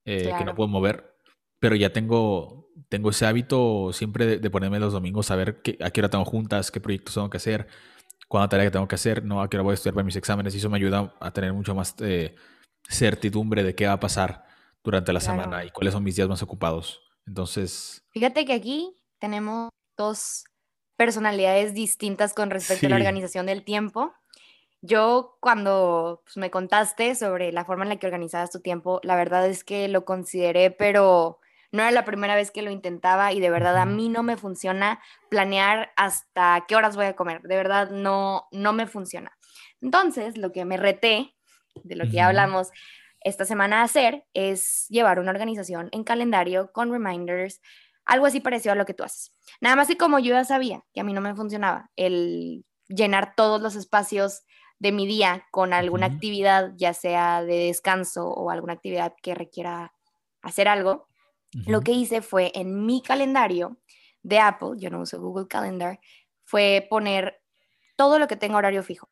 eh, 0.05 0.33
que 0.39 0.45
no 0.45 0.55
puedo 0.55 0.69
mover. 0.69 1.17
Pero 1.59 1.75
ya 1.75 1.93
tengo, 1.93 2.69
tengo 2.89 3.11
ese 3.11 3.27
hábito 3.27 3.93
siempre 3.93 4.39
de, 4.39 4.51
ponerme 4.51 4.79
los 4.79 4.93
domingos 4.93 5.31
a 5.31 5.37
ver 5.37 5.63
qué, 5.63 5.79
a 5.81 5.91
qué 5.91 6.01
hora 6.01 6.11
tengo 6.11 6.25
juntas, 6.25 6.71
qué 6.71 6.81
proyectos 6.81 7.15
tengo 7.15 7.31
que 7.31 7.39
hacer, 7.39 7.67
cuándo 8.29 8.49
tarea 8.49 8.67
que 8.67 8.71
tengo 8.71 8.89
que 8.89 8.95
hacer, 8.95 9.25
no 9.25 9.43
a 9.43 9.51
qué 9.51 9.57
hora 9.57 9.65
voy 9.65 9.73
a 9.73 9.75
estudiar 9.75 9.95
para 9.95 10.05
mis 10.05 10.17
exámenes. 10.17 10.55
Y 10.55 10.59
eso 10.59 10.71
me 10.71 10.77
ayuda 10.77 11.15
a 11.19 11.33
tener 11.33 11.53
mucho 11.53 11.75
más 11.75 11.97
eh, 12.01 12.37
certidumbre 12.89 13.65
de 13.65 13.75
qué 13.75 13.87
va 13.87 13.95
a 13.95 14.01
pasar 14.01 14.45
durante 14.85 15.13
la 15.13 15.21
semana 15.21 15.65
y 15.65 15.71
cuáles 15.71 15.93
son 15.93 16.05
mis 16.05 16.15
días 16.15 16.29
más 16.29 16.43
ocupados. 16.43 17.01
Entonces. 17.27 18.05
Fíjate 18.11 18.45
que 18.45 18.53
aquí 18.53 18.97
tenemos 19.19 19.71
dos 19.97 20.45
personalidades 20.97 21.75
distintas 21.75 22.35
con 22.35 22.51
respecto 22.51 22.87
a 22.87 22.91
la 22.91 22.97
organización 22.97 23.47
del 23.47 23.65
tiempo. 23.65 24.13
Yo 24.81 25.37
cuando 25.41 26.23
pues, 26.25 26.37
me 26.37 26.51
contaste 26.51 27.15
sobre 27.15 27.53
la 27.53 27.65
forma 27.65 27.85
en 27.85 27.91
la 27.91 27.97
que 27.97 28.07
organizabas 28.07 28.51
tu 28.51 28.61
tiempo, 28.61 29.01
la 29.05 29.17
verdad 29.17 29.47
es 29.47 29.63
que 29.65 29.89
lo 29.89 30.05
consideré, 30.05 30.71
pero 30.71 31.39
No 31.73 31.83
era 31.83 31.91
la 31.91 32.05
primera 32.05 32.37
vez 32.37 32.51
que 32.51 32.61
lo 32.61 32.71
intentaba 32.71 33.33
y 33.33 33.41
de 33.41 33.49
verdad 33.49 33.79
a 33.79 33.87
mí 33.87 34.11
no 34.11 34.23
me 34.23 34.37
funciona 34.37 35.01
planear 35.31 35.91
hasta 35.97 36.65
qué 36.69 36.77
horas 36.77 36.97
voy 36.97 37.07
a 37.07 37.17
comer. 37.17 37.41
De 37.43 37.57
verdad 37.57 37.91
no, 37.91 38.47
no 38.53 38.75
me 38.75 38.87
funciona. 38.87 39.33
Entonces, 39.81 40.37
lo 40.37 40.53
que 40.53 40.67
me 40.67 40.77
reté, 40.77 41.35
de 41.83 41.97
lo 41.97 42.05
que 42.05 42.13
ya 42.13 42.27
hablamos 42.27 42.71
esta 43.21 43.47
semana 43.47 43.81
a 43.81 43.85
hacer, 43.85 44.27
es 44.35 44.87
llevar 44.91 45.19
una 45.19 45.31
organización 45.31 45.89
en 45.93 46.05
calendario 46.05 46.71
con 46.73 46.93
reminders, 46.93 47.63
algo 48.05 48.27
así 48.27 48.41
parecido 48.41 48.73
a 48.73 48.77
lo 48.77 48.85
que 48.85 48.95
tú 48.95 49.05
haces. 49.05 49.33
Nada 49.61 49.77
más 49.77 49.91
y 49.91 49.97
como 49.97 50.19
yo 50.19 50.35
ya 50.35 50.45
sabía 50.45 50.85
que 50.93 51.01
a 51.01 51.05
mí 51.05 51.13
no 51.13 51.21
me 51.21 51.35
funcionaba 51.35 51.91
el 51.97 52.65
llenar 52.89 53.35
todos 53.37 53.61
los 53.61 53.75
espacios 53.77 54.43
de 54.79 54.93
mi 54.93 55.07
día 55.07 55.47
con 55.53 55.73
alguna 55.73 56.07
actividad, 56.07 56.73
ya 56.77 56.93
sea 56.93 57.43
de 57.43 57.67
descanso 57.67 58.29
o 58.29 58.51
alguna 58.51 58.73
actividad 58.73 59.15
que 59.23 59.35
requiera 59.35 59.95
hacer 60.43 60.67
algo, 60.67 61.07
lo 61.67 61.83
que 61.83 61.93
hice 61.93 62.23
fue 62.23 62.51
en 62.55 62.85
mi 62.85 63.03
calendario 63.03 63.79
de 64.23 64.39
Apple, 64.41 64.71
yo 64.79 64.91
no 64.91 65.01
uso 65.01 65.21
Google 65.21 65.47
Calendar, 65.47 66.01
fue 66.45 66.87
poner 66.91 67.41
todo 67.97 68.19
lo 68.19 68.27
que 68.27 68.37
tenga 68.37 68.57
horario 68.57 68.83
fijo. 68.83 69.09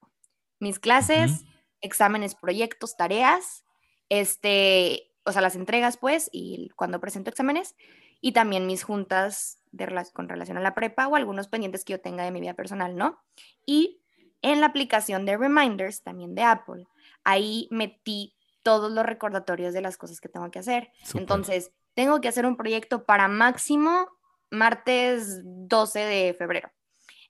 Mis 0.59 0.79
clases, 0.79 1.45
exámenes, 1.81 2.35
proyectos, 2.35 2.97
tareas, 2.97 3.65
este, 4.09 5.13
o 5.25 5.33
sea, 5.33 5.43
las 5.43 5.55
entregas 5.55 5.97
pues, 5.97 6.29
y 6.33 6.71
cuando 6.77 7.01
presento 7.01 7.31
exámenes, 7.31 7.77
y 8.21 8.33
también 8.33 8.67
mis 8.67 8.85
juntas 8.85 9.63
de, 9.73 9.87
con 10.13 10.29
relación 10.29 10.59
a 10.59 10.61
la 10.61 10.75
prepa 10.75 11.09
o 11.09 11.17
algunos 11.17 11.49
pendientes 11.49 11.85
que 11.85 11.95
yo 11.95 12.01
tenga 12.01 12.25
de 12.25 12.31
mi 12.31 12.41
vida 12.41 12.55
personal, 12.55 12.97
¿no? 12.97 13.19
Y 13.67 14.03
en 14.43 14.61
la 14.61 14.67
aplicación 14.67 15.27
de 15.27 15.37
Reminders, 15.37 16.03
también 16.03 16.35
de 16.35 16.43
Apple, 16.43 16.87
ahí 17.25 17.69
metí 17.71 18.37
todos 18.63 18.91
los 18.91 19.05
recordatorios 19.05 19.75
de 19.75 19.81
las 19.81 19.97
cosas 19.97 20.21
que 20.21 20.29
tengo 20.29 20.51
que 20.51 20.59
hacer. 20.59 20.91
Entonces, 21.15 21.73
tengo 21.95 22.21
que 22.21 22.29
hacer 22.29 22.47
un 22.47 22.57
proyecto 22.57 23.05
para 23.05 23.29
máximo 23.29 24.09
martes 24.51 25.41
12 25.45 25.99
de 26.01 26.35
febrero. 26.35 26.71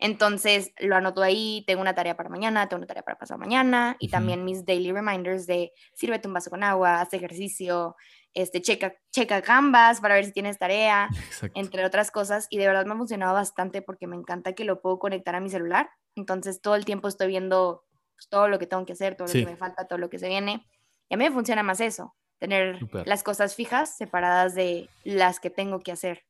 Entonces 0.00 0.73
lo 0.78 0.97
anoto 0.97 1.23
ahí, 1.23 1.62
tengo 1.66 1.82
una 1.82 1.94
tarea 1.94 2.16
para 2.16 2.30
mañana, 2.30 2.66
tengo 2.68 2.78
una 2.78 2.87
tarea 2.87 3.02
para 3.02 3.18
pasado 3.18 3.38
mañana 3.38 3.97
y 3.99 4.09
también 4.09 4.47
mis 4.47 4.64
daily 4.64 4.92
reminders 4.92 5.47
de 5.47 5.73
sírvete 5.92 6.26
un 6.26 6.32
vaso 6.32 6.49
con 6.49 6.62
agua, 6.62 7.02
haz 7.02 7.12
ejercicio, 7.12 7.97
este, 8.34 8.62
checa, 8.62 8.94
checa 9.10 9.42
Canvas 9.42 10.00
para 10.00 10.14
ver 10.14 10.25
si 10.25 10.32
tienes 10.32 10.58
tarea, 10.58 11.08
entre 11.54 11.84
otras 11.84 12.10
cosas. 12.10 12.46
Y 12.50 12.58
de 12.58 12.66
verdad 12.66 12.87
me 12.87 12.94
ha 12.94 12.96
funcionado 12.96 13.34
bastante 13.34 13.82
porque 13.82 14.06
me 14.06 14.16
encanta 14.16 14.52
que 14.52 14.64
lo 14.64 14.80
puedo 14.80 14.99
conectar 14.99 15.34
a 15.34 15.40
mi 15.40 15.50
celular. 15.50 15.90
Entonces 16.16 16.60
todo 16.60 16.75
el 16.75 16.84
tiempo 16.84 17.08
estoy 17.08 17.28
viendo 17.28 17.84
pues, 18.14 18.28
todo 18.28 18.49
lo 18.49 18.58
que 18.58 18.66
tengo 18.66 18.84
que 18.84 18.92
hacer, 18.92 19.16
todo 19.16 19.26
lo 19.26 19.32
que 19.32 19.46
me 19.46 19.56
falta, 19.56 19.87
todo 19.87 19.99
lo 19.99 20.10
que 20.10 20.18
se 20.18 20.28
viene. 20.28 20.66
Y 21.08 21.14
a 21.14 21.16
mí 21.16 21.25
me 21.25 21.30
funciona 21.30 21.62
más 21.62 21.80
eso, 21.80 22.14
tener 22.38 22.78
las 23.04 23.22
cosas 23.22 23.54
fijas 23.54 23.96
separadas 23.96 24.54
de 24.54 24.88
las 25.04 25.40
que 25.40 25.50
tengo 25.50 25.80
que 25.80 25.92
hacer. 25.92 26.25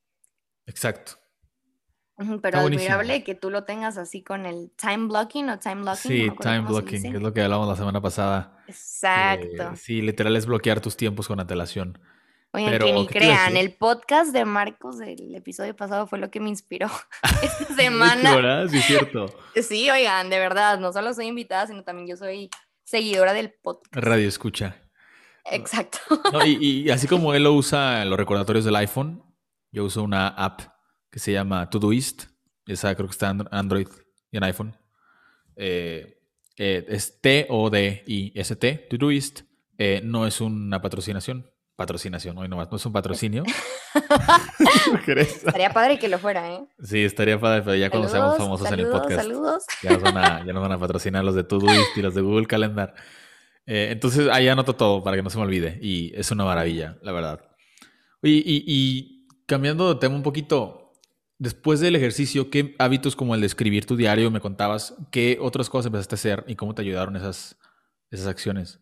Exacto. 0.67 1.21
Pero 2.43 2.59
admirable 2.59 3.25
que 3.25 3.35
tú 3.35 3.51
lo 3.51 3.65
tengas 3.65 3.97
así 3.97 4.23
con 4.23 4.45
el 4.45 4.73
time 4.77 5.07
blocking 5.07 5.49
o 5.49 5.59
time 5.59 5.83
blocking. 5.83 6.11
Sí, 6.11 6.31
time 6.39 6.61
blocking, 6.61 7.03
que 7.03 7.17
es 7.17 7.23
lo 7.23 7.33
que 7.33 7.43
hablamos 7.43 7.67
la 7.67 7.77
semana 7.77 8.01
pasada. 8.01 8.60
Exacto. 8.71 9.77
sí, 9.77 10.01
literal 10.01 10.37
es 10.37 10.47
bloquear 10.47 10.81
tus 10.81 10.97
tiempos 10.97 11.29
con 11.29 11.41
antelación. 11.41 11.99
Oigan, 12.53 12.79
que 12.79 12.93
ni 12.93 13.07
crean, 13.07 13.57
el 13.57 13.75
podcast 13.75 14.33
de 14.33 14.45
Marcos 14.45 14.99
del 14.99 15.35
episodio 15.37 15.77
pasado 15.77 16.09
fue 16.09 16.19
lo 16.19 16.31
que 16.33 16.41
me 16.41 16.49
inspiró 16.49 16.91
esta 17.43 17.75
semana. 17.77 18.35
¿Verdad? 18.35 18.69
Sí, 18.69 18.81
cierto. 18.81 19.33
Sí, 19.55 19.89
oigan, 19.89 20.31
de 20.31 20.39
verdad, 20.39 20.79
no 20.79 20.93
solo 20.93 21.15
soy 21.15 21.27
invitada, 21.27 21.67
sino 21.69 21.85
también 21.85 22.09
yo 22.09 22.17
soy 22.17 22.51
seguidora 22.83 23.33
del 23.33 23.53
podcast. 23.53 23.95
Radio 23.95 24.27
escucha. 24.27 24.77
Exacto. 25.45 25.99
y, 26.45 26.83
y 26.87 26.91
así 26.91 27.07
como 27.07 27.35
él 27.35 27.45
lo 27.45 27.53
usa 27.53 28.03
en 28.03 28.11
los 28.11 28.19
recordatorios 28.19 28.65
del 28.65 28.77
iPhone, 28.77 29.23
yo 29.71 29.85
uso 29.85 30.03
una 30.03 30.29
app 30.29 30.61
que 31.11 31.21
se 31.21 31.33
llama 31.33 31.71
Todoist. 31.71 32.25
Esa 32.67 32.95
creo 32.95 33.07
que 33.07 33.13
está 33.13 33.31
en 33.31 33.47
Android 33.51 33.89
y 34.31 34.37
en 34.37 34.45
iPhone. 34.45 34.77
Eh, 35.57 36.20
eh, 36.63 36.85
es 36.89 37.23
T-O-D-I-S-T, 37.23 38.89
Todoist. 38.91 39.41
Eh, 39.79 40.03
no 40.05 40.27
es 40.27 40.43
una 40.43 40.83
patrocinación. 40.83 41.51
Patrocinación, 41.75 42.37
hoy 42.37 42.49
nomás, 42.49 42.71
no 42.71 42.77
es 42.77 42.85
un 42.85 42.93
patrocinio. 42.93 43.45
estaría 45.07 45.73
padre 45.73 45.99
que 45.99 46.09
lo 46.09 46.19
fuera, 46.19 46.53
¿eh? 46.53 46.61
Sí, 46.83 47.03
estaría 47.03 47.41
padre, 47.41 47.63
pero 47.63 47.77
ya 47.77 47.89
cuando 47.89 48.11
seamos 48.11 48.37
famosos 48.37 48.71
en 48.71 48.81
el 48.81 48.89
podcast. 48.89 49.23
Saludos. 49.23 49.65
Ya 49.83 49.93
nos, 49.93 50.03
van 50.03 50.19
a, 50.19 50.45
ya 50.45 50.53
nos 50.53 50.61
van 50.61 50.73
a 50.73 50.79
patrocinar 50.79 51.25
los 51.25 51.35
de 51.35 51.45
Todoist 51.45 51.97
y 51.97 52.03
los 52.03 52.15
de 52.15 52.21
Google 52.21 52.47
Calendar. 52.47 52.95
entonces 53.65 54.29
ahí 54.31 54.47
anoto 54.49 54.77
todo 54.77 55.03
para 55.03 55.17
que 55.17 55.23
no 55.23 55.31
se 55.31 55.39
me 55.39 55.45
olvide. 55.45 55.79
Y 55.81 56.13
es 56.15 56.31
una 56.31 56.45
maravilla, 56.45 56.99
la 57.01 57.13
verdad. 57.13 57.41
y, 58.23 58.43
y 58.45 59.27
cambiando 59.47 59.95
de 59.95 59.99
tema 59.99 60.15
un 60.15 60.23
poquito, 60.23 60.80
Después 61.41 61.81
del 61.81 61.97
ejercicio, 61.97 62.51
¿qué 62.51 62.77
hábitos 62.79 63.17
como 63.17 63.35
el 63.35 63.41
de 63.41 63.47
escribir 63.47 63.87
tu 63.87 63.97
diario 63.97 64.31
me 64.31 64.43
contabas? 64.43 64.95
¿Qué 65.11 65.39
otras 65.41 65.71
cosas 65.71 65.87
empezaste 65.87 66.15
a 66.15 66.17
hacer 66.17 66.45
y 66.47 66.55
cómo 66.55 66.75
te 66.75 66.83
ayudaron 66.83 67.17
esas, 67.17 67.57
esas 68.11 68.27
acciones? 68.27 68.79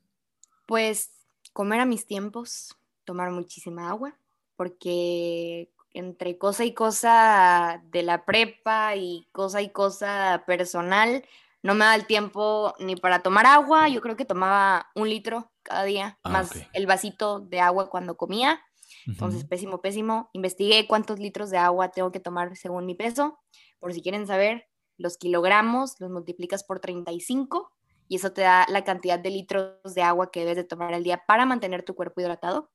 Pues 0.67 1.13
comer 1.53 1.79
a 1.79 1.87
mis 1.87 2.05
tiempos, 2.05 2.75
tomar 3.05 3.31
muchísima 3.31 3.89
agua, 3.89 4.19
porque 4.57 5.71
entre 5.93 6.37
cosa 6.37 6.65
y 6.65 6.75
cosa 6.75 7.81
de 7.93 8.03
la 8.03 8.25
prepa 8.25 8.97
y 8.97 9.29
cosa 9.31 9.63
y 9.63 9.71
cosa 9.71 10.43
personal, 10.45 11.25
no 11.63 11.77
me 11.77 11.85
da 11.85 11.95
el 11.95 12.07
tiempo 12.07 12.75
ni 12.81 12.97
para 12.97 13.21
tomar 13.21 13.47
agua. 13.47 13.89
Yo 13.89 14.01
creo 14.01 14.17
que 14.17 14.25
tomaba 14.25 14.91
un 14.97 15.09
litro 15.09 15.53
cada 15.63 15.85
día, 15.85 16.19
ah, 16.25 16.29
más 16.29 16.51
el 16.73 16.87
vasito 16.87 17.39
de 17.39 17.61
agua 17.61 17.89
cuando 17.89 18.17
comía. 18.17 18.61
Entonces, 19.09 19.45
pésimo, 19.45 19.81
pésimo. 19.81 20.29
Investigué 20.35 20.87
cuántos 20.87 21.19
litros 21.19 21.51
de 21.51 21.57
agua 21.57 21.91
tengo 21.91 22.13
que 22.13 22.21
tomar 22.21 22.55
según 22.57 22.85
mi 22.85 22.95
peso. 22.95 23.39
Por 23.79 23.95
si 23.95 24.03
quieren 24.03 24.27
saber, 24.27 24.67
los 24.99 25.17
kilogramos 25.17 25.95
los 25.99 26.11
multiplicas 26.11 26.63
por 26.63 26.81
35 26.81 27.73
y 28.07 28.17
eso 28.17 28.33
te 28.33 28.43
da 28.43 28.67
la 28.69 28.85
cantidad 28.85 29.19
de 29.19 29.31
litros 29.31 29.95
de 29.95 30.03
agua 30.03 30.31
que 30.31 30.41
debes 30.41 30.57
de 30.57 30.65
tomar 30.65 30.93
al 30.93 31.05
día 31.05 31.23
para 31.27 31.47
mantener 31.47 31.85
tu 31.85 31.95
cuerpo 31.95 32.21
hidratado. 32.21 32.71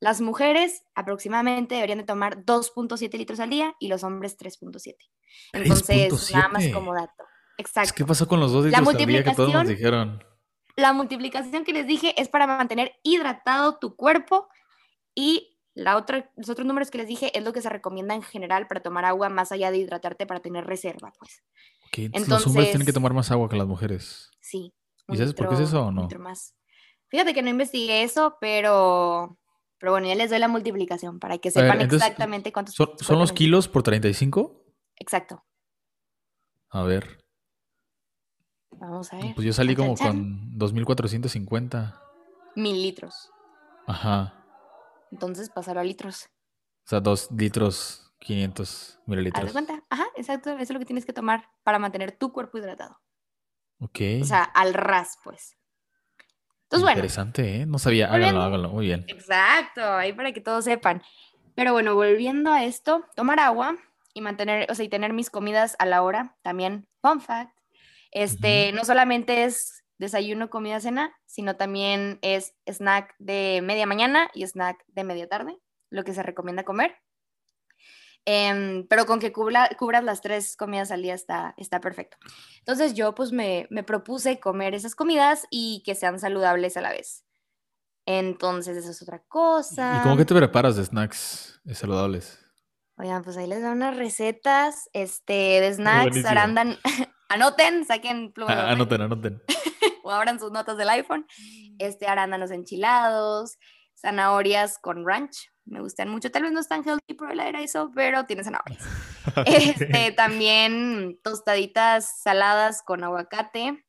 Las 0.00 0.20
mujeres 0.20 0.82
aproximadamente 0.96 1.76
deberían 1.76 1.98
de 1.98 2.04
tomar 2.04 2.44
2.7 2.44 3.16
litros 3.16 3.38
al 3.38 3.50
día 3.50 3.76
y 3.78 3.86
los 3.86 4.02
hombres 4.02 4.36
3.7. 4.36 4.96
Entonces, 5.52 6.32
nada 6.32 6.48
más 6.48 6.66
como 6.68 6.92
dato. 6.92 7.24
Exacto. 7.56 7.94
¿Qué 7.96 8.04
pasó 8.04 8.26
con 8.26 8.40
los 8.40 8.50
dos 8.50 8.64
litros 8.64 8.96
que 8.96 9.34
todos 9.36 9.52
nos 9.52 9.68
dijeron? 9.68 10.24
La 10.74 10.92
multiplicación 10.92 11.64
que 11.64 11.72
les 11.72 11.86
dije 11.86 12.20
es 12.20 12.28
para 12.28 12.46
mantener 12.46 12.94
hidratado 13.04 13.78
tu 13.78 13.94
cuerpo 13.94 14.48
y 15.14 15.58
la 15.74 15.96
otra, 15.96 16.30
los 16.36 16.48
otros 16.48 16.66
números 16.66 16.90
que 16.90 16.98
les 16.98 17.06
dije 17.06 17.36
es 17.36 17.44
lo 17.44 17.52
que 17.52 17.62
se 17.62 17.68
recomienda 17.68 18.14
en 18.14 18.22
general 18.22 18.66
para 18.66 18.82
tomar 18.82 19.04
agua 19.04 19.28
más 19.28 19.52
allá 19.52 19.70
de 19.70 19.78
hidratarte 19.78 20.26
para 20.26 20.40
tener 20.40 20.66
reserva, 20.66 21.12
pues. 21.18 21.42
Entonces, 21.94 22.28
los 22.28 22.46
hombres 22.46 22.70
tienen 22.70 22.86
que 22.86 22.92
tomar 22.92 23.12
más 23.12 23.30
agua 23.30 23.48
que 23.48 23.56
las 23.56 23.66
mujeres. 23.66 24.30
Sí. 24.40 24.72
¿Y 25.08 25.16
sabes 25.16 25.34
por 25.34 25.48
qué 25.48 25.54
es 25.54 25.60
eso 25.60 25.86
o 25.86 25.90
no? 25.90 26.08
Más. 26.18 26.54
Fíjate 27.08 27.34
que 27.34 27.42
no 27.42 27.50
investigué 27.50 28.02
eso, 28.02 28.38
pero, 28.40 29.38
pero 29.78 29.92
bueno, 29.92 30.06
ya 30.06 30.14
les 30.14 30.30
doy 30.30 30.38
la 30.38 30.48
multiplicación 30.48 31.18
para 31.18 31.36
que 31.38 31.50
sepan 31.50 31.82
exactamente 31.82 32.52
cuántos. 32.52 32.74
¿Son, 32.74 32.98
¿son 32.98 33.18
los 33.18 33.32
kilos 33.32 33.68
por 33.68 33.82
35? 33.82 34.64
Exacto. 34.96 35.44
A 36.70 36.82
ver. 36.82 37.22
Vamos 38.70 39.12
a 39.12 39.16
ver. 39.16 39.34
Pues 39.34 39.46
yo 39.46 39.52
salí 39.52 39.76
como 39.76 39.94
con 39.96 40.58
2.450. 40.58 42.00
Mil 42.56 42.82
litros. 42.82 43.30
Ajá. 43.86 44.41
Entonces 45.12 45.50
pasar 45.50 45.78
a 45.78 45.84
litros. 45.84 46.30
O 46.84 46.88
sea, 46.88 47.00
dos 47.00 47.30
litros, 47.30 48.12
500 48.18 49.00
mililitros. 49.06 49.46
¿Haz 49.46 49.52
cuenta? 49.52 49.84
Ajá, 49.90 50.06
exacto. 50.16 50.50
Eso 50.50 50.62
es 50.62 50.70
lo 50.70 50.78
que 50.78 50.86
tienes 50.86 51.06
que 51.06 51.12
tomar 51.12 51.48
para 51.62 51.78
mantener 51.78 52.12
tu 52.12 52.32
cuerpo 52.32 52.58
hidratado. 52.58 52.98
Ok. 53.78 54.00
O 54.22 54.24
sea, 54.24 54.42
al 54.42 54.74
ras, 54.74 55.18
pues. 55.22 55.56
Entonces, 56.64 56.82
bueno. 56.82 56.98
Interesante, 56.98 57.60
¿eh? 57.60 57.66
No 57.66 57.78
sabía. 57.78 58.12
Háganlo, 58.12 58.40
háganlo. 58.40 58.70
Muy 58.70 58.86
bien. 58.86 59.04
Exacto. 59.08 59.84
Ahí 59.84 60.12
para 60.14 60.32
que 60.32 60.40
todos 60.40 60.64
sepan. 60.64 61.02
Pero 61.54 61.72
bueno, 61.72 61.94
volviendo 61.94 62.50
a 62.50 62.64
esto, 62.64 63.04
tomar 63.14 63.38
agua 63.38 63.76
y 64.14 64.22
mantener, 64.22 64.70
o 64.70 64.74
sea, 64.74 64.84
y 64.84 64.88
tener 64.88 65.12
mis 65.12 65.28
comidas 65.28 65.76
a 65.78 65.84
la 65.84 66.02
hora. 66.02 66.36
También, 66.42 66.88
fun 67.02 67.20
fact. 67.20 67.54
Este, 68.10 68.72
no 68.72 68.84
solamente 68.84 69.44
es 69.44 69.81
desayuno, 70.02 70.50
comida, 70.50 70.78
cena, 70.80 71.16
sino 71.24 71.56
también 71.56 72.18
es 72.20 72.54
snack 72.66 73.14
de 73.18 73.62
media 73.62 73.86
mañana 73.86 74.30
y 74.34 74.46
snack 74.46 74.84
de 74.88 75.04
media 75.04 75.26
tarde, 75.28 75.56
lo 75.88 76.04
que 76.04 76.12
se 76.12 76.22
recomienda 76.22 76.64
comer. 76.64 76.94
Em, 78.24 78.86
pero 78.86 79.06
con 79.06 79.18
que 79.18 79.32
cubras 79.32 80.04
las 80.04 80.20
tres 80.20 80.56
comidas 80.56 80.92
al 80.92 81.02
día 81.02 81.14
está, 81.14 81.54
está 81.56 81.80
perfecto. 81.80 82.18
Entonces 82.58 82.94
yo 82.94 83.14
pues 83.14 83.32
me, 83.32 83.66
me, 83.70 83.82
propuse 83.82 84.38
comer 84.38 84.74
esas 84.74 84.94
comidas 84.94 85.46
y 85.50 85.82
que 85.84 85.94
sean 85.94 86.20
saludables 86.20 86.76
a 86.76 86.82
la 86.82 86.90
vez. 86.90 87.24
Entonces 88.06 88.76
esa 88.76 88.90
es 88.90 89.02
otra 89.02 89.22
cosa. 89.26 89.98
¿Y 89.98 90.02
cómo 90.02 90.16
que 90.16 90.24
te 90.24 90.34
preparas 90.34 90.76
de 90.76 90.84
snacks 90.84 91.60
saludables? 91.72 92.38
Oigan, 92.96 93.24
pues 93.24 93.36
ahí 93.36 93.48
les 93.48 93.62
doy 93.62 93.72
unas 93.72 93.96
recetas 93.96 94.88
este, 94.92 95.32
de 95.32 95.74
snacks, 95.74 96.24
arandan, 96.24 96.76
anoten, 97.28 97.84
saquen 97.84 98.32
pluma. 98.32 98.70
anoten, 98.70 99.00
anoten. 99.00 99.42
O 100.02 100.10
abran 100.10 100.38
sus 100.38 100.52
notas 100.52 100.76
del 100.76 100.88
iPhone. 100.88 101.26
Mm. 101.38 101.76
Este, 101.78 102.06
arándanos 102.06 102.50
enchilados, 102.50 103.58
zanahorias 104.00 104.78
con 104.78 105.06
ranch, 105.06 105.50
me 105.64 105.80
gustan 105.80 106.08
mucho. 106.08 106.30
Tal 106.30 106.42
vez 106.42 106.52
no 106.52 106.60
están 106.60 106.82
healthy 106.86 107.14
por 107.14 107.30
el 107.30 107.40
aire 107.40 107.62
eso, 107.62 107.90
pero 107.94 108.26
tiene 108.26 108.44
zanahorias. 108.44 108.84
este, 109.46 110.12
también 110.12 111.18
tostaditas 111.22 112.20
saladas 112.20 112.82
con 112.82 113.04
aguacate. 113.04 113.84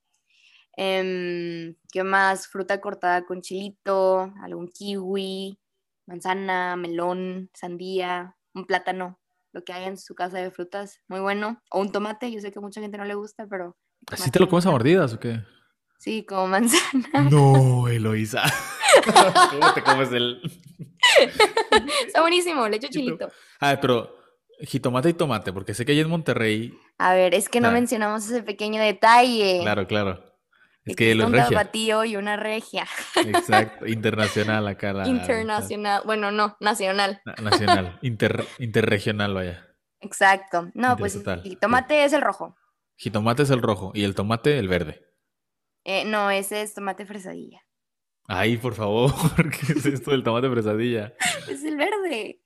Em, 0.75 1.75
¿Qué 1.91 2.03
más? 2.03 2.47
Fruta 2.47 2.81
cortada 2.81 3.25
con 3.25 3.41
chilito, 3.41 4.33
algún 4.41 4.67
kiwi, 4.67 5.59
manzana, 6.05 6.75
melón, 6.75 7.49
sandía, 7.53 8.35
un 8.53 8.65
plátano, 8.65 9.19
lo 9.51 9.63
que 9.63 9.73
hay 9.73 9.85
en 9.85 9.97
su 9.97 10.15
casa 10.15 10.39
de 10.39 10.51
frutas, 10.51 11.01
muy 11.07 11.19
bueno. 11.19 11.61
O 11.69 11.79
un 11.79 11.91
tomate, 11.91 12.31
yo 12.31 12.39
sé 12.39 12.51
que 12.51 12.59
a 12.59 12.61
mucha 12.61 12.81
gente 12.81 12.97
no 12.97 13.05
le 13.05 13.15
gusta, 13.15 13.47
pero... 13.47 13.77
¿Así 14.11 14.31
te 14.31 14.39
lo 14.39 14.49
comes 14.49 14.65
a 14.65 14.71
mordidas 14.71 15.13
o 15.13 15.19
qué? 15.19 15.41
Sí, 16.03 16.25
como 16.25 16.47
manzana. 16.47 17.29
No, 17.31 17.87
Eloisa. 17.87 18.43
¿Cómo 19.51 19.73
te 19.73 19.81
comes 19.81 20.11
el...? 20.11 20.41
Está 22.05 22.19
buenísimo, 22.19 22.67
le 22.67 22.75
echo 22.75 22.89
chilito. 22.89 23.31
Ah, 23.61 23.77
pero 23.79 24.13
jitomate 24.59 25.07
y 25.07 25.13
tomate, 25.13 25.53
porque 25.53 25.73
sé 25.73 25.85
que 25.85 25.93
hay 25.93 26.01
en 26.01 26.09
Monterrey... 26.09 26.77
A 26.97 27.13
ver, 27.13 27.33
es 27.33 27.47
que 27.47 27.61
no 27.61 27.71
mencionamos 27.71 28.25
ese 28.25 28.43
pequeño 28.43 28.81
detalle. 28.81 29.59
Claro, 29.61 29.87
claro. 29.87 30.21
Es 30.83 30.97
que 30.97 31.15
un 31.15 31.31
tapatío 31.31 32.03
y 32.03 32.17
una 32.17 32.35
regia. 32.35 32.85
Exacto, 33.15 33.87
internacional 33.87 34.67
acá. 34.67 34.91
La, 34.91 35.07
internacional, 35.07 36.01
bueno, 36.03 36.31
no, 36.31 36.57
nacional. 36.59 37.21
nacional, 37.41 37.97
interregional, 38.01 39.33
vaya. 39.33 39.65
Exacto. 40.01 40.69
No, 40.73 40.97
pues 40.97 41.17
jitomate 41.43 42.03
es 42.03 42.11
el 42.11 42.21
rojo. 42.21 42.57
Jitomate 42.97 43.43
es 43.43 43.51
el 43.51 43.61
rojo 43.61 43.93
y 43.95 44.03
el 44.03 44.15
tomate 44.15 44.59
el 44.59 44.67
verde. 44.67 45.12
Eh, 45.83 46.05
no, 46.05 46.31
ese 46.31 46.61
es 46.61 46.73
tomate 46.73 47.05
fresadilla. 47.05 47.61
Ay, 48.27 48.57
por 48.57 48.73
favor, 48.73 49.11
¿qué 49.51 49.73
es 49.73 49.85
esto 49.85 50.11
del 50.11 50.23
tomate 50.23 50.49
fresadilla? 50.49 51.13
es 51.49 51.63
el 51.63 51.77
verde. 51.77 52.41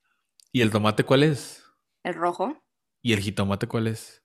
¿Y 0.50 0.60
el 0.62 0.70
tomate 0.70 1.04
cuál 1.04 1.22
es? 1.22 1.64
El 2.02 2.14
rojo. 2.14 2.56
¿Y 3.02 3.12
el 3.12 3.20
jitomate 3.20 3.68
cuál 3.68 3.86
es? 3.86 4.22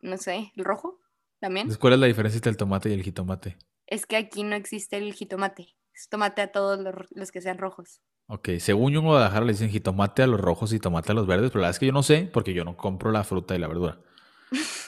No 0.00 0.18
sé, 0.18 0.52
¿el 0.56 0.64
rojo? 0.64 1.00
también. 1.44 1.74
¿Cuál 1.74 1.92
es 1.94 1.98
la 1.98 2.06
diferencia 2.06 2.38
entre 2.38 2.50
el 2.50 2.56
tomate 2.56 2.88
y 2.88 2.94
el 2.94 3.02
jitomate? 3.02 3.58
Es 3.86 4.06
que 4.06 4.16
aquí 4.16 4.44
no 4.44 4.56
existe 4.56 4.96
el 4.96 5.12
jitomate. 5.12 5.76
Es 5.94 6.08
tomate 6.08 6.40
a 6.40 6.50
todos 6.50 6.78
los, 7.14 7.30
que 7.30 7.40
sean 7.42 7.58
rojos. 7.58 8.00
Ok, 8.28 8.48
según 8.58 8.92
yo 8.92 9.00
en 9.00 9.06
Guadalajara 9.06 9.44
le 9.44 9.52
dicen 9.52 9.68
jitomate 9.68 10.22
a 10.22 10.26
los 10.26 10.40
rojos 10.40 10.72
y 10.72 10.80
tomate 10.80 11.12
a 11.12 11.14
los 11.14 11.26
verdes, 11.26 11.50
pero 11.50 11.60
la 11.60 11.66
verdad 11.66 11.76
es 11.76 11.78
que 11.78 11.86
yo 11.86 11.92
no 11.92 12.02
sé 12.02 12.30
porque 12.32 12.54
yo 12.54 12.64
no 12.64 12.76
compro 12.78 13.12
la 13.12 13.24
fruta 13.24 13.54
y 13.54 13.58
la 13.58 13.68
verdura. 13.68 14.00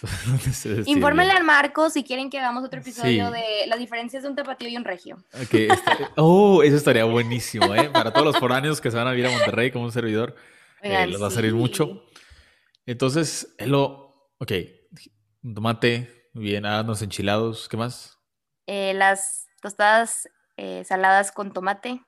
Infórmenle 0.87 1.33
al 1.33 1.45
Marco 1.45 1.91
si 1.91 2.05
quieren 2.05 2.31
que 2.31 2.39
hagamos 2.39 2.65
otro 2.65 2.81
episodio 2.81 3.31
de 3.31 3.67
las 3.67 3.79
diferencias 3.79 4.23
de 4.23 4.29
un 4.29 4.37
tapatío 4.37 4.69
y 4.69 4.77
un 4.77 4.85
regio. 4.85 5.17
Okay, 5.45 5.69
este, 5.69 5.91
oh, 6.17 6.63
eso 6.63 6.77
estaría 6.77 7.05
buenísimo, 7.05 7.75
¿eh? 7.75 7.91
Para 7.91 8.13
todos 8.13 8.27
los 8.27 8.39
foráneos 8.39 8.81
que 8.81 8.91
se 8.91 8.97
van 8.97 9.07
a 9.07 9.13
vivir 9.13 9.27
a 9.27 9.31
Monterrey 9.31 9.71
como 9.71 9.85
un 9.85 9.93
servidor, 9.93 10.35
eh, 10.83 11.07
les 11.07 11.23
va 11.23 11.29
a 11.29 11.31
salir 11.31 11.55
mucho. 11.55 12.05
Entonces, 12.87 13.55
lo, 13.59 14.33
ok, 14.39 14.53
tomate, 15.55 16.31
bien, 16.35 16.65
los 16.87 17.03
enchilados, 17.03 17.69
¿qué 17.69 17.77
más? 17.77 18.19
Eh, 18.67 18.95
las 18.95 19.49
tostadas 19.61 20.29
eh, 20.57 20.85
saladas 20.85 21.33
con 21.33 21.53
tomate, 21.53 22.01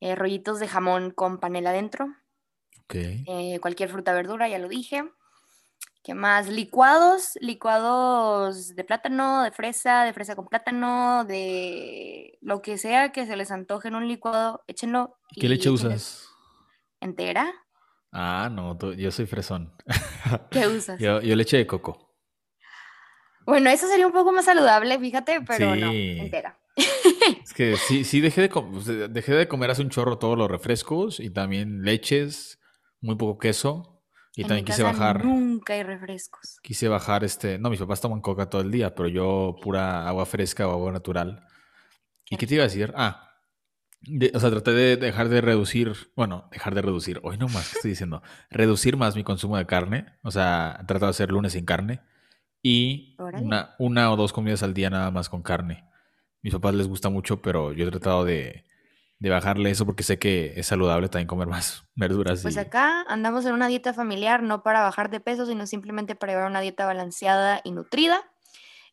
eh, 0.00 0.14
rollitos 0.14 0.60
de 0.60 0.68
jamón 0.68 1.10
con 1.10 1.38
panela 1.38 1.70
adentro. 1.70 2.06
Ok. 2.84 2.96
cualquier 3.60 3.90
fruta, 3.90 4.14
verdura, 4.14 4.48
ya 4.48 4.58
lo 4.58 4.68
dije. 4.68 5.04
¿Qué 6.02 6.14
más? 6.14 6.48
Licuados, 6.48 7.38
licuados 7.40 8.74
de 8.74 8.84
plátano, 8.84 9.42
de 9.42 9.50
fresa, 9.50 10.04
de 10.04 10.12
fresa 10.12 10.36
con 10.36 10.46
plátano, 10.46 11.24
de 11.24 12.38
lo 12.40 12.62
que 12.62 12.78
sea 12.78 13.12
que 13.12 13.26
se 13.26 13.36
les 13.36 13.50
antoje 13.50 13.88
en 13.88 13.94
un 13.94 14.08
licuado, 14.08 14.62
échenlo. 14.66 15.18
¿Qué 15.38 15.48
leche 15.48 15.70
usas? 15.70 16.28
¿Entera? 17.00 17.52
Ah, 18.12 18.48
no, 18.50 18.78
yo 18.94 19.10
soy 19.10 19.26
fresón. 19.26 19.74
¿Qué 20.50 20.66
usas? 20.66 20.98
yo 21.00 21.20
leche 21.20 21.58
de 21.58 21.66
coco. 21.66 22.08
Bueno, 23.48 23.70
eso 23.70 23.88
sería 23.88 24.06
un 24.06 24.12
poco 24.12 24.30
más 24.30 24.44
saludable, 24.44 24.98
fíjate, 24.98 25.40
pero 25.40 25.74
no, 25.74 25.90
entera. 25.90 26.58
Es 27.42 27.54
que 27.54 27.76
sí, 27.76 28.04
sí 28.04 28.20
dejé 28.20 28.42
de, 28.42 29.08
dejé 29.08 29.32
de 29.32 29.48
comer 29.48 29.70
hace 29.70 29.80
un 29.80 29.88
chorro 29.88 30.18
todos 30.18 30.36
los 30.36 30.50
refrescos 30.50 31.18
y 31.18 31.30
también 31.30 31.82
leches, 31.82 32.60
muy 33.00 33.16
poco 33.16 33.38
queso. 33.38 33.97
Y 34.38 34.44
también 34.44 34.64
quise 34.64 34.84
bajar. 34.84 35.24
Nunca 35.24 35.72
hay 35.72 35.82
refrescos. 35.82 36.60
Quise 36.62 36.86
bajar 36.86 37.24
este. 37.24 37.58
No, 37.58 37.70
mis 37.70 37.80
papás 37.80 38.00
toman 38.00 38.20
coca 38.20 38.48
todo 38.48 38.62
el 38.62 38.70
día, 38.70 38.94
pero 38.94 39.08
yo 39.08 39.56
pura 39.60 40.06
agua 40.08 40.26
fresca 40.26 40.68
o 40.68 40.70
agua 40.70 40.92
natural. 40.92 41.44
¿Y 42.30 42.36
qué 42.36 42.46
te 42.46 42.54
iba 42.54 42.62
a 42.62 42.68
decir? 42.68 42.92
Ah, 42.96 43.32
o 44.32 44.38
sea, 44.38 44.50
traté 44.50 44.70
de 44.70 44.96
dejar 44.96 45.28
de 45.28 45.40
reducir. 45.40 46.12
Bueno, 46.14 46.48
dejar 46.52 46.76
de 46.76 46.82
reducir. 46.82 47.18
Hoy 47.24 47.36
no 47.36 47.48
más, 47.48 47.68
¿qué 47.68 47.78
estoy 47.78 47.90
diciendo? 47.90 48.22
Reducir 48.48 48.96
más 48.96 49.16
mi 49.16 49.24
consumo 49.24 49.56
de 49.56 49.66
carne. 49.66 50.06
O 50.22 50.30
sea, 50.30 50.84
trato 50.86 51.06
de 51.06 51.10
hacer 51.10 51.32
lunes 51.32 51.54
sin 51.54 51.64
carne 51.64 52.00
y 52.62 53.16
una, 53.18 53.74
una, 53.80 54.12
o 54.12 54.16
dos 54.16 54.32
comidas 54.32 54.62
al 54.62 54.72
día 54.72 54.88
nada 54.88 55.10
más 55.10 55.28
con 55.28 55.42
carne. 55.42 55.84
Mis 56.42 56.54
papás 56.54 56.74
les 56.74 56.86
gusta 56.86 57.08
mucho, 57.08 57.42
pero 57.42 57.72
yo 57.72 57.88
he 57.88 57.90
tratado 57.90 58.24
de, 58.24 58.66
de 59.20 59.30
bajarle 59.30 59.70
eso 59.70 59.84
porque 59.84 60.02
sé 60.02 60.18
que 60.18 60.54
es 60.56 60.66
saludable 60.66 61.08
también 61.08 61.26
comer 61.26 61.48
más 61.48 61.84
verduras. 61.94 62.42
Pues 62.42 62.56
acá 62.56 63.02
andamos 63.08 63.44
en 63.46 63.52
una 63.52 63.68
dieta 63.68 63.92
familiar, 63.92 64.42
no 64.42 64.62
para 64.62 64.82
bajar 64.82 65.10
de 65.10 65.20
peso, 65.20 65.46
sino 65.46 65.66
simplemente 65.66 66.14
para 66.14 66.32
llevar 66.32 66.50
una 66.50 66.60
dieta 66.60 66.86
balanceada 66.86 67.60
y 67.64 67.72
nutrida. 67.72 68.22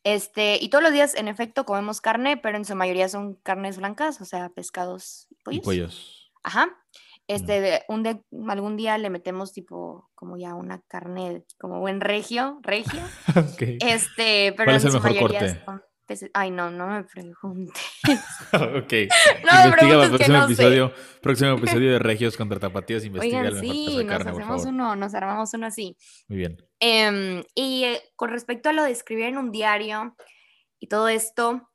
Este, 0.03 0.59
y 0.61 0.69
todos 0.69 0.83
los 0.83 0.93
días, 0.93 1.15
en 1.15 1.27
efecto, 1.27 1.65
comemos 1.65 1.99
carne, 1.99 2.37
pero 2.37 2.57
en 2.57 2.65
su 2.65 2.75
mayoría 2.75 3.09
son 3.09 3.35
carnes 3.41 3.77
blancas, 3.77 4.21
o 4.21 4.25
sea, 4.25 4.49
pescados 4.49 5.27
y 5.31 5.35
pollos. 5.43 5.57
Y 5.57 5.61
pollos. 5.61 6.31
Ajá. 6.43 6.69
Este, 7.27 7.83
un 7.87 8.03
de, 8.03 8.23
algún 8.47 8.77
día 8.77 8.99
le 8.99 9.09
metemos 9.09 9.51
tipo 9.51 10.11
como 10.13 10.37
ya 10.37 10.53
una 10.53 10.81
carne 10.81 11.43
como 11.57 11.79
buen 11.79 12.01
regio, 12.01 12.59
regio. 12.61 13.01
Este, 13.79 14.53
pero 14.55 14.65
¿Cuál 14.65 14.75
es 14.75 14.85
el 14.85 14.93
mejor 14.93 15.19
corte? 15.19 15.63
Ay, 16.33 16.51
no, 16.51 16.69
no 16.71 16.87
me 16.87 17.03
preguntes. 17.03 17.83
ok. 18.53 18.93
No 19.43 19.65
Investiga 19.65 20.03
el 20.03 20.09
próximo 20.09 20.43
episodio, 20.43 20.93
próximo 21.21 21.51
episodio 21.57 21.91
de 21.93 21.99
Regios 21.99 22.37
contra 22.37 22.59
Tapatíos. 22.59 23.05
Investiga 23.05 23.41
Oigan, 23.41 23.59
sí, 23.59 24.03
nos 24.03 24.25
hacemos 24.25 24.65
uno, 24.65 24.95
nos 24.95 25.13
armamos 25.13 25.53
uno 25.53 25.67
así. 25.67 25.97
Muy 26.27 26.37
bien. 26.37 26.57
Em, 26.79 27.43
y 27.55 27.83
eh, 27.83 28.01
con 28.15 28.29
respecto 28.29 28.69
a 28.69 28.73
lo 28.73 28.83
de 28.83 28.91
escribir 28.91 29.25
en 29.25 29.37
un 29.37 29.51
diario 29.51 30.15
y 30.79 30.87
todo 30.87 31.07
esto, 31.07 31.69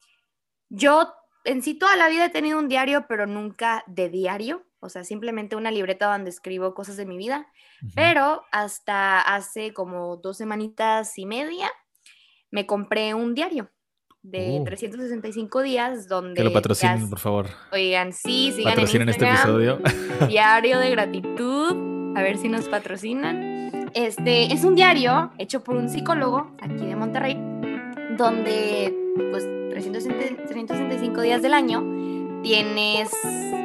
yo 0.68 1.12
en 1.44 1.62
sí 1.62 1.74
toda 1.74 1.96
la 1.96 2.08
vida 2.08 2.26
he 2.26 2.30
tenido 2.30 2.58
un 2.58 2.68
diario, 2.68 3.06
pero 3.08 3.26
nunca 3.26 3.84
de 3.86 4.08
diario 4.08 4.64
o 4.80 4.88
sea, 4.88 5.04
simplemente 5.04 5.56
una 5.56 5.70
libreta 5.70 6.10
donde 6.10 6.30
escribo 6.30 6.74
cosas 6.74 6.96
de 6.96 7.04
mi 7.04 7.18
vida, 7.18 7.46
pero 7.94 8.42
hasta 8.50 9.20
hace 9.20 9.74
como 9.74 10.16
dos 10.16 10.38
semanitas 10.38 11.18
y 11.18 11.26
media 11.26 11.70
me 12.50 12.66
compré 12.66 13.12
un 13.12 13.34
diario 13.34 13.70
de 14.22 14.60
365 14.64 15.62
días 15.62 16.08
donde... 16.08 16.34
Que 16.34 16.44
lo 16.44 16.52
patrocinen, 16.52 17.08
por 17.08 17.18
favor. 17.18 17.46
Oigan, 17.72 18.12
sí, 18.12 18.52
sigan 18.52 18.74
Patrocinen 18.74 19.08
en 19.08 19.08
este 19.10 19.28
episodio. 19.28 19.78
Diario 20.28 20.78
de 20.78 20.90
gratitud, 20.90 22.16
a 22.16 22.22
ver 22.22 22.36
si 22.36 22.48
nos 22.48 22.68
patrocinan. 22.68 23.90
Este 23.94 24.52
es 24.52 24.64
un 24.64 24.74
diario 24.74 25.32
hecho 25.38 25.64
por 25.64 25.76
un 25.76 25.88
psicólogo 25.88 26.54
aquí 26.60 26.86
de 26.86 26.96
Monterrey, 26.96 27.34
donde 28.16 28.94
pues 29.30 29.48
365 29.70 31.20
días 31.22 31.42
del 31.42 31.54
año 31.54 31.82
tienes 32.42 33.10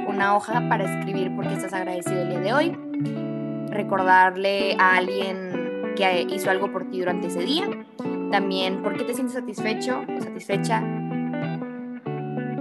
una 0.07 0.35
hoja 0.35 0.67
para 0.67 0.85
escribir 0.85 1.31
porque 1.35 1.53
estás 1.53 1.73
agradecido 1.73 2.21
el 2.21 2.29
día 2.29 2.39
de 2.39 2.53
hoy, 2.53 2.77
recordarle 3.69 4.75
a 4.79 4.95
alguien 4.97 5.93
que 5.95 6.25
hizo 6.29 6.49
algo 6.49 6.71
por 6.71 6.89
ti 6.89 6.99
durante 6.99 7.27
ese 7.27 7.41
día, 7.41 7.67
también 8.31 8.81
por 8.81 8.97
qué 8.97 9.03
te 9.03 9.13
sientes 9.13 9.35
satisfecho 9.35 10.03
o 10.17 10.21
satisfecha 10.21 10.81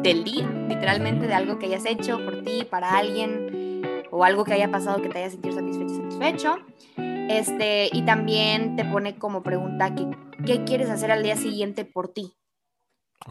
del 0.03 0.23
día, 0.23 0.47
literalmente 0.69 1.27
de 1.27 1.35
algo 1.35 1.59
que 1.59 1.67
hayas 1.67 1.87
hecho 1.87 2.23
por 2.25 2.43
ti, 2.43 2.65
para 2.65 2.97
alguien, 2.97 3.83
o 4.11 4.23
algo 4.25 4.45
que 4.45 4.53
haya 4.53 4.71
pasado 4.71 5.01
que 5.03 5.09
te 5.09 5.19
haya 5.19 5.31
sentido 5.31 5.55
satisfecho, 5.55 5.95
satisfecho. 5.95 6.57
Este, 7.29 7.89
y 7.91 8.03
también 8.03 8.77
te 8.77 8.85
pone 8.85 9.19
como 9.19 9.43
pregunta 9.43 9.95
¿qué, 9.95 10.07
qué 10.45 10.65
quieres 10.65 10.91
hacer 10.91 11.11
al 11.11 11.23
día 11.23 11.37
siguiente 11.37 11.87
por 11.87 12.13
ti, 12.13 12.35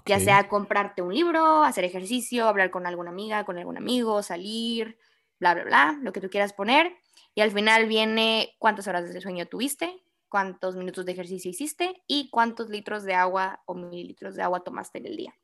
ya 0.05 0.19
sea 0.19 0.47
comprarte 0.47 1.03
un 1.03 1.13
libro, 1.13 1.63
hacer 1.63 1.83
ejercicio, 1.83 2.47
hablar 2.47 2.71
con 2.71 2.87
alguna 2.87 3.11
amiga, 3.11 3.45
con 3.45 3.57
algún 3.59 3.77
amigo, 3.77 4.23
salir, 4.23 4.97
bla, 5.39 5.53
bla, 5.53 5.63
bla, 5.63 5.99
lo 6.01 6.11
que 6.11 6.21
tú 6.21 6.29
quieras 6.29 6.53
poner. 6.53 6.95
Y 7.35 7.41
al 7.41 7.51
final 7.51 7.87
viene 7.87 8.55
cuántas 8.59 8.87
horas 8.87 9.13
de 9.13 9.21
sueño 9.21 9.45
tuviste, 9.45 10.03
cuántos 10.33 10.75
minutos 10.75 11.05
de 11.05 11.11
ejercicio 11.11 11.51
hiciste 11.51 12.01
y 12.07 12.31
cuántos 12.31 12.67
litros 12.67 13.03
de 13.03 13.13
agua 13.13 13.61
o 13.67 13.75
mililitros 13.75 14.33
de 14.33 14.41
agua 14.41 14.63
tomaste 14.63 14.97
en 14.97 15.05
el 15.05 15.15
día. 15.15 15.35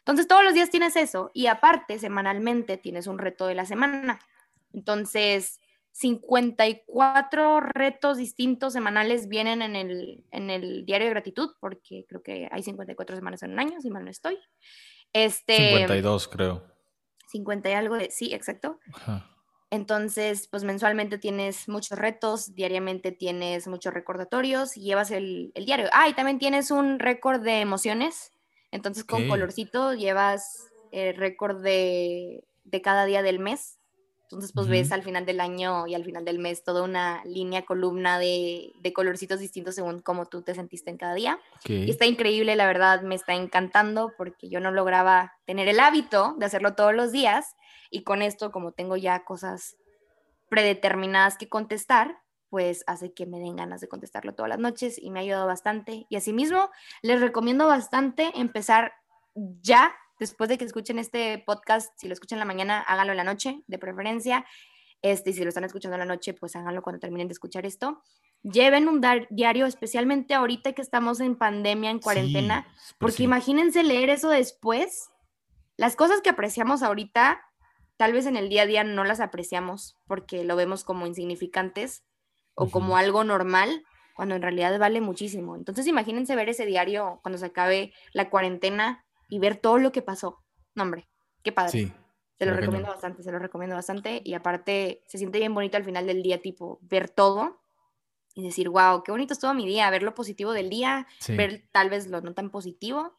Entonces 0.00 0.28
todos 0.28 0.44
los 0.44 0.52
días 0.52 0.68
tienes 0.68 0.94
eso 0.94 1.30
y 1.32 1.46
aparte 1.46 1.98
semanalmente 1.98 2.76
tienes 2.76 3.06
un 3.06 3.16
reto 3.16 3.46
de 3.46 3.54
la 3.54 3.64
semana. 3.64 4.18
Entonces 4.74 5.58
54 5.92 7.60
retos 7.60 8.18
distintos 8.18 8.74
semanales 8.74 9.26
vienen 9.28 9.62
en 9.62 9.74
el, 9.74 10.22
en 10.30 10.50
el 10.50 10.84
diario 10.84 11.06
de 11.06 11.14
gratitud, 11.14 11.52
porque 11.58 12.04
creo 12.06 12.22
que 12.22 12.46
hay 12.52 12.62
54 12.62 13.16
semanas 13.16 13.42
en 13.42 13.52
un 13.52 13.58
año, 13.58 13.80
si 13.80 13.88
mal 13.88 14.04
no 14.04 14.10
estoy. 14.10 14.38
Este, 15.14 15.56
52, 15.56 16.28
creo. 16.28 16.62
50 17.28 17.70
y 17.70 17.72
algo 17.72 17.96
de, 17.96 18.10
sí, 18.10 18.34
exacto. 18.34 18.80
Entonces, 19.70 20.48
pues 20.48 20.64
mensualmente 20.64 21.18
tienes 21.18 21.68
muchos 21.68 21.98
retos, 21.98 22.54
diariamente 22.54 23.12
tienes 23.12 23.66
muchos 23.66 23.92
recordatorios 23.92 24.76
y 24.76 24.82
llevas 24.82 25.10
el, 25.10 25.52
diario. 25.54 25.88
Ah, 25.92 26.08
y 26.08 26.14
también 26.14 26.38
tienes 26.38 26.70
un 26.70 26.98
récord 26.98 27.42
de 27.42 27.60
emociones. 27.60 28.32
Entonces, 28.70 29.04
con 29.04 29.28
colorcito 29.28 29.94
llevas 29.94 30.68
el 30.92 31.16
récord 31.16 31.62
de, 31.62 32.44
de 32.64 32.82
cada 32.82 33.06
día 33.06 33.22
del 33.22 33.38
mes 33.38 33.78
entonces, 34.26 34.50
pues 34.52 34.66
ves 34.66 34.90
al 34.90 35.04
final 35.04 35.24
del 35.24 35.38
año 35.38 35.86
y 35.86 35.94
al 35.94 36.04
final 36.04 36.24
del 36.24 36.40
mes 36.40 36.64
toda 36.64 36.82
una 36.82 37.24
línea, 37.24 37.64
columna 37.64 38.18
de, 38.18 38.72
de 38.80 38.92
colorcitos 38.92 39.38
distintos 39.38 39.76
según 39.76 40.00
cómo 40.00 40.26
tú 40.26 40.42
te 40.42 40.52
sentiste 40.52 40.90
en 40.90 40.96
cada 40.96 41.14
día. 41.14 41.38
Y 41.68 41.88
está 41.88 42.06
increíble, 42.06 42.56
la 42.56 42.66
verdad, 42.66 43.02
me 43.02 43.14
está 43.14 43.34
encantando 43.34 44.14
porque 44.18 44.48
yo 44.48 44.58
no 44.58 44.72
lograba 44.72 45.34
tener 45.44 45.68
el 45.68 45.78
hábito 45.78 46.34
de 46.38 46.46
hacerlo 46.46 46.74
todos 46.74 46.92
los 46.92 47.12
días. 47.12 47.54
Y 47.96 48.02
con 48.02 48.20
esto, 48.20 48.52
como 48.52 48.72
tengo 48.72 48.98
ya 48.98 49.24
cosas 49.24 49.78
predeterminadas 50.50 51.38
que 51.38 51.48
contestar, 51.48 52.18
pues 52.50 52.84
hace 52.86 53.14
que 53.14 53.24
me 53.24 53.38
den 53.38 53.56
ganas 53.56 53.80
de 53.80 53.88
contestarlo 53.88 54.34
todas 54.34 54.50
las 54.50 54.58
noches 54.58 54.98
y 55.00 55.10
me 55.10 55.18
ha 55.18 55.22
ayudado 55.22 55.46
bastante. 55.46 56.04
Y 56.10 56.16
asimismo, 56.16 56.68
les 57.00 57.22
recomiendo 57.22 57.66
bastante 57.66 58.32
empezar 58.34 58.92
ya 59.34 59.94
después 60.20 60.50
de 60.50 60.58
que 60.58 60.66
escuchen 60.66 60.98
este 60.98 61.42
podcast, 61.46 61.90
si 61.96 62.06
lo 62.06 62.12
escuchan 62.12 62.36
en 62.36 62.40
la 62.40 62.44
mañana, 62.44 62.80
háganlo 62.82 63.14
en 63.14 63.16
la 63.16 63.24
noche, 63.24 63.62
de 63.66 63.78
preferencia. 63.78 64.44
Este, 65.00 65.30
y 65.30 65.32
si 65.32 65.42
lo 65.42 65.48
están 65.48 65.64
escuchando 65.64 65.94
en 65.94 66.00
la 66.00 66.14
noche, 66.14 66.34
pues 66.34 66.54
háganlo 66.54 66.82
cuando 66.82 67.00
terminen 67.00 67.28
de 67.28 67.32
escuchar 67.32 67.64
esto. 67.64 68.02
Lleven 68.42 68.88
un 68.88 69.00
diario, 69.30 69.64
especialmente 69.64 70.34
ahorita 70.34 70.74
que 70.74 70.82
estamos 70.82 71.20
en 71.20 71.34
pandemia, 71.34 71.88
en 71.88 72.00
cuarentena, 72.00 72.66
pues 72.98 73.14
porque 73.14 73.22
imagínense 73.22 73.82
leer 73.82 74.10
eso 74.10 74.28
después. 74.28 75.08
Las 75.78 75.96
cosas 75.96 76.20
que 76.20 76.28
apreciamos 76.28 76.82
ahorita, 76.82 77.40
tal 77.96 78.12
vez 78.12 78.26
en 78.26 78.36
el 78.36 78.48
día 78.48 78.62
a 78.62 78.66
día 78.66 78.84
no 78.84 79.04
las 79.04 79.20
apreciamos 79.20 79.96
porque 80.06 80.44
lo 80.44 80.56
vemos 80.56 80.84
como 80.84 81.06
insignificantes 81.06 82.04
o 82.54 82.70
como 82.70 82.96
algo 82.96 83.22
normal, 83.22 83.84
cuando 84.14 84.34
en 84.34 84.42
realidad 84.42 84.78
vale 84.78 85.00
muchísimo. 85.00 85.56
Entonces 85.56 85.86
imagínense 85.86 86.34
ver 86.36 86.48
ese 86.48 86.64
diario 86.64 87.20
cuando 87.22 87.38
se 87.38 87.46
acabe 87.46 87.92
la 88.12 88.30
cuarentena 88.30 89.04
y 89.28 89.38
ver 89.38 89.56
todo 89.56 89.78
lo 89.78 89.92
que 89.92 90.02
pasó. 90.02 90.42
No, 90.74 90.84
hombre, 90.84 91.08
qué 91.42 91.52
padre. 91.52 91.70
Sí. 91.70 91.92
Se 92.38 92.44
lo 92.44 92.54
recomiendo 92.54 92.88
bastante, 92.88 93.22
se 93.22 93.32
lo 93.32 93.38
recomiendo 93.38 93.76
bastante. 93.76 94.20
Y 94.24 94.34
aparte, 94.34 95.02
se 95.06 95.18
siente 95.18 95.38
bien 95.38 95.54
bonito 95.54 95.76
al 95.76 95.84
final 95.84 96.06
del 96.06 96.22
día, 96.22 96.40
tipo, 96.40 96.78
ver 96.82 97.08
todo 97.08 97.60
y 98.34 98.42
decir, 98.42 98.68
wow, 98.68 99.02
qué 99.02 99.10
bonito 99.10 99.32
estuvo 99.32 99.54
mi 99.54 99.66
día, 99.66 99.88
ver 99.90 100.02
lo 100.02 100.14
positivo 100.14 100.52
del 100.52 100.68
día, 100.68 101.06
ver 101.28 101.66
tal 101.72 101.88
vez 101.88 102.06
lo 102.06 102.20
no 102.20 102.34
tan 102.34 102.50
positivo. 102.50 103.18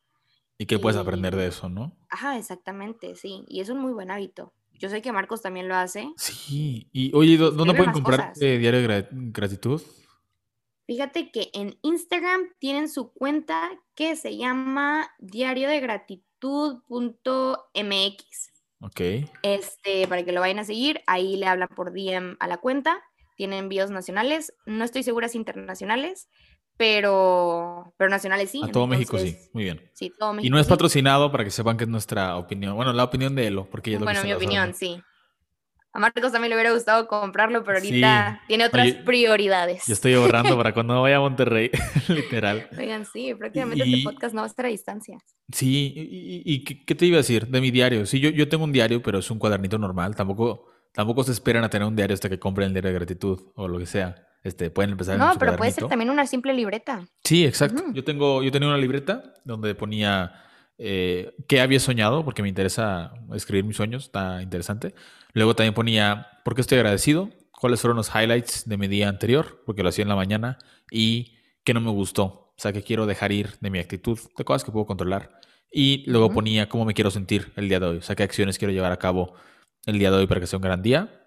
Y 0.60 0.68
qué 0.68 0.78
puedes 0.78 0.98
aprender 0.98 1.36
de 1.36 1.48
eso, 1.48 1.70
¿no? 1.70 1.98
Ajá, 2.10 2.38
exactamente, 2.38 3.16
sí. 3.16 3.44
Y 3.48 3.62
es 3.62 3.70
un 3.70 3.80
muy 3.80 3.94
buen 3.94 4.12
hábito. 4.12 4.54
Yo 4.80 4.90
sé 4.90 5.02
que 5.02 5.12
Marcos 5.12 5.42
también 5.42 5.68
lo 5.68 5.76
hace. 5.76 6.10
Sí. 6.18 6.88
Y 6.92 7.16
oye, 7.16 7.38
¿dónde 7.38 7.74
pueden 7.74 7.94
comprar 7.94 8.34
diario 8.36 8.82
de 8.82 9.08
gratitud? 9.12 9.82
Fíjate 10.88 11.32
que 11.32 11.50
en 11.54 11.78
Instagram 11.82 12.54
tienen 12.60 12.88
su 12.88 13.12
cuenta 13.12 13.70
que 13.94 14.16
se 14.16 14.38
llama 14.38 15.12
diario 15.20 15.68
de 15.68 15.82
gratitud.mx. 15.82 18.54
Ok. 18.80 19.02
Este, 19.44 20.08
para 20.08 20.24
que 20.24 20.32
lo 20.32 20.40
vayan 20.40 20.60
a 20.60 20.64
seguir, 20.64 21.02
ahí 21.06 21.36
le 21.36 21.48
hablan 21.48 21.68
por 21.70 21.92
DM 21.92 22.38
a 22.40 22.48
la 22.48 22.58
cuenta. 22.58 23.04
Tienen 23.36 23.60
envíos 23.60 23.92
nacionales, 23.92 24.54
no 24.66 24.84
estoy 24.84 25.04
segura 25.04 25.28
si 25.28 25.38
internacionales, 25.38 26.30
pero, 26.78 27.94
pero 27.98 28.10
nacionales 28.10 28.52
sí. 28.52 28.62
A 28.64 28.72
todo 28.72 28.88
México 28.88 29.18
sí, 29.18 29.36
muy 29.54 29.64
bien. 29.64 29.90
Sí, 29.94 30.14
todo 30.18 30.34
México. 30.34 30.48
Y 30.48 30.50
no 30.50 30.60
es 30.60 30.68
patrocinado 30.68 31.32
para 31.32 31.44
que 31.44 31.52
sepan 31.52 31.76
que 31.76 31.84
es 31.86 31.90
nuestra 31.90 32.38
opinión. 32.38 32.76
Bueno, 32.76 32.94
la 32.94 33.04
opinión 33.04 33.36
de 33.36 33.48
Elo, 33.48 33.68
porque 33.70 33.90
ella 33.90 33.98
es 33.98 34.02
lo 34.02 34.06
Bueno, 34.06 34.24
mi 34.24 34.34
opinión, 34.34 34.74
sí. 34.74 35.02
A 35.94 36.00
Marcos 36.00 36.32
también 36.32 36.50
le 36.50 36.56
hubiera 36.56 36.72
gustado 36.74 37.08
comprarlo, 37.08 37.64
pero 37.64 37.80
ahorita 37.80 38.44
tiene 38.48 38.66
otras 38.66 38.94
prioridades. 39.04 39.84
Yo 39.88 39.94
estoy 39.94 40.14
ahorrando 40.14 40.56
para 40.56 40.72
cuando 40.72 41.02
vaya 41.02 41.18
a 41.18 41.20
Monterrey, 41.20 41.72
literal. 42.08 42.70
Oigan, 42.78 43.04
sí, 43.12 43.34
prácticamente 43.34 43.84
este 43.84 44.04
podcast 44.04 44.36
no 44.36 44.42
va 44.42 44.46
a 44.46 44.50
estar 44.50 44.68
a 44.68 44.70
distancia. 44.70 45.18
Sí, 45.52 45.94
y, 46.46 46.64
¿qué 46.64 46.94
te 46.94 47.06
iba 47.08 47.16
a 47.16 47.22
decir 47.22 47.48
de 47.48 47.62
mi 47.62 47.72
diario? 47.72 48.06
Sí, 48.06 48.20
yo, 48.20 48.30
yo 48.30 48.48
tengo 48.48 48.66
un 48.66 48.72
diario, 48.72 49.02
pero 49.02 49.18
es 49.18 49.32
un 49.32 49.40
cuadernito 49.40 49.80
normal. 49.80 50.16
Tampoco, 50.16 50.68
tampoco 50.94 51.24
se 51.24 51.32
esperan 51.32 51.64
a 51.64 51.70
tener 51.70 51.88
un 51.88 51.96
diario 51.96 52.14
hasta 52.14 52.30
que 52.30 52.38
compren 52.38 52.68
el 52.68 52.74
diario 52.74 52.90
de 52.92 52.96
gratitud 52.96 53.52
o 53.56 53.68
lo 53.68 53.80
que 53.80 53.88
sea. 53.88 54.28
Este, 54.44 54.70
pueden 54.70 54.92
empezar 54.92 55.18
No, 55.18 55.34
pero 55.38 55.56
puede 55.58 55.72
ser 55.72 55.88
también 55.88 56.10
una 56.10 56.26
simple 56.26 56.54
libreta. 56.54 57.08
Sí, 57.24 57.46
exacto. 57.46 57.84
Yo 57.94 58.04
tengo, 58.04 58.44
yo 58.44 58.52
tenía 58.52 58.70
una 58.70 58.78
libreta 58.78 59.34
donde 59.44 59.76
ponía 59.76 60.32
eh, 60.78 61.34
qué 61.48 61.60
había 61.62 61.80
soñado, 61.80 62.24
porque 62.24 62.42
me 62.42 62.50
interesa 62.50 63.12
escribir 63.34 63.66
mis 63.66 63.78
sueños, 63.78 64.06
está 64.06 64.42
interesante. 64.42 64.94
Luego 65.34 65.56
también 65.56 65.74
ponía 65.74 66.28
por 66.46 66.56
qué 66.56 66.62
estoy 66.62 66.78
agradecido, 66.78 67.30
cuáles 67.52 67.82
fueron 67.82 67.98
los 67.98 68.10
highlights 68.14 68.68
de 68.68 68.78
mi 68.78 68.88
día 68.88 69.10
anterior, 69.10 69.62
porque 69.66 69.84
lo 69.84 69.90
hacía 69.90 70.04
en 70.04 70.10
la 70.10 70.16
mañana, 70.16 70.58
y 70.92 71.38
qué 71.64 71.74
no 71.74 71.82
me 71.82 71.92
gustó, 71.92 72.24
o 72.24 72.56
sea, 72.58 72.72
que 72.72 72.84
quiero 72.84 73.06
dejar 73.06 73.32
ir 73.32 73.58
de 73.60 73.70
mi 73.70 73.80
actitud, 73.80 74.20
de 74.38 74.44
cosas 74.44 74.64
que 74.64 74.72
puedo 74.72 74.86
controlar. 74.86 75.40
Y 75.72 76.10
luego 76.10 76.32
ponía 76.32 76.70
cómo 76.70 76.86
me 76.86 76.94
quiero 76.94 77.12
sentir 77.12 77.52
el 77.56 77.68
día 77.68 77.80
de 77.80 77.88
hoy, 77.88 77.98
o 77.98 78.02
sea, 78.02 78.16
qué 78.16 78.24
acciones 78.24 78.58
quiero 78.58 78.74
llevar 78.74 78.92
a 78.92 78.98
cabo 78.98 79.34
el 79.86 80.00
día 80.00 80.12
de 80.12 80.18
hoy 80.18 80.28
para 80.28 80.40
que 80.40 80.48
sea 80.48 80.58
un 80.58 80.64
gran 80.64 80.82
día. 80.82 81.27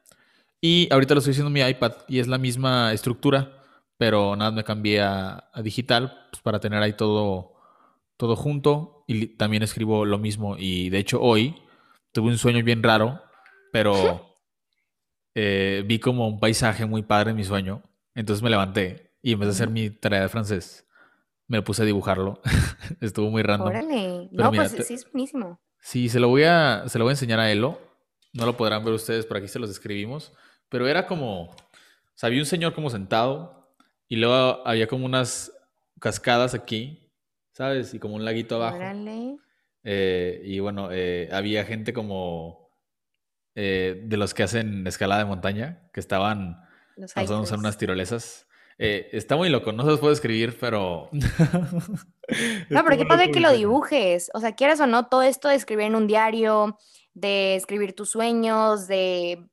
Y 0.60 0.92
ahorita 0.92 1.14
lo 1.14 1.18
estoy 1.18 1.32
haciendo 1.32 1.48
en 1.48 1.54
mi 1.54 1.60
iPad 1.60 1.92
y 2.08 2.18
es 2.18 2.28
la 2.28 2.38
misma 2.38 2.92
estructura, 2.92 3.64
pero 3.96 4.36
nada, 4.36 4.50
me 4.50 4.64
cambié 4.64 5.00
a, 5.00 5.50
digital 5.62 6.26
pues, 6.30 6.42
para 6.42 6.60
tener 6.60 6.82
ahí 6.82 6.92
todo, 6.92 7.54
todo 8.16 8.36
junto 8.36 9.04
y 9.06 9.26
también 9.36 9.62
escribo 9.62 10.04
lo 10.04 10.18
mismo. 10.18 10.56
Y 10.58 10.90
de 10.90 10.98
hecho 10.98 11.20
hoy 11.20 11.56
tuve 12.12 12.28
un 12.28 12.38
sueño 12.38 12.62
bien 12.62 12.82
raro 12.82 13.22
pero 13.70 14.36
eh, 15.34 15.82
vi 15.86 15.98
como 15.98 16.28
un 16.28 16.40
paisaje 16.40 16.86
muy 16.86 17.02
padre 17.02 17.30
en 17.30 17.36
mi 17.36 17.44
sueño. 17.44 17.82
Entonces 18.14 18.42
me 18.42 18.50
levanté 18.50 19.14
y 19.22 19.32
empecé 19.32 19.50
a 19.50 19.52
hacer 19.52 19.70
mi 19.70 19.90
tarea 19.90 20.22
de 20.22 20.28
francés. 20.28 20.86
Me 21.46 21.62
puse 21.62 21.82
a 21.82 21.84
dibujarlo. 21.84 22.40
Estuvo 23.00 23.30
muy 23.30 23.42
random. 23.42 23.68
Órale. 23.68 24.28
no, 24.30 24.52
pues 24.52 24.72
sí, 24.86 24.94
es 24.94 25.10
buenísimo. 25.10 25.60
Sí, 25.80 26.08
se 26.08 26.20
lo, 26.20 26.28
voy 26.28 26.44
a, 26.44 26.84
se 26.88 26.98
lo 26.98 27.04
voy 27.04 27.10
a 27.10 27.14
enseñar 27.14 27.40
a 27.40 27.50
Elo. 27.50 27.80
No 28.32 28.46
lo 28.46 28.56
podrán 28.56 28.84
ver 28.84 28.94
ustedes, 28.94 29.26
por 29.26 29.38
aquí 29.38 29.48
se 29.48 29.58
los 29.58 29.70
escribimos. 29.70 30.32
Pero 30.70 30.88
era 30.88 31.06
como, 31.06 31.42
o 31.42 31.56
sea, 32.14 32.28
había 32.28 32.40
un 32.40 32.46
señor 32.46 32.72
como 32.72 32.88
sentado 32.88 33.74
y 34.08 34.16
luego 34.16 34.66
había 34.66 34.86
como 34.86 35.04
unas 35.04 35.52
cascadas 36.00 36.54
aquí, 36.54 37.12
¿sabes? 37.52 37.92
Y 37.92 37.98
como 37.98 38.14
un 38.14 38.24
laguito 38.24 38.56
abajo. 38.56 38.76
Órale. 38.76 39.36
Eh, 39.84 40.42
y 40.44 40.60
bueno, 40.60 40.88
eh, 40.92 41.28
había 41.32 41.64
gente 41.64 41.92
como 41.92 42.70
eh, 43.54 44.00
de 44.04 44.16
los 44.16 44.34
que 44.34 44.42
hacen 44.42 44.86
escalada 44.86 45.22
de 45.22 45.28
montaña, 45.28 45.90
que 45.92 46.00
estaban 46.00 46.62
usando 46.96 47.58
unas 47.58 47.78
tirolesas. 47.78 48.46
Está 48.78 49.36
muy 49.36 49.50
loco, 49.50 49.72
no 49.72 49.82
se 49.82 49.90
los 49.90 50.00
puedo 50.00 50.12
escribir, 50.12 50.56
pero... 50.58 51.10
no, 52.70 52.84
pero 52.84 52.96
qué 52.96 53.04
padre 53.04 53.30
que 53.30 53.40
lo 53.40 53.52
dibujes. 53.52 54.30
O 54.32 54.40
sea, 54.40 54.54
quieras 54.54 54.80
o 54.80 54.86
no, 54.86 55.06
todo 55.06 55.20
esto 55.20 55.48
de 55.48 55.56
escribir 55.56 55.86
en 55.86 55.96
un 55.96 56.06
diario, 56.06 56.78
de 57.12 57.56
escribir 57.56 57.94
tus 57.94 58.10
sueños, 58.10 58.86
de 58.86 59.49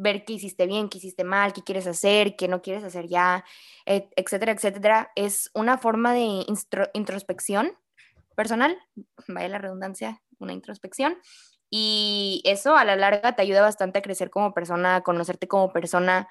ver 0.00 0.24
qué 0.24 0.34
hiciste 0.34 0.66
bien, 0.66 0.88
qué 0.88 0.98
hiciste 0.98 1.24
mal, 1.24 1.52
qué 1.52 1.62
quieres 1.62 1.86
hacer, 1.86 2.34
qué 2.34 2.48
no 2.48 2.62
quieres 2.62 2.84
hacer 2.84 3.06
ya, 3.06 3.44
etcétera, 3.84 4.52
etcétera, 4.52 5.12
es 5.14 5.50
una 5.54 5.76
forma 5.76 6.14
de 6.14 6.46
introspección 6.94 7.72
personal, 8.34 8.76
vaya 9.28 9.48
la 9.48 9.58
redundancia, 9.58 10.22
una 10.38 10.54
introspección, 10.54 11.18
y 11.68 12.42
eso 12.46 12.76
a 12.76 12.84
la 12.84 12.96
larga 12.96 13.36
te 13.36 13.42
ayuda 13.42 13.60
bastante 13.60 13.98
a 13.98 14.02
crecer 14.02 14.30
como 14.30 14.54
persona, 14.54 14.96
a 14.96 15.02
conocerte 15.02 15.46
como 15.46 15.72
persona 15.72 16.28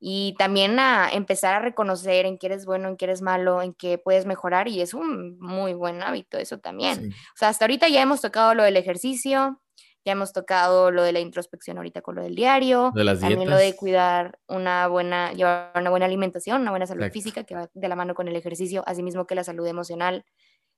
y 0.00 0.34
también 0.36 0.78
a 0.80 1.08
empezar 1.10 1.54
a 1.54 1.60
reconocer 1.60 2.26
en 2.26 2.36
qué 2.36 2.48
eres 2.48 2.66
bueno, 2.66 2.88
en 2.88 2.96
qué 2.96 3.06
eres 3.06 3.22
malo, 3.22 3.62
en 3.62 3.72
qué 3.72 3.96
puedes 3.96 4.26
mejorar 4.26 4.68
y 4.68 4.82
es 4.82 4.92
un 4.92 5.38
muy 5.38 5.72
buen 5.72 6.02
hábito 6.02 6.36
eso 6.36 6.58
también. 6.58 7.14
O 7.14 7.36
sea, 7.36 7.48
hasta 7.48 7.64
ahorita 7.64 7.88
ya 7.88 8.02
hemos 8.02 8.20
tocado 8.20 8.54
lo 8.54 8.64
del 8.64 8.76
ejercicio, 8.76 9.62
ya 10.04 10.12
hemos 10.12 10.32
tocado 10.32 10.90
lo 10.90 11.02
de 11.02 11.12
la 11.12 11.20
introspección 11.20 11.78
ahorita 11.78 12.02
con 12.02 12.14
lo 12.16 12.22
del 12.22 12.34
diario, 12.34 12.92
también 12.94 13.48
lo 13.48 13.56
de 13.56 13.74
cuidar 13.74 14.38
una 14.48 14.86
buena, 14.86 15.32
llevar 15.32 15.72
una 15.74 15.90
buena 15.90 16.06
alimentación, 16.06 16.60
una 16.62 16.70
buena 16.70 16.86
salud 16.86 17.10
física 17.10 17.44
que 17.44 17.54
va 17.54 17.70
de 17.72 17.88
la 17.88 17.96
mano 17.96 18.14
con 18.14 18.28
el 18.28 18.36
ejercicio, 18.36 18.84
así 18.86 19.02
mismo 19.02 19.26
que 19.26 19.34
la 19.34 19.44
salud 19.44 19.66
emocional, 19.66 20.24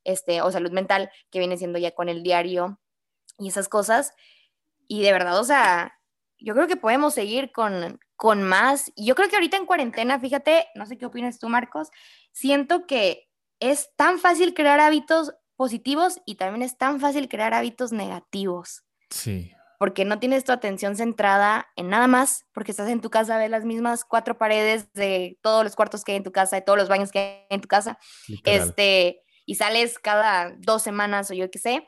este, 0.05 0.43
o 0.43 0.53
salud 0.53 0.71
mental, 0.71 1.11
que 1.31 1.41
viene 1.41 1.57
siendo 1.57 1.79
ya 1.79 1.91
con 1.91 2.09
el 2.09 2.23
diario 2.23 2.79
y 3.39 3.49
esas 3.49 3.69
cosas. 3.69 4.12
Y 4.87 5.03
de 5.03 5.12
verdad, 5.12 5.41
o 5.41 5.45
sea, 5.45 5.99
yo 6.39 6.55
creo 6.55 6.69
que 6.69 6.77
podemos 6.77 7.12
seguir 7.12 7.51
con, 7.51 7.99
con 8.15 8.45
más. 8.45 8.93
Y 8.95 9.07
yo 9.07 9.17
creo 9.17 9.29
que 9.29 9.35
ahorita 9.35 9.57
en 9.57 9.67
cuarentena, 9.67 10.21
fíjate, 10.21 10.69
no 10.77 10.87
sé 10.87 10.99
qué 10.99 11.07
opinas 11.07 11.41
tú, 11.41 11.49
Marcos, 11.49 11.89
siento 12.31 12.87
que 12.87 13.29
es 13.59 13.91
tan 13.97 14.21
fácil 14.21 14.55
crear 14.55 14.79
hábitos 14.79 15.35
positivos 15.57 16.21
y 16.27 16.37
también 16.37 16.62
es 16.62 16.79
tan 16.79 17.01
fácil 17.01 17.29
crear 17.29 17.55
hábitos 17.55 17.91
negativos. 17.91 18.86
Sí. 19.11 19.53
Porque 19.79 20.05
no 20.05 20.19
tienes 20.19 20.45
tu 20.45 20.53
atención 20.53 20.97
centrada 20.97 21.69
en 21.77 21.90
nada 21.90 22.07
más, 22.07 22.47
porque 22.53 22.71
estás 22.71 22.88
en 22.88 23.01
tu 23.01 23.11
casa, 23.11 23.37
ves 23.37 23.51
las 23.51 23.64
mismas 23.64 24.05
cuatro 24.05 24.38
paredes 24.38 24.92
de 24.95 25.38
todos 25.42 25.64
los 25.64 25.77
cuartos 25.77 26.03
que 26.03 26.12
hay 26.12 26.19
en 26.19 26.25
tu 26.25 26.33
casa, 26.33 26.57
de 26.57 26.62
todos 26.62 26.79
los 26.79 26.88
baños 26.88 27.11
que 27.12 27.19
hay 27.19 27.47
en 27.51 27.61
tu 27.61 27.69
casa, 27.69 27.99
este, 28.45 29.23
y 29.45 29.57
sales 29.57 29.99
cada 29.99 30.55
dos 30.59 30.83
semanas 30.83 31.31
o 31.31 31.35
yo 31.35 31.51
qué 31.51 31.59
sé 31.59 31.87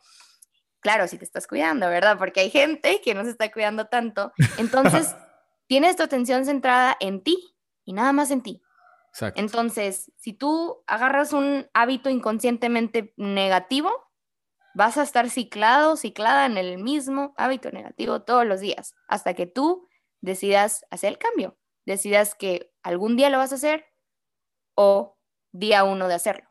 claro, 0.81 1.09
si 1.09 1.19
te 1.19 1.25
estás 1.25 1.47
cuidando, 1.47 1.89
¿verdad? 1.89 2.19
Porque 2.19 2.41
hay 2.41 2.51
gente 2.51 3.01
que 3.03 3.15
no 3.15 3.25
se 3.25 3.31
está 3.31 3.51
cuidando 3.51 3.87
tanto. 3.87 4.33
Entonces, 4.59 5.15
tienes 5.67 5.97
tu 5.97 6.03
atención 6.03 6.45
centrada 6.45 6.97
en 7.01 7.23
ti 7.23 7.57
y 7.85 7.93
nada 7.93 8.13
más 8.13 8.31
en 8.31 8.43
ti. 8.43 8.63
Exacto. 9.13 9.41
Entonces, 9.41 10.13
si 10.17 10.33
tú 10.33 10.83
agarras 10.87 11.33
un 11.33 11.69
hábito 11.75 12.11
inconscientemente 12.11 13.15
negativo, 13.17 13.91
vas 14.79 14.97
a 14.97 15.03
estar 15.03 15.29
ciclado, 15.29 15.97
ciclada 15.97 16.47
en 16.47 16.57
el 16.57 16.79
mismo 16.79 17.35
hábito 17.37 17.73
negativo 17.73 18.23
todos 18.23 18.47
los 18.47 18.61
días, 18.61 18.95
hasta 19.09 19.35
que 19.35 19.45
tú 19.45 19.89
decidas 20.21 20.87
hacer 20.89 21.15
el 21.15 21.19
cambio, 21.19 21.59
decidas 21.85 22.37
que 22.37 22.71
algún 22.85 23.17
día 23.17 23.29
lo 23.29 23.39
vas 23.39 23.51
a 23.51 23.57
hacer 23.57 23.87
o 24.77 25.19
día 25.51 25.83
uno 25.83 26.07
de 26.07 26.15
hacerlo. 26.15 26.49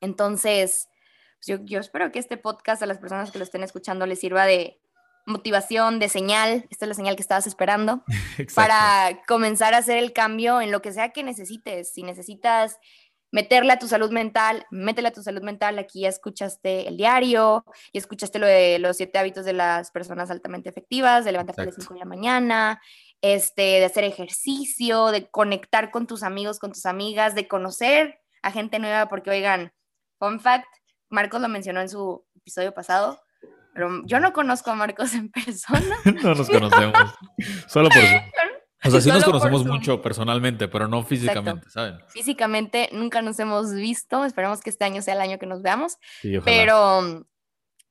Entonces, 0.00 0.88
pues, 1.44 1.60
yo, 1.66 1.80
espero 1.80 2.10
que 2.12 2.18
este 2.18 2.38
podcast 2.38 2.82
a 2.82 2.86
las 2.86 2.96
personas 2.96 3.30
que 3.30 3.38
lo 3.38 3.44
estén 3.44 3.62
escuchando 3.62 4.06
les 4.06 4.20
sirva 4.20 4.46
de 4.46 4.80
motivación, 5.26 5.98
de 5.98 6.08
señal, 6.08 6.66
esta 6.70 6.86
es 6.86 6.88
la 6.88 6.94
señal 6.94 7.14
que 7.14 7.22
estabas 7.22 7.46
esperando, 7.46 8.04
para 8.54 9.20
comenzar 9.28 9.74
a 9.74 9.78
hacer 9.78 9.98
el 9.98 10.14
cambio 10.14 10.62
en 10.62 10.70
lo 10.70 10.80
que 10.80 10.94
sea 10.94 11.10
que 11.10 11.24
necesites. 11.24 11.92
Si 11.92 12.04
necesitas 12.04 12.78
meterle 13.32 13.72
a 13.72 13.78
tu 13.78 13.88
salud 13.88 14.10
mental, 14.10 14.66
métele 14.70 15.08
a 15.08 15.12
tu 15.12 15.22
salud 15.22 15.42
mental. 15.42 15.78
Aquí 15.78 16.02
ya 16.02 16.08
escuchaste 16.08 16.88
el 16.88 16.96
diario, 16.96 17.64
y 17.92 17.98
escuchaste 17.98 18.38
lo 18.38 18.46
de 18.46 18.78
los 18.78 18.96
siete 18.96 19.18
hábitos 19.18 19.44
de 19.44 19.52
las 19.52 19.90
personas 19.90 20.30
altamente 20.30 20.68
efectivas, 20.68 21.24
de 21.24 21.32
levantarte 21.32 21.62
a 21.62 21.66
las 21.66 21.74
5 21.76 21.94
de 21.94 22.00
la 22.00 22.06
mañana, 22.06 22.80
este, 23.22 23.62
de 23.62 23.84
hacer 23.84 24.04
ejercicio, 24.04 25.08
de 25.08 25.28
conectar 25.30 25.90
con 25.90 26.06
tus 26.06 26.22
amigos, 26.22 26.58
con 26.58 26.72
tus 26.72 26.86
amigas, 26.86 27.34
de 27.34 27.48
conocer 27.48 28.20
a 28.42 28.50
gente 28.50 28.78
nueva, 28.78 29.08
porque 29.08 29.30
oigan, 29.30 29.72
fun 30.18 30.40
fact, 30.40 30.66
Marcos 31.08 31.40
lo 31.40 31.48
mencionó 31.48 31.80
en 31.80 31.88
su 31.88 32.24
episodio 32.36 32.72
pasado, 32.72 33.20
pero 33.74 34.02
yo 34.04 34.20
no 34.20 34.32
conozco 34.32 34.70
a 34.70 34.74
Marcos 34.74 35.14
en 35.14 35.30
persona. 35.30 35.96
no 36.22 36.34
nos 36.34 36.48
conocemos, 36.48 37.14
solo 37.68 37.88
por 37.88 38.02
Zoom. 38.02 38.22
O 38.84 38.90
sea, 38.90 39.00
sí 39.00 39.10
nos 39.10 39.24
conocemos 39.24 39.64
mucho 39.66 40.00
personalmente, 40.00 40.68
pero 40.68 40.88
no 40.88 41.02
físicamente, 41.02 41.68
¿saben? 41.68 41.98
Físicamente 42.08 42.88
nunca 42.92 43.20
nos 43.20 43.38
hemos 43.38 43.74
visto. 43.74 44.24
Esperamos 44.24 44.60
que 44.60 44.70
este 44.70 44.84
año 44.84 45.02
sea 45.02 45.14
el 45.14 45.20
año 45.20 45.38
que 45.38 45.46
nos 45.46 45.62
veamos. 45.62 45.98
pero, 46.44 47.26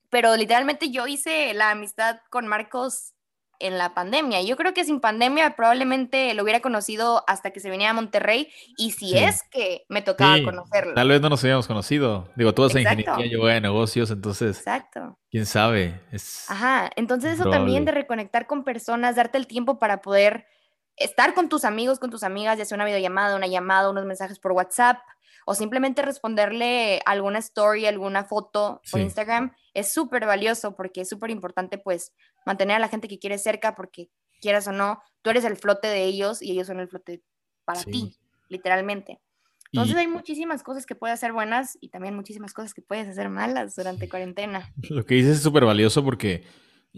pero 0.10 0.36
literalmente 0.36 0.90
yo 0.90 1.06
hice 1.06 1.54
la 1.54 1.72
amistad 1.72 2.18
con 2.30 2.48
Marcos 2.48 3.14
en 3.60 3.78
la 3.78 3.94
pandemia. 3.94 4.42
Yo 4.42 4.56
creo 4.56 4.74
que 4.74 4.86
sin 4.86 5.00
pandemia 5.00 5.56
probablemente 5.56 6.34
lo 6.34 6.44
hubiera 6.44 6.62
conocido 6.62 7.24
hasta 7.28 7.52
que 7.52 7.60
se 7.60 7.70
venía 7.70 7.90
a 7.90 7.94
Monterrey 7.94 8.50
y 8.78 8.92
si 8.92 9.18
es 9.18 9.44
que 9.52 9.86
me 9.90 10.02
tocaba 10.02 10.42
conocerlo. 10.44 10.94
Tal 10.94 11.10
vez 11.10 11.22
no 11.22 11.30
nos 11.30 11.44
habíamos 11.44 11.68
conocido. 11.68 12.30
Digo, 12.36 12.54
tú 12.54 12.64
en 12.66 12.80
ingeniería, 12.80 13.26
yo 13.28 13.40
voy 13.40 13.52
a 13.52 13.60
negocios, 13.60 14.12
entonces. 14.12 14.58
Exacto. 14.58 15.20
¿Quién 15.30 15.46
sabe? 15.46 16.02
Es 16.12 16.50
Ajá, 16.50 16.90
entonces 16.96 17.34
eso 17.34 17.50
también 17.50 17.86
de 17.86 17.92
reconectar 17.92 18.48
con 18.48 18.64
personas, 18.64 19.18
darte 19.18 19.38
el 19.38 19.46
tiempo 19.46 19.78
para 19.78 20.02
poder 20.02 20.48
estar 21.00 21.34
con 21.34 21.50
tus 21.50 21.66
amigos, 21.66 22.00
con 22.00 22.10
tus 22.10 22.24
amigas, 22.24 22.58
ya 22.58 22.66
sea 22.66 22.76
una 22.76 22.86
videollamada, 22.86 23.36
una 23.36 23.48
llamada, 23.48 23.90
unos 23.90 24.06
mensajes 24.06 24.40
por 24.40 24.52
WhatsApp 24.52 25.00
o 25.46 25.56
simplemente 25.56 26.02
responderle 26.02 27.02
alguna 27.06 27.40
story, 27.40 27.88
alguna 27.88 28.24
foto 28.24 28.82
por 28.92 29.00
Instagram, 29.00 29.52
es 29.74 29.92
súper 29.92 30.26
valioso 30.26 30.76
porque 30.76 31.02
es 31.02 31.10
súper 31.10 31.32
importante 31.32 31.78
pues 31.78 32.14
mantener 32.46 32.76
a 32.76 32.80
la 32.80 32.88
gente 32.88 33.08
que 33.08 33.18
quieres 33.18 33.42
cerca 33.42 33.76
porque 33.76 34.10
quieras 34.42 34.68
o 34.68 34.72
no, 34.72 35.02
tú 35.22 35.32
eres 35.32 35.46
el 35.46 35.58
flote 35.58 35.88
de 35.88 36.04
ellos 36.04 36.42
y 36.42 36.52
ellos 36.52 36.68
son 36.68 36.80
el 36.80 36.88
flote 36.88 37.24
para 37.66 37.84
ti, 37.84 38.16
literalmente. 38.48 39.20
Entonces 39.72 39.96
hay 39.96 40.08
muchísimas 40.08 40.64
cosas 40.64 40.86
que 40.86 40.96
puedes 40.96 41.14
hacer 41.14 41.32
buenas 41.32 41.78
y 41.80 41.90
también 41.90 42.16
muchísimas 42.16 42.54
cosas 42.54 42.74
que 42.74 42.82
puedes 42.82 43.08
hacer 43.08 43.30
malas 43.30 43.76
durante 43.76 44.10
cuarentena. 44.10 44.74
Lo 44.90 45.06
que 45.06 45.16
dices 45.16 45.38
es 45.38 45.44
súper 45.44 45.66
valioso 45.66 46.04
porque 46.04 46.44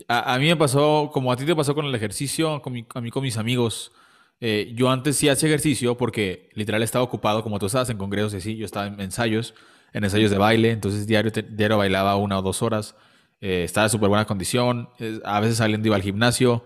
a, 0.07 0.37
mí 0.39 0.47
me 0.47 0.55
pasó, 0.55 1.09
como 1.13 1.31
a 1.31 1.35
ti 1.35 1.45
te 1.45 1.55
pasó 1.55 1.75
con 1.75 1.85
el 1.85 1.93
ejercicio, 1.93 2.61
con 2.61 2.85
a 2.93 3.01
mí 3.01 3.11
con 3.11 3.23
mis 3.23 3.37
amigos. 3.37 3.91
Eh, 4.39 4.71
yo 4.75 4.89
antes 4.89 5.17
sí 5.17 5.29
hacía 5.29 5.49
ejercicio 5.49 5.95
porque 5.97 6.49
literal 6.53 6.81
estaba 6.81 7.03
ocupado, 7.03 7.43
como 7.43 7.59
tú 7.59 7.67
estabas 7.67 7.89
en 7.89 7.97
congresos 7.97 8.33
y 8.33 8.37
así, 8.37 8.57
yo 8.57 8.65
estaba 8.65 8.87
en 8.87 8.99
ensayos, 8.99 9.53
en 9.93 10.03
ensayos 10.03 10.31
de 10.31 10.37
baile, 10.37 10.71
entonces 10.71 11.05
diario, 11.05 11.31
diario 11.49 11.77
bailaba 11.77 12.15
una 12.15 12.39
o 12.39 12.41
dos 12.41 12.63
horas, 12.63 12.95
eh, 13.39 13.63
estaba 13.63 13.85
en 13.85 13.91
súper 13.91 14.09
buena 14.09 14.25
condición, 14.25 14.89
a 15.23 15.39
veces 15.41 15.57
saliendo 15.57 15.87
iba 15.87 15.95
al 15.95 16.01
gimnasio, 16.01 16.63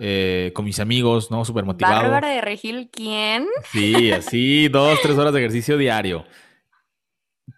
eh, 0.00 0.52
con 0.54 0.64
mis 0.64 0.78
amigos, 0.78 1.30
¿no? 1.30 1.44
Súper 1.44 1.64
motivado. 1.64 2.02
¿Bárbara 2.02 2.28
de 2.28 2.40
Regil 2.40 2.88
quién? 2.90 3.46
Sí, 3.72 4.12
así, 4.12 4.68
dos, 4.68 4.98
tres 5.02 5.18
horas 5.18 5.32
de 5.34 5.40
ejercicio 5.40 5.76
diario. 5.76 6.24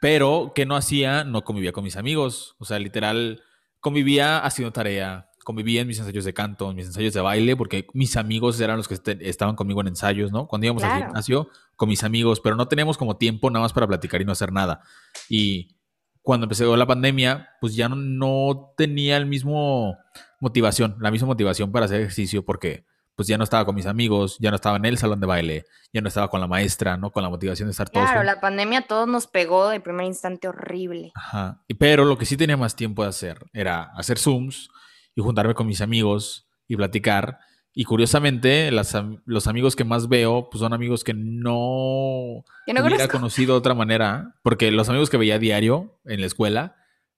Pero, 0.00 0.52
¿qué 0.54 0.64
no 0.66 0.74
hacía? 0.74 1.22
No 1.22 1.44
convivía 1.44 1.72
con 1.72 1.85
mis 1.85 1.96
amigos, 1.96 2.56
o 2.59 2.64
sea, 2.64 2.78
literal 2.78 3.42
convivía 3.81 4.38
haciendo 4.38 4.73
tarea, 4.73 5.31
convivía 5.45 5.81
en 5.81 5.88
mis 5.88 5.99
ensayos 5.99 6.25
de 6.25 6.35
canto, 6.35 6.71
en 6.71 6.77
mis 6.77 6.87
ensayos 6.87 7.14
de 7.14 7.21
baile, 7.21 7.57
porque 7.57 7.87
mis 7.95 8.16
amigos 8.16 8.61
eran 8.61 8.77
los 8.77 8.88
que 8.88 8.95
este, 8.95 9.29
estaban 9.29 9.57
conmigo 9.57 9.81
en 9.81 9.88
ensayos, 9.88 10.31
¿no? 10.31 10.47
Cuando 10.47 10.66
íbamos 10.66 10.83
al 10.83 11.03
gimnasio, 11.03 11.49
con 11.77 11.88
mis 11.88 12.05
amigos, 12.05 12.40
pero 12.40 12.57
no 12.57 12.69
teníamos 12.69 12.99
como 12.99 13.16
tiempo 13.16 13.51
nada 13.51 13.62
más 13.62 13.73
para 13.73 13.87
platicar 13.87 14.21
y 14.21 14.25
no 14.25 14.33
hacer 14.33 14.53
nada. 14.53 14.83
Y 15.29 15.77
cuando 16.23 16.45
empezó 16.45 16.77
la 16.77 16.87
pandemia, 16.87 17.49
pues 17.61 17.75
ya 17.75 17.88
no, 17.88 17.97
no 17.97 18.75
tenía 18.77 19.16
el 19.16 19.27
mismo 19.27 19.97
motivación, 20.40 20.97
la 21.01 21.11
misma 21.11 21.29
motivación 21.29 21.73
para 21.73 21.87
hacer 21.87 22.01
ejercicio, 22.01 22.45
porque 22.45 22.85
pues 23.20 23.28
ya 23.28 23.37
no 23.37 23.44
estaba 23.44 23.66
con 23.66 23.74
mis 23.74 23.85
amigos, 23.85 24.38
ya 24.40 24.48
no 24.48 24.56
estaba 24.56 24.78
en 24.78 24.87
el 24.87 24.96
salón 24.96 25.20
de 25.20 25.26
baile, 25.26 25.66
ya 25.92 26.00
no 26.00 26.09
estaba 26.09 26.28
con 26.28 26.40
la 26.40 26.46
maestra, 26.46 26.96
¿no? 26.96 27.11
Con 27.11 27.22
la 27.22 27.28
motivación 27.28 27.66
de 27.68 27.72
estar 27.72 27.90
todos. 27.90 28.09
Claro, 28.09 28.22
la 28.24 28.40
pandemia 28.40 28.78
a 28.78 28.87
todos 28.87 29.06
nos 29.06 29.26
pegó 29.26 29.68
de 29.68 29.78
primer 29.78 30.06
instante 30.06 30.48
horrible. 30.48 31.12
Ajá. 31.14 31.61
Pero 31.78 32.06
lo 32.06 32.16
que 32.16 32.24
sí 32.24 32.38
tenía 32.38 32.56
más 32.56 32.74
tiempo 32.76 33.02
de 33.02 33.11
hacer 33.11 33.44
era 33.52 33.83
hacer 33.94 34.18
Zooms 34.18 34.70
y 35.14 35.20
juntarme 35.20 35.52
con 35.52 35.66
mis 35.66 35.83
amigos 35.83 36.48
y 36.66 36.76
platicar. 36.76 37.40
Y 37.74 37.85
curiosamente, 37.85 38.70
los 38.70 39.46
amigos 39.46 39.76
que 39.76 39.85
más 39.85 40.09
veo, 40.09 40.48
pues 40.48 40.61
son 40.61 40.72
amigos 40.72 41.04
que 41.04 41.12
no, 41.12 42.42
no 42.66 42.87
hubiera 42.87 43.06
conocido 43.09 43.52
de 43.52 43.59
otra 43.59 43.74
manera, 43.74 44.35
porque 44.42 44.70
los 44.70 44.88
amigos 44.88 45.11
que 45.11 45.18
veía 45.18 45.38
diario 45.38 46.00
en 46.06 46.22
la 46.22 46.26
escuela, 46.26 46.74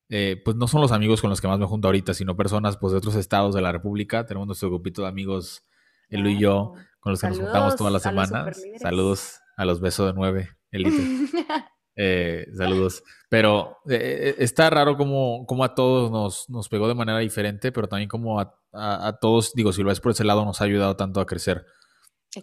eh, 0.09 0.43
pues 0.45 0.57
no 0.57 0.67
son 0.67 0.81
los 0.81 0.91
amigos 0.91 1.21
con 1.21 1.31
los 1.31 1.41
que 1.41 1.47
más 1.47 1.61
me 1.61 1.67
junto 1.67 1.87
ahorita, 1.87 2.13
sino 2.13 2.37
personas 2.37 2.77
pues 2.77 2.91
de 2.91 2.99
otros 2.99 3.15
estados 3.15 3.55
de 3.55 3.63
la 3.63 3.71
República. 3.71 4.27
Tenemos 4.27 4.49
nuestro 4.49 4.69
grupito 4.69 5.03
de 5.03 5.09
amigos 5.09 5.63
él 6.13 6.27
y 6.27 6.39
yo, 6.39 6.75
con 7.01 7.13
los 7.13 7.21
que 7.21 7.29
nos 7.29 7.39
juntamos 7.39 7.77
todas 7.77 7.93
las 7.93 8.03
semanas. 8.03 8.63
Saludos 8.81 9.41
a 9.57 9.65
los 9.65 9.81
besos 9.81 10.07
de 10.07 10.15
nueve, 10.15 10.51
Elite. 10.71 11.03
Eh, 11.95 12.47
saludos. 12.57 13.05
Pero 13.29 13.77
eh, 13.87 14.37
está 14.39 14.71
raro 14.71 14.97
como, 14.97 15.45
como 15.45 15.63
a 15.63 15.75
todos 15.75 16.11
nos, 16.11 16.49
nos, 16.49 16.71
pegó 16.71 16.89
de 16.89 16.95
manera 16.95 17.19
diferente, 17.19 17.71
pero 17.71 17.87
también 17.87 18.09
como 18.09 18.41
a, 18.41 18.55
a, 18.73 19.19
todos, 19.21 19.53
digo, 19.55 19.75
si 19.75 19.83
lo 19.83 19.89
ves 19.89 20.01
por 20.01 20.13
ese 20.13 20.25
lado, 20.25 20.43
nos 20.45 20.63
ha 20.63 20.65
ayudado 20.65 20.97
tanto 20.97 21.21
a 21.21 21.27
crecer 21.27 21.67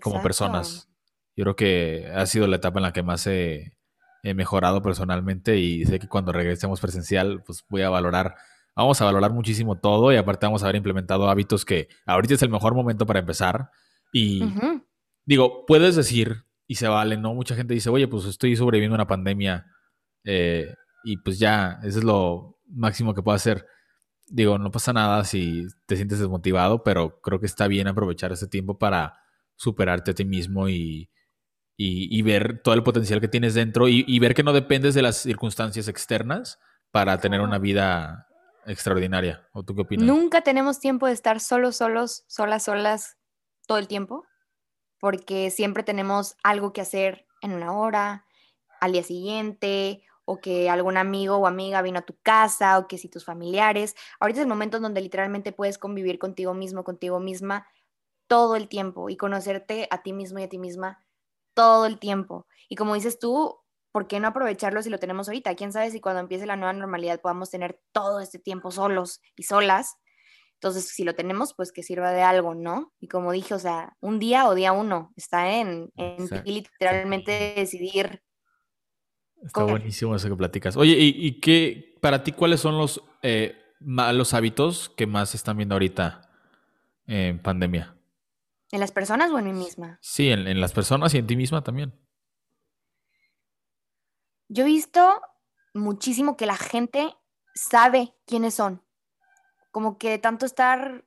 como 0.03 0.21
personas. 0.21 0.87
Yo 1.35 1.45
creo 1.45 1.55
que 1.55 2.11
ha 2.13 2.25
sido 2.25 2.47
la 2.47 2.57
etapa 2.57 2.79
en 2.79 2.83
la 2.83 2.93
que 2.93 3.01
más 3.01 3.25
he, 3.25 3.75
he, 4.23 4.33
mejorado 4.33 4.81
personalmente 4.81 5.57
y 5.57 5.85
sé 5.85 5.99
que 5.99 6.07
cuando 6.07 6.31
regresemos 6.31 6.79
presencial, 6.79 7.41
pues 7.43 7.63
voy 7.69 7.81
a 7.81 7.89
valorar 7.89 8.35
Vamos 8.79 9.01
a 9.01 9.05
valorar 9.05 9.33
muchísimo 9.33 9.77
todo 9.77 10.13
y 10.13 10.15
aparte 10.15 10.45
vamos 10.45 10.63
a 10.63 10.67
haber 10.67 10.77
implementado 10.77 11.29
hábitos 11.29 11.65
que 11.65 11.89
ahorita 12.05 12.35
es 12.35 12.41
el 12.43 12.49
mejor 12.49 12.73
momento 12.73 13.05
para 13.05 13.19
empezar. 13.19 13.71
Y 14.13 14.41
digo, 15.25 15.65
puedes 15.65 15.97
decir, 15.97 16.45
y 16.65 16.75
se 16.75 16.87
vale, 16.87 17.17
¿no? 17.17 17.33
Mucha 17.33 17.55
gente 17.55 17.73
dice, 17.73 17.89
oye, 17.89 18.07
pues 18.07 18.23
estoy 18.23 18.55
sobreviviendo 18.55 18.95
a 18.95 18.99
una 18.99 19.07
pandemia 19.07 19.65
eh, 20.23 20.73
y 21.03 21.17
pues 21.17 21.39
ya, 21.39 21.77
eso 21.83 21.99
es 21.99 22.05
lo 22.05 22.57
máximo 22.67 23.13
que 23.13 23.21
puedo 23.21 23.35
hacer. 23.35 23.67
Digo, 24.27 24.57
no 24.57 24.71
pasa 24.71 24.93
nada 24.93 25.25
si 25.25 25.67
te 25.85 25.97
sientes 25.97 26.19
desmotivado, 26.19 26.81
pero 26.81 27.19
creo 27.19 27.41
que 27.41 27.47
está 27.47 27.67
bien 27.67 27.89
aprovechar 27.89 28.31
ese 28.31 28.47
tiempo 28.47 28.79
para 28.79 29.19
superarte 29.57 30.11
a 30.11 30.13
ti 30.13 30.23
mismo 30.23 30.69
y, 30.69 31.09
y, 31.75 32.21
ver 32.21 32.61
todo 32.63 32.75
el 32.75 32.83
potencial 32.83 33.19
que 33.19 33.27
tienes 33.27 33.55
dentro 33.55 33.89
y, 33.89 34.05
y, 34.07 34.19
ver 34.19 34.33
que 34.33 34.43
no 34.43 34.53
dependes 34.53 34.93
de 34.93 35.01
las 35.01 35.17
circunstancias 35.17 35.89
externas 35.89 36.59
para 36.91 37.19
tener 37.19 37.41
una 37.41 37.57
vida 37.57 38.28
extraordinaria. 38.69 39.47
¿O 39.53 39.63
tú 39.63 39.75
qué 39.75 39.81
opinas? 39.81 40.05
Nunca 40.05 40.41
tenemos 40.41 40.79
tiempo 40.79 41.07
de 41.07 41.13
estar 41.13 41.39
solos, 41.39 41.77
solos, 41.77 42.23
solas, 42.27 42.63
solas 42.63 43.17
todo 43.67 43.77
el 43.77 43.87
tiempo, 43.87 44.25
porque 44.99 45.51
siempre 45.51 45.83
tenemos 45.83 46.35
algo 46.43 46.73
que 46.73 46.81
hacer 46.81 47.25
en 47.41 47.53
una 47.53 47.73
hora, 47.73 48.25
al 48.79 48.91
día 48.91 49.03
siguiente, 49.03 50.03
o 50.25 50.39
que 50.39 50.69
algún 50.69 50.97
amigo 50.97 51.37
o 51.37 51.47
amiga 51.47 51.81
vino 51.81 51.99
a 51.99 52.03
tu 52.03 52.15
casa, 52.21 52.77
o 52.77 52.87
que 52.87 52.97
si 52.97 53.09
tus 53.09 53.25
familiares. 53.25 53.95
Ahorita 54.19 54.39
es 54.39 54.43
el 54.43 54.49
momento 54.49 54.79
donde 54.79 55.01
literalmente 55.01 55.51
puedes 55.51 55.77
convivir 55.77 56.19
contigo 56.19 56.53
mismo, 56.53 56.83
contigo 56.83 57.19
misma, 57.19 57.67
todo 58.27 58.55
el 58.55 58.67
tiempo 58.67 59.09
y 59.09 59.17
conocerte 59.17 59.87
a 59.89 60.03
ti 60.03 60.13
mismo 60.13 60.39
y 60.39 60.43
a 60.43 60.49
ti 60.49 60.59
misma 60.59 61.03
todo 61.55 61.87
el 61.87 61.97
tiempo. 61.97 62.45
Y 62.69 62.75
como 62.75 62.93
dices 62.93 63.17
tú, 63.17 63.59
¿por 63.91 64.07
qué 64.07 64.19
no 64.19 64.27
aprovecharlo 64.27 64.81
si 64.81 64.89
lo 64.89 64.99
tenemos 64.99 65.27
ahorita? 65.27 65.55
¿Quién 65.55 65.71
sabe 65.71 65.91
si 65.91 65.99
cuando 65.99 66.21
empiece 66.21 66.45
la 66.45 66.55
nueva 66.55 66.73
normalidad 66.73 67.21
podamos 67.21 67.49
tener 67.49 67.79
todo 67.91 68.19
este 68.19 68.39
tiempo 68.39 68.71
solos 68.71 69.21
y 69.35 69.43
solas? 69.43 69.97
Entonces, 70.55 70.89
si 70.89 71.03
lo 71.03 71.15
tenemos, 71.15 71.53
pues 71.53 71.71
que 71.71 71.83
sirva 71.83 72.11
de 72.11 72.21
algo, 72.21 72.53
¿no? 72.53 72.91
Y 72.99 73.07
como 73.07 73.31
dije, 73.31 73.53
o 73.53 73.59
sea, 73.59 73.95
un 74.01 74.19
día 74.19 74.47
o 74.47 74.55
día 74.55 74.73
uno, 74.73 75.13
está 75.15 75.57
en, 75.57 75.89
en 75.95 76.17
literalmente 76.43 77.53
decidir. 77.55 78.21
Está 79.41 79.63
buenísimo 79.63 80.15
eso 80.15 80.27
que 80.27 80.35
platicas. 80.35 80.75
Oye, 80.75 80.95
¿y, 80.99 81.39
qué, 81.39 81.95
para 82.01 82.23
ti, 82.23 82.33
cuáles 82.33 82.59
son 82.59 82.77
los, 82.77 83.01
eh, 83.21 83.55
malos 83.79 84.33
hábitos 84.33 84.89
que 84.89 85.07
más 85.07 85.33
están 85.33 85.57
viendo 85.57 85.75
ahorita 85.75 86.29
en 87.07 87.39
pandemia? 87.39 87.95
¿En 88.71 88.79
las 88.79 88.91
personas 88.91 89.31
o 89.31 89.39
en 89.39 89.45
mí 89.45 89.53
misma? 89.53 89.97
Sí, 90.01 90.29
en, 90.29 90.59
las 90.59 90.73
personas 90.73 91.13
y 91.13 91.17
en 91.17 91.27
ti 91.27 91.35
misma 91.35 91.63
también. 91.63 91.93
Yo 94.49 94.63
he 94.63 94.67
visto 94.67 95.21
muchísimo 95.75 96.35
que 96.35 96.47
la 96.47 96.57
gente 96.57 97.15
sabe 97.53 98.15
quiénes 98.25 98.55
son. 98.55 98.83
Como 99.71 99.99
que 99.99 100.17
tanto 100.17 100.47
estar 100.47 101.05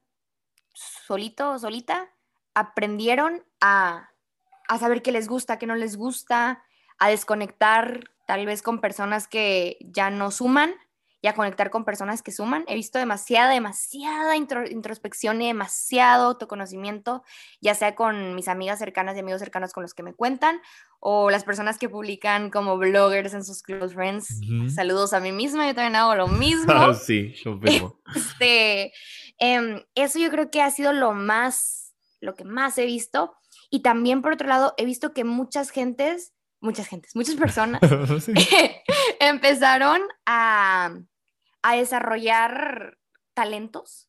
solito 0.72 1.50
o 1.50 1.58
solita, 1.58 2.08
aprendieron 2.54 3.44
a, 3.60 4.10
a 4.68 4.78
saber 4.78 5.02
qué 5.02 5.10
les 5.10 5.28
gusta, 5.28 5.58
qué 5.58 5.66
no 5.66 5.74
les 5.74 5.96
gusta, 5.96 6.62
a 6.98 7.08
desconectar 7.08 8.04
tal 8.28 8.46
vez 8.46 8.62
con 8.62 8.80
personas 8.80 9.26
que 9.26 9.76
ya 9.80 10.10
no 10.10 10.30
suman 10.30 10.74
y 11.22 11.28
a 11.28 11.34
conectar 11.34 11.70
con 11.70 11.84
personas 11.84 12.20
que 12.20 12.32
suman. 12.32 12.64
He 12.66 12.74
visto 12.74 12.98
demasiada, 12.98 13.52
demasiada 13.52 14.36
introspección 14.36 15.40
y 15.40 15.46
demasiado 15.46 16.26
autoconocimiento, 16.26 17.22
ya 17.60 17.76
sea 17.76 17.94
con 17.94 18.34
mis 18.34 18.48
amigas 18.48 18.80
cercanas 18.80 19.16
y 19.16 19.20
amigos 19.20 19.40
cercanos 19.40 19.72
con 19.72 19.84
los 19.84 19.94
que 19.94 20.02
me 20.02 20.14
cuentan, 20.14 20.60
o 20.98 21.30
las 21.30 21.44
personas 21.44 21.78
que 21.78 21.88
publican 21.88 22.50
como 22.50 22.76
bloggers 22.76 23.34
en 23.34 23.44
sus 23.44 23.62
close 23.62 23.94
friends. 23.94 24.40
Saludos 24.74 25.12
a 25.12 25.20
mí 25.20 25.30
misma, 25.30 25.68
yo 25.68 25.74
también 25.76 25.94
hago 25.94 26.16
lo 26.16 26.26
mismo. 26.26 26.72
Ah, 26.72 26.92
sí, 27.06 27.34
lo 27.44 27.56
mismo. 27.56 28.00
Este, 28.14 28.92
em, 29.38 29.80
eso 29.94 30.18
yo 30.18 30.28
creo 30.30 30.50
que 30.50 30.60
ha 30.60 30.70
sido 30.70 30.92
lo 30.92 31.14
más, 31.14 31.94
lo 32.20 32.34
que 32.34 32.44
más 32.44 32.76
he 32.78 32.84
visto. 32.84 33.34
Y 33.70 33.80
también, 33.80 34.22
por 34.22 34.32
otro 34.32 34.48
lado, 34.48 34.74
he 34.76 34.84
visto 34.84 35.14
que 35.14 35.24
muchas 35.24 35.70
gentes, 35.70 36.34
muchas 36.60 36.88
gentes, 36.88 37.16
muchas 37.16 37.36
personas 37.36 37.80
empezaron 39.20 40.02
a 40.26 40.94
a 41.62 41.76
desarrollar 41.76 42.98
talentos, 43.34 44.08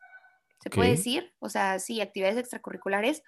se 0.63 0.69
puede 0.69 0.91
decir, 0.91 1.35
o 1.39 1.49
sea, 1.49 1.77
sí, 1.79 1.99
actividades 1.99 2.37
extracurriculares, 2.37 3.21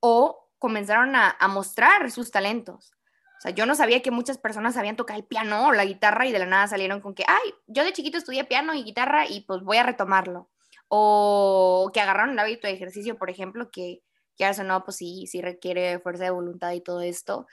o 0.00 0.48
comenzaron 0.58 1.14
a, 1.14 1.36
mostrar 1.48 2.10
sus 2.10 2.30
talentos. 2.30 2.92
O 3.38 3.40
sea, 3.42 3.50
yo 3.50 3.66
no 3.66 3.74
sabía 3.74 4.00
que 4.00 4.10
muchas 4.10 4.38
personas 4.38 4.74
sabían 4.74 4.96
tocar 4.96 5.16
el 5.16 5.24
piano 5.24 5.68
o 5.68 5.72
la 5.72 5.84
guitarra 5.84 6.26
y 6.26 6.32
de 6.32 6.38
la 6.38 6.46
nada 6.46 6.68
salieron 6.68 7.00
con 7.00 7.14
que, 7.14 7.24
ay, 7.26 7.54
yo 7.66 7.84
de 7.84 7.92
chiquito 7.92 8.16
estudié 8.16 8.44
piano 8.44 8.72
y 8.74 8.82
guitarra 8.82 9.26
y 9.28 9.42
pues 9.42 9.62
voy 9.62 9.76
a 9.76 9.82
retomarlo. 9.82 10.50
O 10.88 11.90
que 11.92 12.00
agarraron 12.00 12.30
el 12.30 12.38
hábito 12.38 12.66
de 12.66 12.72
ejercicio, 12.72 13.18
por 13.18 13.28
ejemplo, 13.28 13.70
que 13.70 14.02
ya 14.38 14.50
eso 14.50 14.64
no, 14.64 14.82
pues 14.84 14.96
sí, 14.96 15.26
sí 15.26 15.42
requiere 15.42 15.98
fuerza 15.98 16.24
de 16.24 16.30
voluntad 16.30 16.72
y 16.72 16.80
todo 16.80 17.02
esto. 17.02 17.46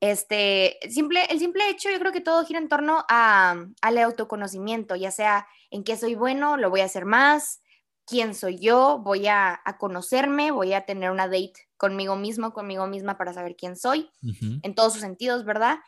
Este, 0.00 0.78
simple, 0.88 1.24
el 1.28 1.40
simple 1.40 1.68
hecho, 1.68 1.90
yo 1.90 1.98
creo 1.98 2.12
que 2.12 2.20
todo 2.20 2.44
gira 2.44 2.60
en 2.60 2.68
torno 2.68 3.04
a, 3.08 3.56
al 3.82 3.98
autoconocimiento, 3.98 4.94
ya 4.94 5.10
sea 5.10 5.48
en 5.70 5.82
qué 5.82 5.96
soy 5.96 6.14
bueno, 6.14 6.56
lo 6.56 6.70
voy 6.70 6.80
a 6.80 6.84
hacer 6.84 7.04
más, 7.04 7.60
quién 8.06 8.34
soy 8.34 8.58
yo, 8.58 8.98
voy 8.98 9.26
a, 9.26 9.60
conocerme, 9.78 10.50
voy 10.50 10.72
a 10.72 10.86
tener 10.86 11.10
una 11.10 11.26
date 11.26 11.68
conmigo 11.76 12.16
mismo, 12.16 12.52
conmigo 12.52 12.86
misma 12.86 13.18
para 13.18 13.32
saber 13.32 13.56
quién 13.56 13.76
soy, 13.76 14.10
en 14.62 14.74
todos 14.74 14.94
sus 14.94 15.02
sentidos, 15.02 15.44
¿verdad? 15.44 15.78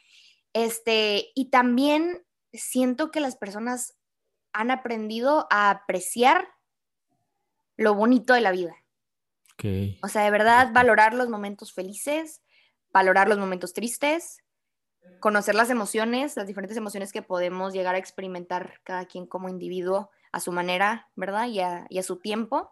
Este, 0.53 1.31
y 1.35 1.51
también 1.51 2.23
siento 2.53 3.11
que 3.11 3.21
las 3.21 3.37
personas 3.37 3.97
han 4.53 4.71
aprendido 4.71 5.47
a 5.51 5.71
apreciar 5.71 6.49
lo 7.77 7.95
bonito 7.95 8.35
de 8.35 8.41
la 8.41 8.51
vida. 8.51 8.77
O 10.03 10.09
sea, 10.09 10.23
de 10.23 10.31
verdad, 10.31 10.73
valorar 10.73 11.15
los 11.15 11.29
momentos 11.29 11.73
felices, 11.73 12.43
valorar 12.93 13.29
los 13.29 13.39
momentos 13.39 13.73
tristes, 13.73 14.43
conocer 15.21 15.55
las 15.55 15.71
emociones, 15.71 16.37
las 16.37 16.47
diferentes 16.47 16.77
emociones 16.77 17.13
que 17.13 17.23
podemos 17.23 17.73
llegar 17.73 17.95
a 17.95 17.99
experimentar 17.99 18.81
cada 18.85 19.07
quien 19.07 19.27
como 19.27 19.49
individuo 19.49 20.11
a 20.33 20.41
su 20.41 20.53
manera, 20.53 21.09
¿verdad? 21.17 21.49
Y 21.49 21.61
a, 21.61 22.03
su 22.03 22.17
tiempo. 22.17 22.71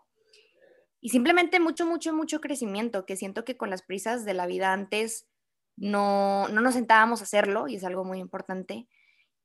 Y 1.00 1.10
simplemente 1.10 1.60
mucho, 1.60 1.86
mucho, 1.86 2.12
mucho 2.12 2.40
crecimiento, 2.40 3.06
que 3.06 3.16
siento 3.16 3.44
que 3.44 3.56
con 3.56 3.70
las 3.70 3.82
prisas 3.82 4.24
de 4.24 4.34
la 4.34 4.46
vida 4.46 4.72
antes 4.72 5.28
no, 5.76 6.48
no 6.48 6.60
nos 6.60 6.74
sentábamos 6.74 7.20
a 7.20 7.24
hacerlo 7.24 7.68
y 7.68 7.76
es 7.76 7.84
algo 7.84 8.04
muy 8.04 8.18
importante. 8.18 8.88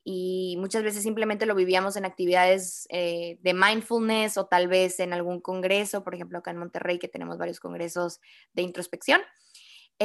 Y 0.06 0.58
muchas 0.60 0.84
veces 0.84 1.04
simplemente 1.04 1.46
lo 1.46 1.56
vivíamos 1.56 1.96
en 1.96 2.06
actividades 2.06 2.88
eh, 2.90 3.38
de 3.42 3.54
mindfulness 3.54 4.38
o 4.38 4.48
tal 4.48 4.68
vez 4.68 5.00
en 5.00 5.14
algún 5.14 5.40
congreso, 5.40 6.04
por 6.04 6.14
ejemplo 6.14 6.40
acá 6.40 6.52
en 6.52 6.58
Monterrey 6.58 7.00
que 7.00 7.08
tenemos 7.08 7.38
varios 7.38 7.60
congresos 7.62 8.20
de 8.54 8.64
introspección 8.64 9.22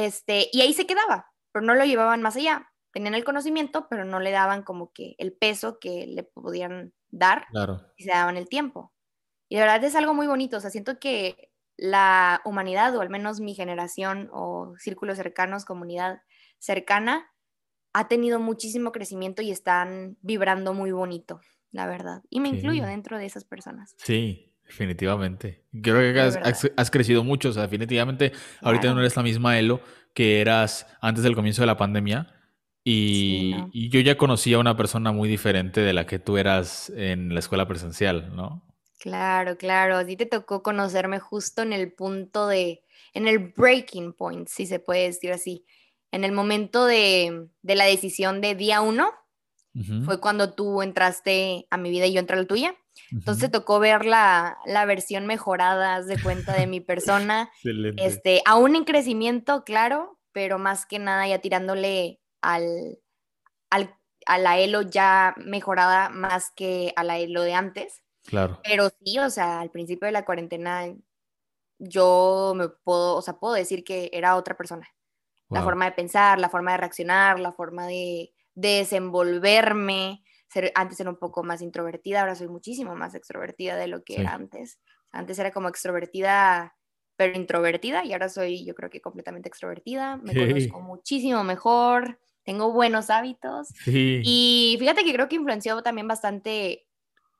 este, 0.05 0.47
y 0.53 0.61
ahí 0.61 0.73
se 0.73 0.87
quedaba, 0.87 1.27
pero 1.51 1.65
no 1.65 1.75
lo 1.75 1.83
llevaban 1.83 2.21
más 2.21 2.37
allá. 2.37 2.71
Tenían 2.93 3.15
el 3.15 3.25
conocimiento, 3.25 3.87
pero 3.89 4.05
no 4.05 4.21
le 4.21 4.31
daban 4.31 4.63
como 4.63 4.93
que 4.93 5.15
el 5.17 5.33
peso 5.33 5.77
que 5.79 6.07
le 6.07 6.23
podían 6.23 6.93
dar 7.09 7.47
y 7.97 8.03
se 8.03 8.09
daban 8.09 8.37
el 8.37 8.47
tiempo. 8.47 8.93
Y 9.49 9.55
de 9.55 9.61
verdad 9.61 9.83
es 9.83 9.95
algo 9.95 10.13
muy 10.13 10.27
bonito, 10.27 10.57
o 10.57 10.59
sea, 10.61 10.69
siento 10.69 10.99
que 10.99 11.51
la 11.75 12.41
humanidad, 12.45 12.95
o 12.95 13.01
al 13.01 13.09
menos 13.09 13.41
mi 13.41 13.55
generación 13.55 14.29
o 14.31 14.73
círculos 14.77 15.17
cercanos, 15.17 15.65
comunidad 15.65 16.21
cercana, 16.59 17.31
ha 17.93 18.07
tenido 18.07 18.39
muchísimo 18.39 18.91
crecimiento 18.93 19.41
y 19.41 19.51
están 19.51 20.17
vibrando 20.21 20.73
muy 20.73 20.91
bonito, 20.91 21.41
la 21.71 21.87
verdad. 21.87 22.23
Y 22.29 22.39
me 22.39 22.49
incluyo 22.49 22.85
dentro 22.85 23.17
de 23.17 23.25
esas 23.25 23.43
personas. 23.43 23.95
Sí, 23.97 24.48
Definitivamente. 24.69 25.63
Creo 25.81 26.13
que 26.13 26.19
has, 26.77 26.91
crecido 26.91 27.23
mucho. 27.23 27.49
O 27.49 27.53
sea, 27.53 27.63
definitivamente 27.63 28.33
ahorita 28.61 28.93
no 28.93 28.99
eres 28.99 29.15
la 29.15 29.23
misma 29.23 29.57
Elo 29.57 29.81
que 30.13 30.41
eras 30.41 30.85
antes 31.01 31.23
del 31.23 31.33
comienzo 31.33 31.63
de 31.63 31.65
la 31.65 31.75
pandemia. 31.75 32.35
Y, 32.83 33.89
yo 33.89 33.99
ya 33.99 34.15
conocí 34.15 34.53
a 34.53 34.59
una 34.59 34.77
persona 34.77 35.11
muy 35.11 35.27
diferente 35.27 35.81
de 35.81 35.91
la 35.91 36.05
que 36.05 36.19
tú 36.19 36.37
eras 36.37 36.91
en 36.95 37.33
la 37.33 37.39
escuela 37.39 37.67
presencial, 37.67 38.35
¿no? 38.35 38.63
Claro, 38.99 39.57
claro. 39.57 39.97
A 39.97 40.05
ti 40.05 40.15
te 40.15 40.27
tocó 40.27 40.61
conocerme 40.61 41.19
justo 41.19 41.63
en 41.63 41.73
el 41.73 41.91
punto 41.91 42.47
de, 42.47 42.83
en 43.15 43.27
el 43.27 43.39
breaking 43.39 44.13
point, 44.13 44.47
si 44.47 44.67
se 44.67 44.79
puede 44.79 45.07
decir 45.07 45.31
así. 45.31 45.65
En 46.11 46.23
el 46.23 46.31
momento 46.31 46.85
de, 46.85 47.49
la 47.63 47.85
decisión 47.85 48.39
de 48.39 48.53
día 48.53 48.81
uno, 48.81 49.11
fue 50.05 50.19
cuando 50.19 50.53
tú 50.53 50.83
entraste 50.83 51.65
a 51.71 51.77
mi 51.77 51.89
vida 51.89 52.05
y 52.05 52.13
yo 52.13 52.19
entré 52.19 52.35
a 52.35 52.41
la 52.41 52.45
tuya. 52.45 52.75
Entonces 53.11 53.51
tocó 53.51 53.79
ver 53.79 54.05
la, 54.05 54.57
versión 54.87 55.25
mejorada, 55.25 56.01
de 56.01 56.21
cuenta 56.21 56.53
de 56.53 56.67
mi 56.67 56.79
persona. 56.79 57.49
Este, 57.97 58.41
aún 58.45 58.75
en 58.75 58.83
crecimiento, 58.83 59.63
claro, 59.63 60.19
pero 60.31 60.59
más 60.59 60.85
que 60.85 60.99
nada 60.99 61.27
ya 61.27 61.39
tirándole 61.39 62.19
al, 62.41 62.99
al, 63.69 63.95
a 64.25 64.37
la 64.37 64.57
Elo 64.59 64.81
ya 64.81 65.35
mejorada 65.37 66.09
más 66.09 66.51
que 66.55 66.93
a 66.95 67.03
la 67.03 67.17
Elo 67.17 67.41
de 67.41 67.53
antes. 67.53 68.03
Claro. 68.25 68.59
Pero 68.63 68.89
sí, 69.03 69.19
o 69.19 69.29
sea, 69.29 69.59
al 69.59 69.71
principio 69.71 70.05
de 70.05 70.11
la 70.11 70.25
cuarentena 70.25 70.93
yo 71.79 72.53
me 72.55 72.69
puedo, 72.69 73.15
o 73.15 73.21
sea, 73.21 73.39
puedo 73.39 73.53
decir 73.53 73.83
que 73.83 74.09
era 74.13 74.35
otra 74.35 74.55
persona. 74.55 74.87
La 75.49 75.63
forma 75.63 75.85
de 75.85 75.93
pensar, 75.93 76.39
la 76.39 76.49
forma 76.49 76.73
de 76.73 76.77
reaccionar, 76.77 77.39
la 77.39 77.51
forma 77.51 77.87
de, 77.87 78.31
de 78.53 78.69
desenvolverme, 78.69 80.21
antes 80.75 80.99
era 80.99 81.09
un 81.09 81.17
poco 81.17 81.43
más 81.43 81.61
introvertida, 81.61 82.21
ahora 82.21 82.35
soy 82.35 82.47
muchísimo 82.47 82.95
más 82.95 83.15
extrovertida 83.15 83.75
de 83.75 83.87
lo 83.87 84.03
que 84.03 84.21
era 84.21 84.33
antes. 84.33 84.79
Antes 85.11 85.39
era 85.39 85.51
como 85.51 85.69
extrovertida, 85.69 86.75
pero 87.15 87.35
introvertida, 87.35 88.05
y 88.05 88.13
ahora 88.13 88.29
soy 88.29 88.65
yo 88.65 88.75
creo 88.75 88.89
que 88.89 89.01
completamente 89.01 89.49
extrovertida, 89.49 90.17
me 90.17 90.33
conozco 90.33 90.81
muchísimo 90.81 91.43
mejor, 91.43 92.19
tengo 92.43 92.71
buenos 92.71 93.09
hábitos. 93.09 93.69
Y 93.85 94.75
fíjate 94.79 95.03
que 95.03 95.13
creo 95.13 95.27
que 95.27 95.35
influenció 95.35 95.81
también 95.83 96.07
bastante 96.07 96.87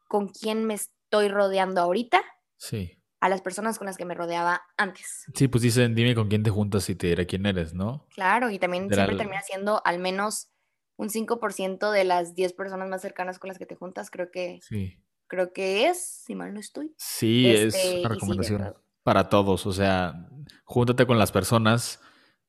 con 0.08 0.28
quién 0.30 0.66
me 0.66 0.76
estoy 0.76 1.30
rodeando 1.30 1.82
ahorita. 1.82 2.22
Sí. 2.58 2.96
A 3.22 3.30
las 3.30 3.42
personas 3.42 3.78
con 3.78 3.86
las 3.86 3.98
que 3.98 4.06
me 4.06 4.14
rodeaba 4.14 4.62
antes. 4.78 5.26
Sí, 5.34 5.48
pues 5.48 5.62
dicen, 5.62 5.94
dime 5.94 6.16
con 6.16 6.30
quién 6.30 6.42
te 6.44 6.50
juntas 6.50 6.90
y 6.90 6.96
te 6.96 7.08
diré 7.08 7.26
quién 7.26 7.46
eres, 7.46 7.74
¿no? 7.74 8.08
Claro, 8.14 8.50
y 8.50 8.60
también 8.60 8.88
siempre 8.90 9.18
termina 9.18 9.42
siendo 9.42 9.82
al 9.86 10.00
menos 10.00 10.52
un 11.00 11.10
5% 11.10 11.92
de 11.92 12.04
las 12.04 12.36
10 12.36 12.52
personas 12.54 12.90
más 12.90 13.02
cercanas 13.02 13.40
con 13.40 13.48
las 13.48 13.58
que 13.58 13.66
te 13.66 13.76
juntas, 13.76 14.12
creo 14.12 14.32
que, 14.32 14.60
sí. 14.62 14.98
creo 15.28 15.54
que 15.54 15.88
es, 15.88 15.98
si 16.26 16.36
mal 16.36 16.54
no 16.54 16.60
estoy. 16.60 16.94
Sí, 16.98 17.48
es 17.48 17.74
este, 17.74 18.02
una 18.02 18.10
recomendación 18.10 18.74
para 19.02 19.30
todos. 19.30 19.66
O 19.66 19.72
sea, 19.72 20.28
júntate 20.66 21.08
con 21.08 21.18
las 21.18 21.32
personas 21.32 22.02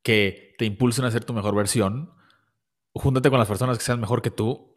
que 0.03 0.57
te 0.59 0.65
impulsen 0.65 1.05
a 1.05 1.13
ser 1.13 1.25
tu 1.25 1.33
mejor 1.33 1.55
versión. 1.55 2.13
Júntate 2.93 3.31
con 3.31 3.39
las 3.39 3.47
personas 3.47 3.79
que 3.79 3.85
sean 3.85 4.01
mejor 4.01 4.21
que 4.21 4.33
tú. 4.33 4.75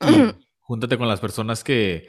júntate 0.60 0.96
con 0.96 1.06
las 1.06 1.20
personas 1.20 1.64
que, 1.64 2.08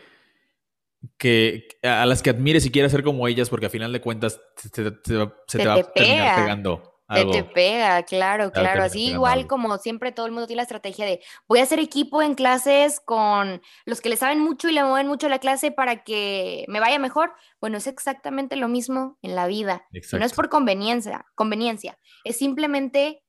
que 1.17 1.67
a 1.83 2.05
las 2.05 2.23
que 2.23 2.29
admires 2.29 2.65
y 2.65 2.71
quieras 2.71 2.93
ser 2.93 3.03
como 3.03 3.27
ellas, 3.27 3.49
porque 3.49 3.65
al 3.65 3.73
final 3.73 3.91
de 3.91 3.99
cuentas 3.99 4.39
se, 4.55 4.69
te, 4.69 5.17
va 5.17 5.73
a 5.73 5.83
terminar 5.91 6.35
pegando. 6.37 6.94
Te, 7.07 7.43
pega, 7.43 8.01
claro, 8.03 8.51
claro. 8.51 8.81
Así 8.83 9.11
igual 9.11 9.45
como 9.45 9.77
siempre 9.77 10.11
todo 10.11 10.25
el 10.25 10.31
mundo 10.31 10.47
tiene 10.47 10.57
la 10.57 10.63
estrategia 10.63 11.05
de 11.05 11.21
voy 11.47 11.59
a 11.59 11.63
hacer 11.63 11.79
equipo 11.79 12.23
en 12.23 12.33
clases 12.33 12.99
con 12.99 13.61
los 13.85 14.01
que 14.01 14.09
le 14.09 14.17
saben 14.17 14.39
mucho 14.39 14.69
y 14.69 14.73
le 14.73 14.83
mueven 14.83 15.07
mucho 15.07 15.29
la 15.29 15.37
clase 15.37 15.71
para 15.71 16.03
que 16.03 16.65
me 16.67 16.79
vaya 16.79 16.97
mejor. 16.97 17.33
Bueno, 17.61 17.77
es 17.77 17.85
exactamente 17.85 18.55
lo 18.55 18.67
mismo 18.67 19.19
en 19.21 19.35
la 19.35 19.45
vida. 19.45 19.85
No 20.13 20.25
es 20.25 20.33
por 20.33 20.49
conveniencia, 20.49 21.25
conveniencia. 21.35 21.99
Es 22.23 22.37
simplemente 22.37 23.23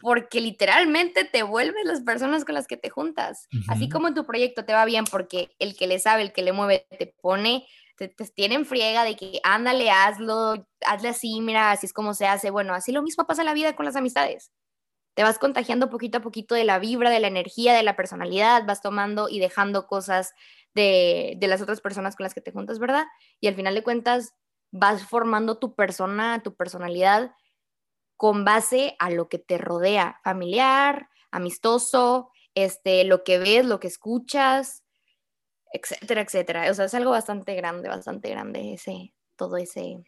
porque 0.00 0.40
literalmente 0.40 1.24
te 1.24 1.42
vuelves 1.42 1.84
las 1.84 2.02
personas 2.02 2.44
con 2.44 2.54
las 2.54 2.66
que 2.66 2.76
te 2.76 2.90
juntas. 2.90 3.48
Así 3.68 3.88
como 3.88 4.08
en 4.08 4.14
tu 4.14 4.24
proyecto 4.24 4.64
te 4.64 4.72
va 4.72 4.84
bien 4.84 5.04
porque 5.04 5.54
el 5.58 5.76
que 5.76 5.86
le 5.86 5.98
sabe, 5.98 6.22
el 6.22 6.32
que 6.32 6.42
le 6.42 6.52
mueve, 6.52 6.86
te 6.98 7.06
pone, 7.06 7.66
te, 7.98 8.08
te 8.08 8.24
tiene 8.28 8.64
friega 8.64 9.04
de 9.04 9.16
que 9.16 9.40
ándale, 9.42 9.90
hazlo, 9.90 10.66
hazle 10.86 11.08
así, 11.08 11.40
mira, 11.40 11.72
así 11.72 11.86
es 11.86 11.92
como 11.92 12.14
se 12.14 12.26
hace. 12.26 12.50
Bueno, 12.50 12.74
así 12.74 12.92
lo 12.92 13.02
mismo 13.02 13.26
pasa 13.26 13.42
en 13.42 13.46
la 13.46 13.54
vida 13.54 13.74
con 13.76 13.84
las 13.84 13.96
amistades. 13.96 14.52
Te 15.14 15.24
vas 15.24 15.38
contagiando 15.38 15.90
poquito 15.90 16.18
a 16.18 16.22
poquito 16.22 16.54
de 16.54 16.64
la 16.64 16.78
vibra, 16.78 17.10
de 17.10 17.20
la 17.20 17.26
energía, 17.26 17.74
de 17.74 17.82
la 17.82 17.96
personalidad, 17.96 18.64
vas 18.66 18.80
tomando 18.80 19.28
y 19.28 19.40
dejando 19.40 19.88
cosas 19.88 20.32
de, 20.74 21.34
de 21.38 21.48
las 21.48 21.60
otras 21.60 21.80
personas 21.80 22.14
con 22.14 22.24
las 22.24 22.34
que 22.34 22.40
te 22.40 22.52
juntas, 22.52 22.78
¿verdad? 22.78 23.06
Y 23.40 23.48
al 23.48 23.56
final 23.56 23.74
de 23.74 23.82
cuentas 23.82 24.34
vas 24.70 25.04
formando 25.04 25.58
tu 25.58 25.74
persona, 25.74 26.42
tu 26.42 26.54
personalidad 26.54 27.32
con 28.16 28.44
base 28.44 28.96
a 28.98 29.10
lo 29.10 29.28
que 29.28 29.38
te 29.38 29.58
rodea, 29.58 30.20
familiar, 30.22 31.08
amistoso, 31.30 32.30
este, 32.54 33.04
lo 33.04 33.24
que 33.24 33.38
ves, 33.38 33.64
lo 33.64 33.80
que 33.80 33.88
escuchas, 33.88 34.84
etcétera, 35.72 36.22
etcétera. 36.22 36.70
O 36.70 36.74
sea, 36.74 36.86
es 36.86 36.94
algo 36.94 37.10
bastante 37.10 37.54
grande, 37.54 37.88
bastante 37.88 38.30
grande 38.30 38.74
ese, 38.74 39.14
todo 39.36 39.56
ese. 39.56 39.98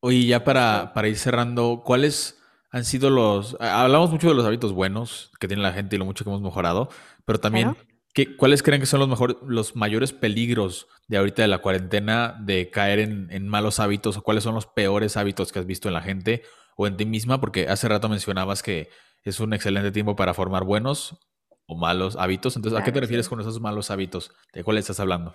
Oye, 0.00 0.26
ya 0.26 0.44
para, 0.44 0.92
para 0.94 1.08
ir 1.08 1.16
cerrando, 1.16 1.82
¿cuáles 1.84 2.38
han 2.70 2.84
sido 2.84 3.10
los... 3.10 3.56
Hablamos 3.60 4.10
mucho 4.10 4.28
de 4.28 4.34
los 4.34 4.44
hábitos 4.44 4.72
buenos 4.72 5.32
que 5.40 5.48
tiene 5.48 5.62
la 5.62 5.72
gente 5.72 5.96
y 5.96 5.98
lo 5.98 6.04
mucho 6.04 6.24
que 6.24 6.30
hemos 6.30 6.42
mejorado, 6.42 6.88
pero 7.24 7.40
también, 7.40 7.76
¿qué, 8.12 8.36
¿cuáles 8.36 8.62
creen 8.62 8.80
que 8.80 8.86
son 8.86 9.00
los, 9.00 9.08
mejor, 9.08 9.40
los 9.46 9.76
mayores 9.76 10.12
peligros 10.12 10.86
de 11.08 11.16
ahorita 11.16 11.42
de 11.42 11.48
la 11.48 11.58
cuarentena 11.58 12.36
de 12.40 12.70
caer 12.70 12.98
en, 12.98 13.28
en 13.30 13.48
malos 13.48 13.80
hábitos 13.80 14.16
o 14.16 14.22
cuáles 14.22 14.44
son 14.44 14.54
los 14.54 14.66
peores 14.66 15.16
hábitos 15.16 15.52
que 15.52 15.58
has 15.58 15.66
visto 15.66 15.88
en 15.88 15.94
la 15.94 16.02
gente 16.02 16.42
o 16.76 16.86
en 16.86 16.96
ti 16.96 17.06
misma, 17.06 17.40
porque 17.40 17.68
hace 17.68 17.88
rato 17.88 18.08
mencionabas 18.08 18.62
que 18.62 18.90
es 19.22 19.40
un 19.40 19.54
excelente 19.54 19.90
tiempo 19.90 20.14
para 20.14 20.34
formar 20.34 20.64
buenos 20.64 21.18
o 21.66 21.76
malos 21.76 22.16
hábitos. 22.16 22.56
Entonces, 22.56 22.80
¿a 22.80 22.84
qué 22.84 22.92
te 22.92 23.00
refieres 23.00 23.28
con 23.28 23.40
esos 23.40 23.60
malos 23.60 23.90
hábitos? 23.90 24.32
¿De 24.52 24.64
cuáles 24.64 24.84
estás 24.84 25.00
hablando? 25.00 25.34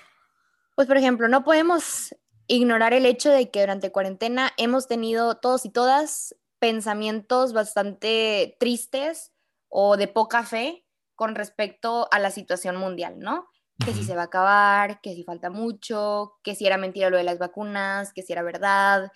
Pues, 0.75 0.87
por 0.87 0.97
ejemplo, 0.97 1.27
no 1.27 1.43
podemos 1.43 2.15
ignorar 2.47 2.93
el 2.93 3.05
hecho 3.05 3.29
de 3.29 3.49
que 3.49 3.61
durante 3.61 3.91
cuarentena 3.91 4.51
hemos 4.57 4.87
tenido 4.87 5.35
todos 5.35 5.65
y 5.65 5.69
todas 5.69 6.35
pensamientos 6.59 7.53
bastante 7.53 8.55
tristes 8.59 9.31
o 9.67 9.97
de 9.97 10.07
poca 10.07 10.43
fe 10.43 10.85
con 11.15 11.35
respecto 11.35 12.07
a 12.11 12.19
la 12.19 12.31
situación 12.31 12.75
mundial, 12.77 13.19
¿no? 13.19 13.47
Que 13.85 13.93
si 13.93 14.03
se 14.03 14.15
va 14.15 14.23
a 14.23 14.25
acabar, 14.25 15.01
que 15.01 15.15
si 15.15 15.23
falta 15.23 15.49
mucho, 15.49 16.33
que 16.43 16.55
si 16.55 16.67
era 16.67 16.77
mentira 16.77 17.09
lo 17.09 17.17
de 17.17 17.23
las 17.23 17.39
vacunas, 17.39 18.13
que 18.13 18.21
si 18.21 18.31
era 18.31 18.43
verdad, 18.43 19.11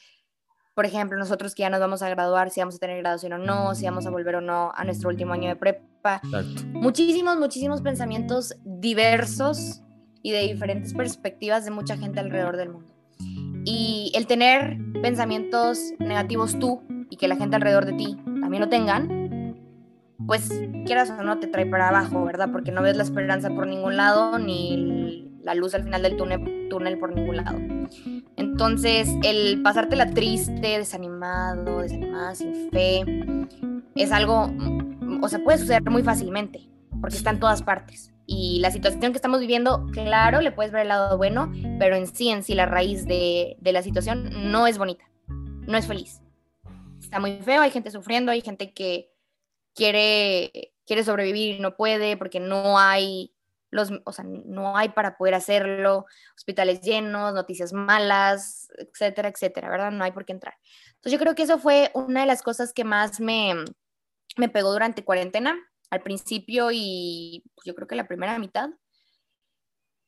por 0.76 0.86
ejemplo, 0.86 1.18
nosotros 1.18 1.56
que 1.56 1.62
ya 1.62 1.70
nos 1.70 1.80
vamos 1.80 2.02
a 2.02 2.10
graduar, 2.10 2.50
si 2.50 2.60
vamos 2.60 2.76
a 2.76 2.80
tener 2.80 2.98
graduación 2.98 3.34
o 3.34 3.38
no, 3.38 3.74
si 3.76 3.86
vamos 3.86 4.06
a 4.06 4.10
volver 4.10 4.36
o 4.36 4.42
no 4.42 4.74
a 4.76 4.84
nuestro 4.84 5.10
último 5.10 5.34
año 5.34 5.48
de 5.48 5.56
prepa. 5.56 6.22
Muchísimos, 6.74 7.38
muchísimos 7.38 7.82
pensamientos 7.82 8.58
diversos 8.66 9.82
y 10.22 10.32
de 10.32 10.42
diferentes 10.42 10.94
perspectivas 10.94 11.64
de 11.64 11.72
mucha 11.72 11.96
gente 11.96 12.20
alrededor 12.20 12.58
del 12.58 12.70
mundo. 12.70 12.94
Y 13.64 14.12
el 14.16 14.28
tener 14.28 14.78
pensamientos 15.02 15.80
negativos 15.98 16.60
tú 16.60 16.84
y 17.10 17.16
que 17.16 17.30
la 17.30 17.38
gente 17.38 17.56
alrededor 17.56 17.86
de 17.86 17.94
ti 17.94 18.18
también 18.42 18.62
lo 18.62 18.68
tengan, 18.68 19.56
pues 20.28 20.50
quieras 20.86 21.10
o 21.10 21.24
no 21.24 21.40
te 21.40 21.48
trae 21.48 21.66
para 21.66 21.88
abajo, 21.88 22.26
¿verdad? 22.26 22.50
Porque 22.52 22.74
no 22.74 22.82
ves 22.82 22.98
la 22.98 23.04
esperanza 23.04 23.50
por 23.50 23.66
ningún 23.66 23.96
lado 23.96 24.40
ni 24.40 25.32
la 25.46 25.54
luz 25.54 25.76
al 25.76 25.84
final 25.84 26.02
del 26.02 26.18
túnel, 26.18 27.00
por 27.00 27.16
ningún 27.16 27.38
lado. 27.38 27.58
Entonces, 28.36 29.08
el 29.24 29.62
pasártela 29.62 30.10
triste, 30.10 30.80
desanimado, 30.80 31.82
desanimada, 31.82 32.34
sin 32.34 32.72
fe, 32.72 33.04
es 33.96 34.12
algo, 34.12 34.52
o 35.22 35.30
sea, 35.30 35.44
puede 35.44 35.60
suceder 35.60 35.84
muy 35.84 36.02
fácilmente, 36.02 36.68
porque 37.00 37.16
está 37.16 37.30
en 37.30 37.40
todas 37.40 37.62
partes. 37.62 38.12
Y 38.26 38.58
la 38.60 38.72
situación 38.72 39.12
que 39.12 39.18
estamos 39.18 39.40
viviendo, 39.40 39.86
claro, 39.94 40.42
le 40.42 40.52
puedes 40.52 40.72
ver 40.72 40.82
el 40.82 40.88
lado 40.88 41.16
bueno, 41.16 41.54
pero 41.78 41.96
en 41.96 42.08
sí, 42.08 42.30
en 42.30 42.42
sí, 42.42 42.56
la 42.56 42.66
raíz 42.66 43.06
de, 43.06 43.56
de 43.60 43.72
la 43.72 43.84
situación 43.84 44.52
no 44.52 44.66
es 44.66 44.80
bonita, 44.80 45.06
no 45.28 45.78
es 45.78 45.86
feliz. 45.86 46.22
Está 47.00 47.20
muy 47.20 47.38
feo, 47.38 47.62
hay 47.62 47.70
gente 47.70 47.92
sufriendo, 47.92 48.32
hay 48.32 48.42
gente 48.42 48.74
que 48.74 49.12
quiere, 49.76 50.74
quiere 50.88 51.04
sobrevivir 51.04 51.58
y 51.58 51.60
no 51.60 51.76
puede 51.76 52.18
porque 52.18 52.40
no 52.40 52.80
hay 52.80 53.35
no 54.46 54.78
hay 54.78 54.90
para 54.90 55.18
poder 55.18 55.36
hacerlo, 55.36 56.06
hospitales 56.36 56.82
llenos, 56.82 57.34
noticias 57.34 57.74
malas, 57.74 58.70
etcétera, 58.78 59.30
etcétera, 59.30 59.70
¿verdad? 59.70 59.92
No 59.92 60.04
hay 60.04 60.12
por 60.12 60.26
qué 60.26 60.34
entrar. 60.34 60.56
Entonces 60.96 61.14
yo 61.14 61.20
creo 61.20 61.36
que 61.36 61.44
eso 61.44 61.60
fue 61.60 61.92
una 61.94 62.22
de 62.22 62.28
las 62.28 62.42
cosas 62.42 62.74
que 62.74 62.84
más 62.84 63.20
me, 63.20 63.54
me 64.38 64.50
pegó 64.50 64.72
durante 64.72 65.04
cuarentena, 65.04 65.58
al 65.90 66.02
principio 66.02 66.70
y 66.72 67.44
pues, 67.56 67.66
yo 67.66 67.76
creo 67.76 67.88
que 67.88 67.96
la 67.96 68.08
primera 68.08 68.38
mitad. 68.40 68.70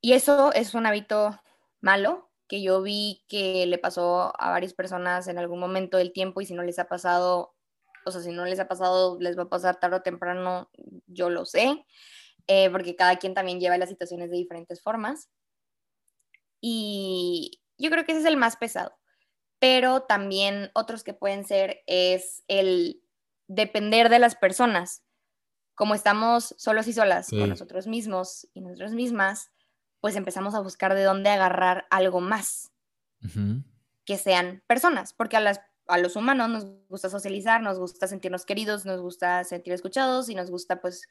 Y 0.01 0.13
eso 0.13 0.53
es 0.53 0.73
un 0.73 0.85
hábito 0.85 1.39
malo 1.81 2.29
que 2.47 2.61
yo 2.61 2.81
vi 2.81 3.25
que 3.27 3.65
le 3.65 3.77
pasó 3.77 4.33
a 4.39 4.51
varias 4.51 4.73
personas 4.73 5.27
en 5.27 5.37
algún 5.37 5.59
momento 5.59 5.97
del 5.97 6.13
tiempo 6.13 6.41
y 6.41 6.45
si 6.45 6.53
no 6.53 6.63
les 6.63 6.79
ha 6.79 6.87
pasado, 6.87 7.55
o 8.05 8.11
sea, 8.11 8.21
si 8.21 8.31
no 8.31 8.45
les 8.45 8.59
ha 8.59 8.67
pasado, 8.67 9.17
les 9.19 9.37
va 9.37 9.43
a 9.43 9.49
pasar 9.49 9.79
tarde 9.79 9.97
o 9.97 10.01
temprano, 10.01 10.69
yo 11.07 11.29
lo 11.29 11.45
sé. 11.45 11.85
Eh, 12.47 12.69
porque 12.71 12.95
cada 12.95 13.17
quien 13.17 13.33
también 13.33 13.59
lleva 13.59 13.77
las 13.77 13.89
situaciones 13.89 14.31
de 14.31 14.37
diferentes 14.37 14.81
formas. 14.81 15.29
Y 16.61 17.61
yo 17.77 17.89
creo 17.89 18.05
que 18.05 18.13
ese 18.13 18.21
es 18.21 18.27
el 18.27 18.37
más 18.37 18.55
pesado. 18.55 18.97
Pero 19.59 20.03
también 20.03 20.71
otros 20.73 21.03
que 21.03 21.13
pueden 21.13 21.45
ser 21.45 21.83
es 21.87 22.43
el 22.47 23.01
depender 23.47 24.09
de 24.09 24.19
las 24.19 24.35
personas. 24.35 25.03
Como 25.75 25.93
estamos 25.93 26.55
solos 26.57 26.87
y 26.87 26.93
solas 26.93 27.29
con 27.29 27.49
nosotros 27.49 27.85
mismos 27.85 28.47
y 28.53 28.61
nosotras 28.61 28.93
mismas, 28.93 29.51
pues 29.99 30.15
empezamos 30.15 30.55
a 30.55 30.59
buscar 30.59 30.95
de 30.95 31.03
dónde 31.03 31.29
agarrar 31.29 31.85
algo 31.89 32.19
más 32.19 32.71
que 34.05 34.17
sean 34.17 34.63
personas, 34.67 35.13
porque 35.13 35.37
a, 35.37 35.41
las, 35.41 35.59
a 35.87 35.97
los 35.97 36.15
humanos 36.15 36.49
nos 36.49 36.65
gusta 36.87 37.09
socializar, 37.09 37.61
nos 37.61 37.77
gusta 37.77 38.07
sentirnos 38.07 38.45
queridos, 38.45 38.85
nos 38.85 39.01
gusta 39.01 39.43
sentir 39.43 39.73
escuchados 39.73 40.29
y 40.29 40.35
nos 40.35 40.49
gusta 40.49 40.81
pues 40.81 41.07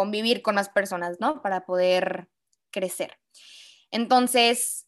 convivir 0.00 0.40
con 0.40 0.54
las 0.54 0.70
personas, 0.70 1.20
¿no? 1.20 1.42
Para 1.42 1.66
poder 1.66 2.30
crecer. 2.70 3.18
Entonces, 3.90 4.86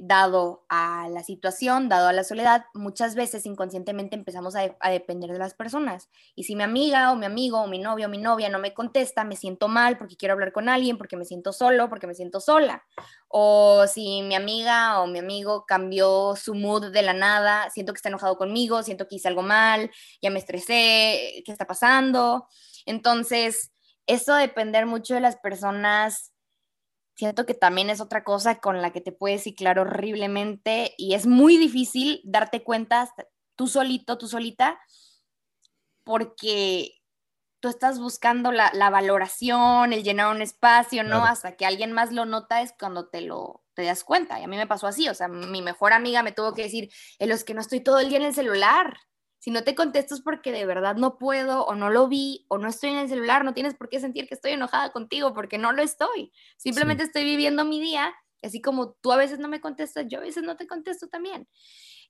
dado 0.00 0.64
a 0.68 1.08
la 1.08 1.22
situación, 1.22 1.88
dado 1.88 2.08
a 2.08 2.12
la 2.12 2.24
soledad, 2.24 2.64
muchas 2.74 3.14
veces 3.14 3.46
inconscientemente 3.46 4.16
empezamos 4.16 4.56
a, 4.56 4.90
depender 4.90 5.30
de 5.30 5.38
las 5.38 5.54
personas. 5.54 6.08
Y 6.34 6.42
si 6.42 6.56
mi 6.56 6.64
amiga 6.64 7.12
o 7.12 7.16
mi 7.16 7.26
amigo 7.26 7.60
o 7.60 7.68
mi 7.68 7.78
novio 7.78 8.06
o 8.06 8.08
mi 8.08 8.18
novia 8.18 8.48
no 8.48 8.58
me 8.58 8.74
contesta, 8.74 9.22
me 9.22 9.36
siento 9.36 9.68
mal 9.68 9.96
porque 9.96 10.16
quiero 10.16 10.34
hablar 10.34 10.52
con 10.52 10.68
alguien, 10.68 10.98
porque 10.98 11.16
me 11.16 11.24
siento 11.24 11.52
solo, 11.52 11.88
porque 11.88 12.08
me 12.08 12.16
siento 12.16 12.40
sola. 12.40 12.84
O 13.28 13.86
si 13.86 14.22
mi 14.22 14.34
amiga 14.34 15.00
o 15.00 15.06
mi 15.06 15.20
amigo 15.20 15.64
cambió 15.66 16.34
su 16.34 16.56
mood 16.56 16.90
de 16.90 17.02
la 17.02 17.12
nada, 17.12 17.70
siento 17.70 17.92
que 17.92 17.98
está 17.98 18.08
enojado 18.08 18.36
conmigo, 18.36 18.82
siento 18.82 19.06
que 19.06 19.16
hice 19.16 19.28
algo 19.28 19.42
mal, 19.42 19.88
ya 20.20 20.30
me 20.30 20.40
estresé, 20.40 21.44
¿qué 21.46 21.52
está 21.52 21.64
pasando? 21.64 22.48
Entonces, 22.86 23.70
eso 24.08 24.34
depender 24.34 24.86
mucho 24.86 25.14
de 25.14 25.20
las 25.20 25.36
personas, 25.36 26.32
siento 27.14 27.46
que 27.46 27.54
también 27.54 27.90
es 27.90 28.00
otra 28.00 28.24
cosa 28.24 28.58
con 28.58 28.82
la 28.82 28.92
que 28.92 29.00
te 29.00 29.12
puedes 29.12 29.44
ciclar 29.44 29.78
horriblemente 29.78 30.94
y 30.96 31.14
es 31.14 31.26
muy 31.26 31.56
difícil 31.56 32.20
darte 32.24 32.64
cuenta 32.64 33.12
tú 33.54 33.66
solito, 33.66 34.18
tú 34.18 34.28
solita, 34.28 34.80
porque 36.04 36.92
tú 37.60 37.68
estás 37.68 37.98
buscando 37.98 38.52
la, 38.52 38.70
valoración, 38.90 39.92
el 39.92 40.04
llenar 40.04 40.34
un 40.34 40.42
espacio, 40.42 41.02
¿no? 41.02 41.24
Hasta 41.24 41.56
que 41.56 41.66
alguien 41.66 41.92
más 41.92 42.12
lo 42.12 42.24
nota 42.24 42.62
es 42.62 42.72
cuando 42.78 43.08
te 43.08 43.20
lo 43.20 43.64
te 43.74 43.82
das 43.84 44.04
cuenta. 44.04 44.40
Y 44.40 44.44
a 44.44 44.48
mí 44.48 44.56
me 44.56 44.66
pasó 44.66 44.86
así, 44.86 45.08
o 45.08 45.14
sea, 45.14 45.28
mi 45.28 45.60
mejor 45.60 45.92
amiga 45.92 46.22
me 46.22 46.32
tuvo 46.32 46.54
que 46.54 46.62
decir, 46.62 46.90
en 47.18 47.28
los 47.28 47.44
que 47.44 47.54
no 47.54 47.60
estoy 47.60 47.80
todo 47.80 47.98
el 48.00 48.08
día 48.08 48.18
en 48.18 48.24
el 48.24 48.34
celular, 48.34 48.96
si 49.38 49.50
no 49.50 49.62
te 49.62 49.74
contesto 49.74 50.14
es 50.14 50.20
porque 50.20 50.50
de 50.52 50.66
verdad 50.66 50.96
no 50.96 51.16
puedo 51.16 51.64
o 51.64 51.74
no 51.74 51.90
lo 51.90 52.08
vi 52.08 52.44
o 52.48 52.58
no 52.58 52.68
estoy 52.68 52.90
en 52.90 52.98
el 52.98 53.08
celular, 53.08 53.44
no 53.44 53.54
tienes 53.54 53.74
por 53.74 53.88
qué 53.88 54.00
sentir 54.00 54.26
que 54.26 54.34
estoy 54.34 54.52
enojada 54.52 54.90
contigo 54.90 55.32
porque 55.32 55.58
no 55.58 55.72
lo 55.72 55.82
estoy. 55.82 56.32
Simplemente 56.56 57.04
estoy 57.04 57.24
viviendo 57.24 57.64
mi 57.64 57.80
día, 57.80 58.12
así 58.42 58.60
como 58.60 58.92
tú 59.00 59.12
a 59.12 59.16
veces 59.16 59.38
no 59.38 59.48
me 59.48 59.60
contestas, 59.60 60.06
yo 60.08 60.18
a 60.18 60.22
veces 60.22 60.42
no 60.42 60.56
te 60.56 60.66
contesto 60.66 61.08
también. 61.08 61.48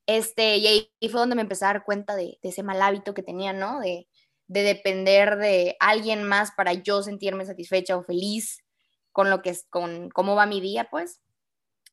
Este, 0.06 0.56
y 0.56 0.66
ahí 0.66 0.90
fue 1.10 1.20
donde 1.20 1.36
me 1.36 1.42
empecé 1.42 1.66
a 1.66 1.68
dar 1.68 1.84
cuenta 1.84 2.16
de, 2.16 2.38
ese 2.42 2.62
mal 2.62 2.80
hábito 2.80 3.12
que 3.12 3.22
tenía, 3.22 3.52
¿no? 3.52 3.78
De, 3.80 4.08
de 4.46 4.62
depender 4.62 5.36
de 5.36 5.76
alguien 5.80 6.24
más 6.24 6.52
para 6.52 6.72
yo 6.72 7.02
sentirme 7.02 7.44
satisfecha 7.44 7.96
o 7.96 8.02
feliz 8.02 8.64
con 9.12 9.28
lo 9.28 9.42
que 9.42 9.50
es, 9.50 9.66
con 9.68 10.08
cómo 10.08 10.34
va 10.34 10.46
mi 10.46 10.62
día, 10.62 10.88
pues. 10.90 11.20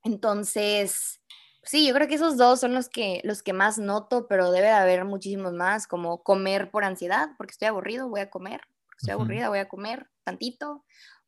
Entonces, 0.04 1.20
Sí, 1.66 1.88
yo 1.88 1.94
creo 1.96 2.08
que 2.08 2.16
esos 2.16 2.38
dos 2.38 2.60
son 2.60 2.74
los 2.74 2.90
que, 2.90 3.22
los 3.24 3.42
que 3.42 3.54
más 3.54 3.80
noto, 3.80 4.28
pero 4.28 4.52
debe 4.52 4.68
de 4.68 4.74
haber 4.74 5.04
muchísimos 5.04 5.54
más, 5.54 5.88
como 5.88 6.22
comer 6.22 6.70
por 6.70 6.84
ansiedad, 6.84 7.30
porque 7.38 7.52
estoy 7.52 7.68
aburrido, 7.68 8.08
voy 8.08 8.22
a 8.22 8.30
comer, 8.30 8.62
porque 8.86 9.00
estoy 9.00 9.14
aburrida, 9.14 9.50
voy 9.50 9.60
a 9.60 9.68
comer 9.68 10.08
tantito, 10.24 10.86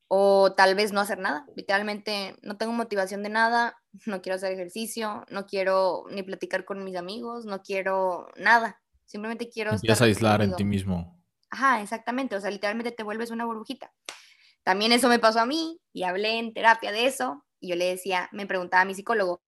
o 0.07 0.53
tal 0.53 0.75
vez 0.75 0.93
no 0.93 1.01
hacer 1.01 1.17
nada, 1.17 1.45
literalmente 1.55 2.35
no 2.43 2.55
tengo 2.57 2.71
motivación 2.71 3.23
de 3.23 3.29
nada, 3.29 3.77
no 4.05 4.21
quiero 4.21 4.35
hacer 4.35 4.51
ejercicio, 4.51 5.25
no 5.29 5.47
quiero 5.47 6.05
ni 6.11 6.21
platicar 6.21 6.65
con 6.65 6.83
mis 6.83 6.95
amigos, 6.95 7.45
no 7.45 7.63
quiero 7.63 8.27
nada, 8.37 8.79
simplemente 9.05 9.49
quiero... 9.49 9.71
Quieres 9.79 10.01
aislar 10.01 10.43
en 10.43 10.55
ti 10.55 10.63
mismo. 10.63 11.19
Ajá, 11.49 11.81
exactamente, 11.81 12.35
o 12.35 12.41
sea, 12.41 12.51
literalmente 12.51 12.91
te 12.91 13.03
vuelves 13.03 13.31
una 13.31 13.45
burbujita. 13.45 13.91
También 14.63 14.91
eso 14.91 15.07
me 15.07 15.17
pasó 15.17 15.39
a 15.39 15.45
mí 15.45 15.79
y 15.93 16.03
hablé 16.03 16.39
en 16.39 16.53
terapia 16.53 16.91
de 16.91 17.07
eso 17.07 17.45
y 17.59 17.69
yo 17.69 17.75
le 17.75 17.85
decía, 17.85 18.29
me 18.33 18.45
preguntaba 18.45 18.81
a 18.81 18.85
mi 18.85 18.93
psicólogo, 18.93 19.41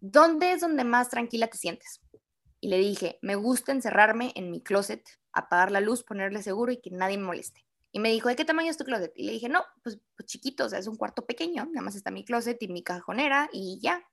¿dónde 0.00 0.52
es 0.52 0.60
donde 0.60 0.84
más 0.84 1.08
tranquila 1.08 1.46
te 1.48 1.58
sientes? 1.58 2.00
Y 2.60 2.68
le 2.68 2.78
dije, 2.78 3.18
me 3.22 3.36
gusta 3.36 3.72
encerrarme 3.72 4.32
en 4.34 4.50
mi 4.50 4.62
closet, 4.62 5.02
apagar 5.32 5.70
la 5.70 5.80
luz, 5.80 6.04
ponerle 6.04 6.42
seguro 6.42 6.72
y 6.72 6.80
que 6.80 6.90
nadie 6.90 7.16
me 7.16 7.24
moleste. 7.24 7.64
Y 7.92 7.98
me 7.98 8.10
dijo, 8.10 8.28
¿de 8.28 8.36
qué 8.36 8.44
tamaño 8.44 8.70
es 8.70 8.76
tu 8.76 8.84
closet? 8.84 9.12
Y 9.16 9.24
le 9.24 9.32
dije, 9.32 9.48
no, 9.48 9.64
pues, 9.82 9.98
pues 10.16 10.26
chiquito, 10.26 10.66
o 10.66 10.68
sea, 10.68 10.78
es 10.78 10.86
un 10.86 10.96
cuarto 10.96 11.26
pequeño, 11.26 11.66
nada 11.66 11.82
más 11.82 11.96
está 11.96 12.10
mi 12.10 12.24
closet 12.24 12.62
y 12.62 12.68
mi 12.68 12.82
cajonera 12.82 13.48
y 13.52 13.80
ya. 13.80 14.04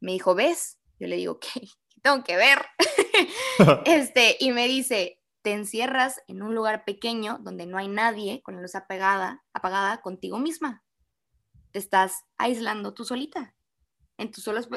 Me 0.00 0.12
dijo, 0.12 0.34
¿ves? 0.34 0.78
Yo 0.98 1.06
le 1.06 1.16
digo, 1.16 1.38
¿qué? 1.40 1.68
Tengo 2.02 2.24
que 2.24 2.36
ver. 2.36 2.64
este, 3.84 4.36
y 4.40 4.52
me 4.52 4.68
dice, 4.68 5.20
te 5.42 5.52
encierras 5.52 6.22
en 6.28 6.42
un 6.42 6.54
lugar 6.54 6.84
pequeño 6.84 7.38
donde 7.42 7.66
no 7.66 7.76
hay 7.76 7.88
nadie 7.88 8.42
con 8.42 8.56
la 8.56 8.62
luz 8.62 8.74
apagada, 8.74 9.44
apagada 9.52 10.00
contigo 10.00 10.38
misma. 10.38 10.82
Te 11.72 11.78
estás 11.78 12.24
aislando 12.38 12.94
tú 12.94 13.04
solita, 13.04 13.54
en 14.20 14.30
tus 14.30 14.44
solos, 14.44 14.68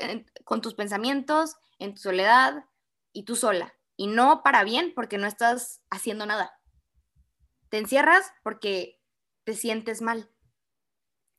con 0.45 0.61
tus 0.61 0.73
pensamientos, 0.73 1.55
en 1.79 1.93
tu 1.93 2.01
soledad 2.01 2.65
y 3.11 3.23
tú 3.23 3.35
sola. 3.35 3.73
Y 3.95 4.07
no 4.07 4.41
para 4.41 4.63
bien 4.63 4.93
porque 4.95 5.17
no 5.17 5.27
estás 5.27 5.81
haciendo 5.89 6.25
nada. 6.25 6.51
Te 7.69 7.77
encierras 7.77 8.33
porque 8.43 9.01
te 9.43 9.53
sientes 9.53 10.01
mal. 10.01 10.29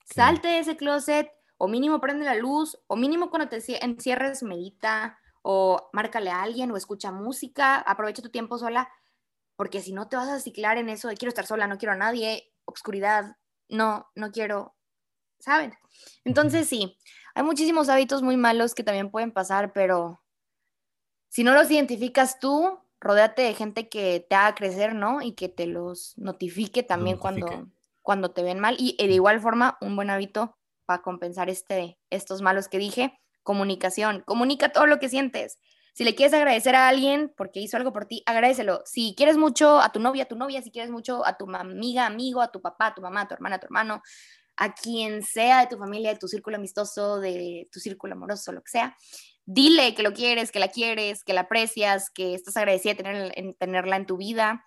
Salte 0.05 0.48
de 0.48 0.59
ese 0.59 0.76
closet 0.76 1.30
o 1.57 1.66
mínimo 1.66 2.00
prende 2.00 2.24
la 2.24 2.34
luz 2.34 2.78
o 2.86 2.96
mínimo 2.96 3.30
cuando 3.30 3.48
te 3.48 3.62
encierres 3.82 4.42
medita 4.42 5.18
o 5.42 5.88
márcale 5.92 6.30
a 6.30 6.42
alguien 6.42 6.70
o 6.70 6.76
escucha 6.76 7.11
música, 7.11 7.76
aprovecha 7.76 8.22
tu 8.22 8.30
tiempo 8.30 8.59
sola 8.59 8.88
porque 9.57 9.80
si 9.80 9.92
no 9.92 10.09
te 10.09 10.16
vas 10.16 10.28
a 10.28 10.40
ciclar 10.40 10.78
en 10.78 10.88
eso 10.88 11.09
de 11.09 11.16
quiero 11.16 11.30
estar 11.30 11.46
sola, 11.46 11.66
no 11.66 11.78
quiero 11.78 11.92
a 11.92 11.96
nadie, 11.96 12.52
obscuridad, 12.64 13.36
no, 13.68 14.11
no 14.14 14.30
quiero, 14.30 14.74
¿saben? 15.45 15.74
Entonces 16.24 16.68
sí, 16.68 16.97
hay 17.34 17.42
muchísimos 17.42 17.88
hábitos 17.88 18.22
muy 18.22 18.36
malos 18.36 18.74
que 18.74 18.82
también 18.82 19.11
pueden 19.11 19.30
pasar, 19.30 19.72
pero 19.72 20.22
si 21.28 21.45
no 21.45 21.53
los 21.53 21.70
identificas 21.70 22.38
tú, 22.38 22.80
rodéate 22.99 23.42
de 23.42 23.55
gente 23.55 23.88
que 23.88 24.24
te 24.28 24.34
haga 24.34 24.55
crecer, 24.55 24.95
¿no? 24.95 25.20
Y 25.20 25.32
que 25.32 25.49
te 25.49 25.66
los 25.66 26.16
notifique 26.16 26.82
también 26.82 27.18
cuando 27.18 27.68
cuando 28.03 28.32
te 28.32 28.42
ven 28.42 28.61
mal 28.61 28.76
y 28.78 28.97
de 28.99 29.14
igual 29.14 29.40
forma 29.40 29.78
un 29.80 29.97
buen 29.97 30.11
hábito 30.11 30.59
para 30.84 31.03
compensar 31.03 31.49
este 31.49 31.99
estos 32.11 32.42
malos 32.42 32.68
que 32.68 32.78
dije, 32.78 33.18
comunicación, 33.42 34.22
comunica 34.26 34.70
todo 34.70 34.86
lo 34.86 34.99
que 34.99 35.09
sientes. 35.09 35.59
Si 35.95 36.03
le 36.03 36.16
quieres 36.16 36.34
agradecer 36.34 36.74
a 36.74 36.88
alguien 36.88 37.32
porque 37.36 37.61
hizo 37.61 37.76
algo 37.76 37.92
por 37.92 38.07
ti, 38.07 38.22
agradecelo. 38.26 38.82
Si 38.84 39.14
quieres 39.16 39.36
mucho 39.36 39.80
a 39.80 39.92
tu 39.92 40.01
novia, 40.01 40.24
a 40.24 40.26
tu 40.26 40.36
novia, 40.36 40.61
si 40.61 40.72
quieres 40.72 40.90
mucho 40.90 41.24
a 41.24 41.36
tu 41.36 41.49
amiga, 41.55 42.07
amigo, 42.07 42.40
a 42.42 42.51
tu 42.51 42.61
papá, 42.61 42.88
a 42.88 42.95
tu 42.95 43.01
mamá, 43.01 43.22
a 43.22 43.28
tu 43.28 43.34
hermana, 43.34 43.57
a 43.57 43.59
tu 43.61 43.66
hermano, 43.66 44.03
a 44.57 44.74
quien 44.74 45.22
sea 45.22 45.61
de 45.61 45.66
tu 45.68 45.78
familia, 45.78 46.12
de 46.12 46.18
tu 46.18 46.28
círculo 46.28 46.57
amistoso, 46.57 47.20
de 47.20 47.68
tu 47.72 47.80
círculo 47.80 48.14
amoroso, 48.14 48.52
lo 48.52 48.62
que 48.62 48.70
sea, 48.70 48.96
dile 49.44 49.94
que 49.94 50.02
lo 50.02 50.12
quieres, 50.12 50.52
que 50.52 50.61
la 50.61 50.68
quieres, 50.68 51.24
que 51.24 51.32
la 51.32 51.42
aprecias, 51.42 52.11
que 52.11 52.34
estás 52.34 52.57
agradecida 52.57 52.94
de 52.94 53.55
tenerla 53.59 53.96
en 53.96 54.07
tu 54.07 54.16
vida 54.16 54.64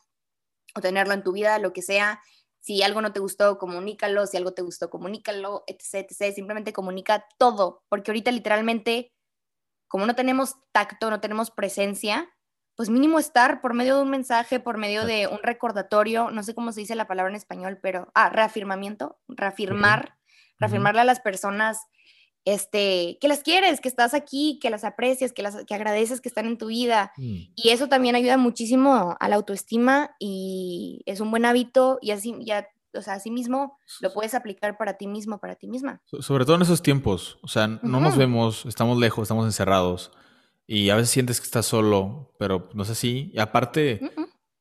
o 0.75 0.81
tenerlo 0.81 1.13
en 1.13 1.23
tu 1.23 1.31
vida, 1.31 1.59
lo 1.59 1.73
que 1.73 1.81
sea. 1.81 2.21
Si 2.59 2.83
algo 2.83 3.01
no 3.01 3.13
te 3.13 3.19
gustó, 3.19 3.57
comunícalo. 3.57 4.27
Si 4.27 4.38
algo 4.38 4.53
te 4.53 4.61
gustó, 4.61 4.89
comunícalo, 4.89 5.63
etc, 5.67 6.11
etc. 6.11 6.35
Simplemente 6.35 6.73
comunica 6.73 7.25
todo, 7.38 7.83
porque 7.89 8.11
ahorita 8.11 8.31
literalmente 8.31 9.13
como 9.88 10.05
no 10.05 10.15
tenemos 10.15 10.55
tacto, 10.71 11.09
no 11.09 11.21
tenemos 11.21 11.51
presencia, 11.51 12.29
pues 12.78 12.91
mínimo 12.91 13.17
estar 13.17 13.59
por 13.59 13.73
medio 13.73 13.95
de 13.95 14.03
un 14.03 14.11
mensaje, 14.11 14.59
por 14.59 14.78
medio 14.78 15.03
de 15.03 15.28
un 15.28 15.39
recordatorio, 15.41 16.30
no 16.30 16.43
sé 16.43 16.53
cómo 16.53 16.71
se 16.71 16.82
dice 16.82 16.93
la 16.93 17.07
palabra 17.07 17.32
en 17.32 17.36
español, 17.36 17.80
pero, 17.82 18.11
ah, 18.13 18.30
reafirmamiento, 18.30 19.17
reafirmar, 19.28 20.15
reafirmarle 20.59 21.01
a 21.01 21.03
las 21.03 21.19
personas 21.19 21.80
este, 22.45 23.17
que 23.19 23.28
las 23.28 23.41
quieres, 23.41 23.82
que 23.82 23.89
estás 23.89 24.13
aquí, 24.13 24.59
que 24.61 24.69
las 24.69 24.84
aprecias, 24.84 25.34
que, 25.34 25.41
las, 25.41 25.65
que 25.65 25.73
agradeces 25.73 26.21
que 26.21 26.30
están 26.30 26.45
en 26.45 26.59
tu 26.59 26.67
vida. 26.67 27.11
Mm. 27.17 27.38
Y 27.55 27.69
eso 27.69 27.89
también 27.89 28.15
ayuda 28.15 28.38
muchísimo 28.38 29.17
a 29.19 29.28
la 29.28 29.38
autoestima 29.38 30.11
y 30.19 31.01
es 31.07 31.19
un 31.19 31.32
buen 31.32 31.45
hábito 31.45 31.97
y 31.99 32.11
así 32.11 32.36
ya 32.41 32.67
o 32.93 33.01
sea, 33.01 33.15
así 33.15 33.30
mismo 33.32 33.78
lo 34.01 34.13
puedes 34.13 34.34
aplicar 34.34 34.78
para 34.78 34.93
ti 34.93 35.07
mismo, 35.07 35.39
para 35.39 35.55
ti 35.55 35.67
misma. 35.67 36.01
sobre 36.19 36.45
todo 36.45 36.55
en 36.55 36.61
esos 36.63 36.82
tiempos, 36.82 37.38
o 37.41 37.47
sea, 37.47 37.67
no 37.67 37.99
nos 37.99 38.17
vemos, 38.17 38.65
estamos 38.65 38.97
lejos, 38.97 39.23
estamos 39.23 39.45
encerrados 39.45 40.11
y 40.68 40.89
a 40.89 40.95
veces 40.95 41.09
sientes 41.09 41.39
que 41.39 41.45
estás 41.45 41.65
solo, 41.65 42.36
pero 42.38 42.70
no 42.74 42.84
es 42.84 42.89
así. 42.89 43.32
Y 43.34 43.39
aparte, 43.39 44.01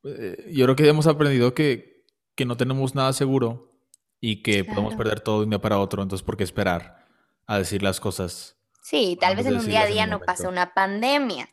eh, 0.04 0.50
yo 0.52 0.64
creo 0.64 0.76
que 0.76 0.88
hemos 0.88 1.08
aprendido 1.08 1.52
que, 1.52 2.04
que, 2.36 2.44
no 2.44 2.56
tenemos 2.56 2.94
nada 2.94 3.12
seguro 3.12 3.72
y 4.20 4.42
que 4.42 4.64
podemos 4.64 4.94
perder 4.94 5.20
todo 5.20 5.40
de 5.40 5.44
un 5.44 5.50
día 5.50 5.60
para 5.60 5.78
otro, 5.78 6.02
entonces 6.02 6.24
¿por 6.24 6.36
qué 6.36 6.44
esperar 6.44 7.04
a 7.46 7.58
decir 7.58 7.82
las 7.82 7.98
cosas? 7.98 8.56
Sí, 8.82 9.18
tal 9.20 9.34
vez 9.34 9.46
en 9.46 9.56
un 9.56 9.66
día 9.66 9.82
a 9.82 9.86
día 9.86 10.06
no 10.06 10.20
pasa 10.20 10.48
una 10.48 10.72
pandemia. 10.72 11.48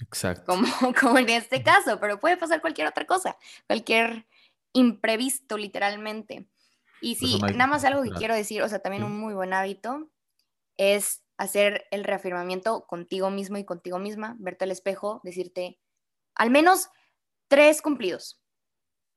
Exacto. 0.00 0.44
Como, 0.46 0.66
como 1.00 1.18
en 1.18 1.28
este 1.28 1.62
caso, 1.62 2.00
pero 2.00 2.18
puede 2.18 2.38
pasar 2.38 2.62
cualquier 2.62 2.86
otra 2.86 3.06
cosa, 3.06 3.36
cualquier 3.66 4.26
imprevisto, 4.72 5.58
literalmente. 5.58 6.48
Y 7.02 7.16
pues 7.16 7.30
sí, 7.30 7.40
nada 7.40 7.66
más 7.66 7.84
algo 7.84 8.02
que 8.02 8.10
quiero 8.10 8.34
decir, 8.34 8.62
o 8.62 8.68
sea, 8.68 8.78
también 8.78 9.04
un 9.04 9.20
muy 9.20 9.34
buen 9.34 9.52
hábito 9.52 10.10
es 10.78 11.22
hacer 11.38 11.86
el 11.90 12.04
reafirmamiento 12.04 12.86
contigo 12.86 13.30
mismo 13.30 13.56
y 13.56 13.64
contigo 13.64 13.98
misma, 13.98 14.36
verte 14.38 14.64
al 14.64 14.72
espejo, 14.72 15.20
decirte 15.22 15.80
al 16.34 16.50
menos 16.50 16.90
tres 17.48 17.80
cumplidos 17.80 18.42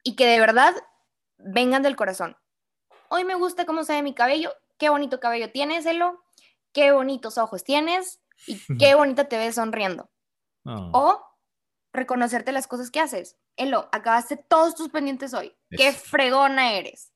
y 0.03 0.15
que 0.15 0.25
de 0.27 0.39
verdad 0.39 0.73
vengan 1.37 1.83
del 1.83 1.95
corazón. 1.95 2.37
Hoy 3.09 3.25
me 3.25 3.35
gusta 3.35 3.65
cómo 3.65 3.83
se 3.83 3.93
ve 3.93 4.03
mi 4.03 4.13
cabello, 4.13 4.53
qué 4.77 4.89
bonito 4.89 5.19
cabello 5.19 5.51
tienes, 5.51 5.85
Elo, 5.85 6.23
qué 6.71 6.91
bonitos 6.91 7.37
ojos 7.37 7.63
tienes 7.63 8.21
y 8.47 8.59
qué 8.79 8.95
bonita 8.95 9.27
te 9.27 9.37
ves 9.37 9.55
sonriendo. 9.55 10.09
Ah. 10.65 10.91
O 10.93 11.25
reconocerte 11.91 12.51
las 12.51 12.67
cosas 12.67 12.91
que 12.91 12.99
haces. 12.99 13.37
Elo, 13.57 13.89
acabaste 13.91 14.37
todos 14.37 14.75
tus 14.75 14.89
pendientes 14.89 15.33
hoy. 15.33 15.55
Qué 15.69 15.91
fregona 15.91 16.73
eres. 16.73 17.11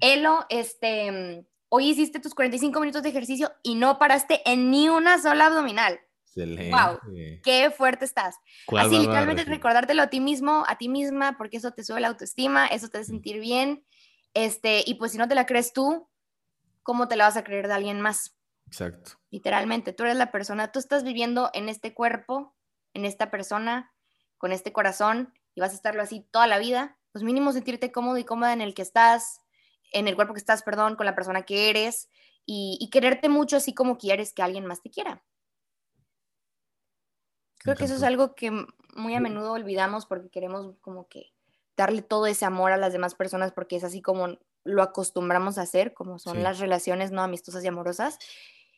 Elo, 0.00 0.44
este, 0.48 1.46
hoy 1.74 1.88
hiciste 1.88 2.20
tus 2.20 2.34
45 2.34 2.78
minutos 2.80 3.02
de 3.02 3.08
ejercicio 3.08 3.50
y 3.62 3.76
no 3.76 3.98
paraste 3.98 4.42
en 4.44 4.70
ni 4.70 4.90
una 4.90 5.18
sola 5.18 5.46
abdominal. 5.46 5.98
Excelente. 6.26 6.70
Wow, 6.70 6.98
qué 7.42 7.70
fuerte 7.70 8.04
estás. 8.04 8.36
Así 8.76 8.98
literalmente 8.98 9.44
recordártelo 9.44 10.02
a 10.02 10.08
ti 10.08 10.20
mismo, 10.20 10.64
a 10.68 10.76
ti 10.76 10.90
misma, 10.90 11.38
porque 11.38 11.56
eso 11.56 11.70
te 11.72 11.82
sube 11.82 12.00
la 12.00 12.08
autoestima, 12.08 12.66
eso 12.66 12.88
te 12.88 12.98
hace 12.98 13.06
sentir 13.06 13.40
bien. 13.40 13.86
Este, 14.34 14.84
y 14.86 14.94
pues 14.94 15.12
si 15.12 15.18
no 15.18 15.28
te 15.28 15.34
la 15.34 15.46
crees 15.46 15.72
tú, 15.72 16.10
¿cómo 16.82 17.08
te 17.08 17.16
la 17.16 17.24
vas 17.24 17.38
a 17.38 17.44
creer 17.44 17.68
de 17.68 17.74
alguien 17.74 18.02
más? 18.02 18.36
Exacto. 18.66 19.12
Literalmente, 19.30 19.94
tú 19.94 20.02
eres 20.02 20.16
la 20.16 20.30
persona, 20.30 20.72
tú 20.72 20.78
estás 20.78 21.04
viviendo 21.04 21.50
en 21.54 21.70
este 21.70 21.94
cuerpo, 21.94 22.54
en 22.92 23.06
esta 23.06 23.30
persona, 23.30 23.94
con 24.36 24.52
este 24.52 24.72
corazón 24.72 25.32
y 25.54 25.62
vas 25.62 25.72
a 25.72 25.76
estarlo 25.76 26.02
así 26.02 26.26
toda 26.30 26.46
la 26.46 26.58
vida, 26.58 26.98
pues 27.12 27.24
mínimo 27.24 27.52
sentirte 27.52 27.92
cómodo 27.92 28.18
y 28.18 28.24
cómoda 28.24 28.52
en 28.52 28.60
el 28.60 28.74
que 28.74 28.82
estás, 28.82 29.41
en 29.92 30.08
el 30.08 30.14
cuerpo 30.14 30.34
que 30.34 30.40
estás, 30.40 30.62
perdón, 30.62 30.96
con 30.96 31.06
la 31.06 31.14
persona 31.14 31.42
que 31.42 31.70
eres 31.70 32.08
y, 32.44 32.88
quererte 32.90 33.28
mucho 33.28 33.56
así 33.56 33.74
como 33.74 33.98
quieres 33.98 34.32
que 34.32 34.42
alguien 34.42 34.66
más 34.66 34.82
te 34.82 34.90
quiera. 34.90 35.22
Creo 37.58 37.76
que 37.76 37.84
eso 37.84 37.94
es 37.94 38.02
algo 38.02 38.34
que 38.34 38.50
muy 38.94 39.14
a 39.14 39.20
menudo 39.20 39.52
olvidamos 39.52 40.06
porque 40.06 40.30
queremos 40.30 40.74
como 40.80 41.06
que 41.08 41.32
darle 41.76 42.02
todo 42.02 42.26
ese 42.26 42.44
amor 42.44 42.72
a 42.72 42.76
las 42.76 42.92
demás 42.92 43.14
personas 43.14 43.52
porque 43.52 43.76
es 43.76 43.84
así 43.84 44.02
como 44.02 44.38
lo 44.64 44.82
acostumbramos 44.82 45.58
a 45.58 45.62
hacer, 45.62 45.94
como 45.94 46.18
son 46.18 46.42
las 46.42 46.58
relaciones 46.58 47.12
no 47.12 47.22
amistosas 47.22 47.64
y 47.64 47.68
amorosas. 47.68 48.18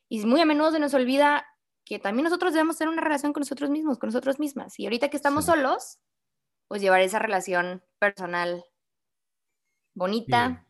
Y 0.09 0.25
muy 0.27 0.41
a 0.41 0.45
menudo 0.45 0.71
se 0.71 0.79
nos 0.79 0.93
olvida 0.95 1.47
que 1.85 1.99
también 1.99 2.25
nosotros 2.25 2.53
debemos 2.53 2.77
tener 2.77 2.93
una 2.93 3.03
relación 3.03 3.33
con 3.33 3.41
nosotros 3.41 3.71
mismos, 3.71 3.99
con 3.99 4.09
nosotros 4.09 4.39
mismas. 4.39 4.79
Y 4.79 4.85
ahorita 4.85 5.09
que 5.09 5.17
estamos 5.17 5.47
solos, 5.47 5.99
pues 6.69 6.81
llevar 6.83 7.01
esa 7.01 7.19
relación 7.19 7.83
personal 7.99 8.65
bonita 9.95 10.64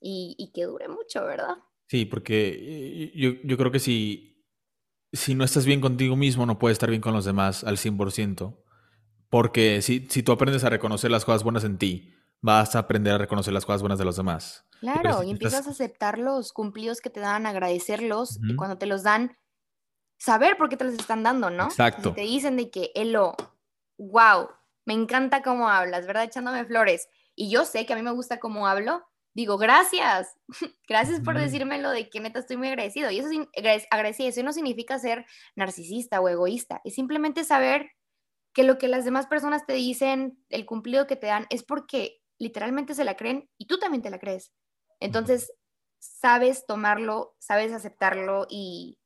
y, 0.00 0.50
que 0.54 0.64
dure 0.64 0.88
mucho, 0.88 1.24
¿verdad? 1.24 1.56
Sí, 1.88 2.04
porque 2.04 3.12
yo, 3.14 3.32
yo, 3.44 3.56
creo 3.56 3.70
que 3.70 3.78
si, 3.78 4.46
si 5.12 5.34
no 5.34 5.44
estás 5.44 5.66
bien 5.66 5.80
contigo 5.80 6.16
mismo, 6.16 6.46
no 6.46 6.58
puedes 6.58 6.76
estar 6.76 6.90
bien 6.90 7.02
con 7.02 7.12
los 7.12 7.24
demás 7.24 7.64
al 7.64 7.76
100%. 7.76 8.56
Porque 9.28 9.82
si, 9.82 10.06
si 10.08 10.22
tú 10.22 10.32
aprendes 10.32 10.64
a 10.64 10.70
reconocer 10.70 11.10
las 11.10 11.24
cosas 11.24 11.44
buenas 11.44 11.64
en 11.64 11.78
ti, 11.78 12.14
vas 12.40 12.74
a 12.74 12.80
aprender 12.80 13.14
a 13.14 13.18
reconocer 13.18 13.52
las 13.52 13.64
cosas 13.64 13.82
buenas 13.82 13.98
de 13.98 14.04
los 14.04 14.16
demás. 14.16 14.66
Claro, 14.80 15.22
y 15.22 15.30
empiezas 15.30 15.66
a 15.66 15.70
aceptar 15.70 16.18
los 16.18 16.52
cumplidos 16.52 17.00
que 17.00 17.10
te 17.10 17.20
dan, 17.20 17.46
agradecerlos, 17.46 18.38
y 18.42 18.56
cuando 18.56 18.78
te 18.78 18.86
los 18.86 19.02
dan, 19.02 19.36
saber 20.18 20.56
por 20.56 20.68
qué 20.68 20.76
te 20.76 20.84
los 20.84 20.94
están 20.94 21.22
dando, 21.22 21.50
¿no? 21.50 21.64
Exacto. 21.64 22.10
Si 22.10 22.14
te 22.14 22.22
dicen 22.22 22.56
de 22.56 22.70
que, 22.70 22.90
Elo, 22.94 23.34
wow, 23.98 24.48
me 24.86 24.94
encanta 24.94 25.42
cómo 25.42 25.68
hablas, 25.68 26.06
¿verdad? 26.06 26.24
Echándome 26.24 26.64
flores. 26.64 27.08
Y 27.34 27.50
yo 27.50 27.64
sé 27.64 27.84
que 27.86 27.92
a 27.92 27.96
mí 27.96 28.02
me 28.02 28.10
gusta 28.10 28.40
cómo 28.40 28.66
hablo. 28.66 29.04
Digo, 29.34 29.58
gracias, 29.58 30.36
gracias 30.88 31.20
por 31.20 31.38
decírmelo 31.38 31.90
de 31.90 32.10
que 32.10 32.20
neta 32.20 32.40
estoy 32.40 32.56
muy 32.56 32.68
agradecido. 32.68 33.10
Y 33.10 33.18
eso 33.18 33.28
agradecido, 33.90 34.28
eso 34.28 34.42
no 34.42 34.52
significa 34.52 34.98
ser 34.98 35.24
narcisista 35.54 36.20
o 36.20 36.28
egoísta, 36.28 36.80
es 36.84 36.94
simplemente 36.94 37.44
saber 37.44 37.90
que 38.52 38.64
lo 38.64 38.78
que 38.78 38.88
las 38.88 39.04
demás 39.04 39.26
personas 39.26 39.64
te 39.66 39.74
dicen, 39.74 40.44
el 40.48 40.66
cumplido 40.66 41.06
que 41.06 41.16
te 41.16 41.28
dan, 41.28 41.46
es 41.50 41.62
porque 41.62 42.20
literalmente 42.38 42.94
se 42.94 43.04
la 43.04 43.16
creen 43.16 43.48
y 43.58 43.66
tú 43.66 43.78
también 43.78 44.02
te 44.02 44.10
la 44.10 44.18
crees. 44.18 44.52
Entonces, 44.98 45.52
sabes 46.00 46.66
tomarlo, 46.66 47.36
sabes 47.38 47.72
aceptarlo 47.72 48.46
y, 48.50 48.98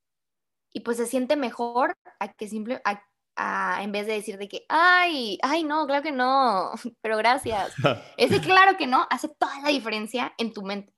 y 0.72 0.81
pues 0.81 0.97
se 0.97 1.07
siente 1.07 1.37
mejor 1.37 1.95
a 2.20 2.33
que 2.33 2.49
simple, 2.49 2.81
a, 2.85 3.03
en 3.37 3.93
vez 3.93 4.07
de 4.07 4.14
decir 4.14 4.39
de 4.39 4.49
que, 4.49 4.64
ay, 4.68 5.39
ay, 5.43 5.64
no, 5.64 5.87
claro 5.87 6.03
que 6.03 6.12
no, 6.12 6.72
pero 7.03 7.16
gracias. 7.16 7.74
Ese 8.16 8.41
claro 8.41 8.76
que 8.76 8.87
no 8.87 9.07
hace 9.11 9.28
toda 9.28 9.61
la 9.62 9.68
diferencia 9.68 10.32
en 10.39 10.53
tu 10.53 10.62
mente. 10.62 10.95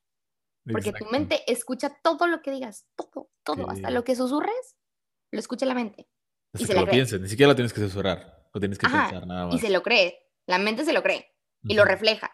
Porque 0.70 0.92
tu 0.92 1.04
mente 1.06 1.42
escucha 1.46 1.96
todo 2.02 2.26
lo 2.26 2.42
que 2.42 2.50
digas, 2.50 2.86
todo, 2.96 3.30
todo, 3.44 3.70
hasta 3.70 3.90
lo 3.90 4.02
que 4.02 4.16
susurres, 4.16 4.76
lo 5.30 5.38
escucha 5.38 5.64
la 5.64 5.74
mente. 5.74 6.08
y 6.58 6.64
se 6.64 6.74
lo 6.74 6.86
pienses, 6.86 7.20
ni 7.20 7.28
siquiera 7.28 7.50
lo 7.50 7.54
tienes 7.54 7.72
que 7.72 7.80
susurrar, 7.80 8.48
lo 8.52 8.60
tienes 8.60 8.76
que 8.76 8.88
pensar 8.88 9.26
nada 9.28 9.46
más. 9.46 9.54
Y 9.54 9.58
se 9.60 9.70
lo 9.70 9.82
cree, 9.84 10.18
la 10.46 10.58
mente 10.58 10.84
se 10.84 10.92
lo 10.92 11.04
cree 11.04 11.32
y 11.62 11.74
lo 11.74 11.84
refleja. 11.84 12.32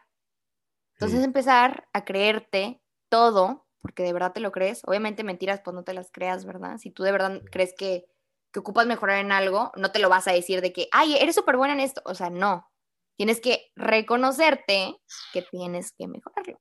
Entonces 0.94 1.24
empezar 1.24 1.88
a 1.92 2.04
creerte 2.04 2.80
todo, 3.10 3.66
porque 3.80 4.02
de 4.02 4.12
verdad 4.12 4.32
te 4.32 4.40
lo 4.40 4.52
crees, 4.52 4.82
obviamente 4.86 5.24
mentiras 5.24 5.60
pues 5.62 5.74
no 5.74 5.84
te 5.84 5.94
las 5.94 6.10
creas, 6.10 6.44
¿verdad? 6.44 6.78
Si 6.78 6.90
tú 6.90 7.02
de 7.02 7.12
verdad 7.12 7.42
crees 7.50 7.74
que, 7.76 8.06
que 8.52 8.60
ocupas 8.60 8.86
mejorar 8.86 9.18
en 9.18 9.32
algo, 9.32 9.72
no 9.76 9.90
te 9.90 9.98
lo 9.98 10.08
vas 10.08 10.28
a 10.28 10.32
decir 10.32 10.60
de 10.60 10.72
que, 10.72 10.88
ay, 10.92 11.16
eres 11.16 11.34
súper 11.34 11.56
buena 11.56 11.74
en 11.74 11.80
esto, 11.80 12.02
o 12.04 12.14
sea, 12.14 12.30
no. 12.30 12.68
Tienes 13.16 13.40
que 13.40 13.70
reconocerte 13.76 14.96
que 15.32 15.42
tienes 15.42 15.92
que 15.92 16.06
mejorarlo. 16.08 16.60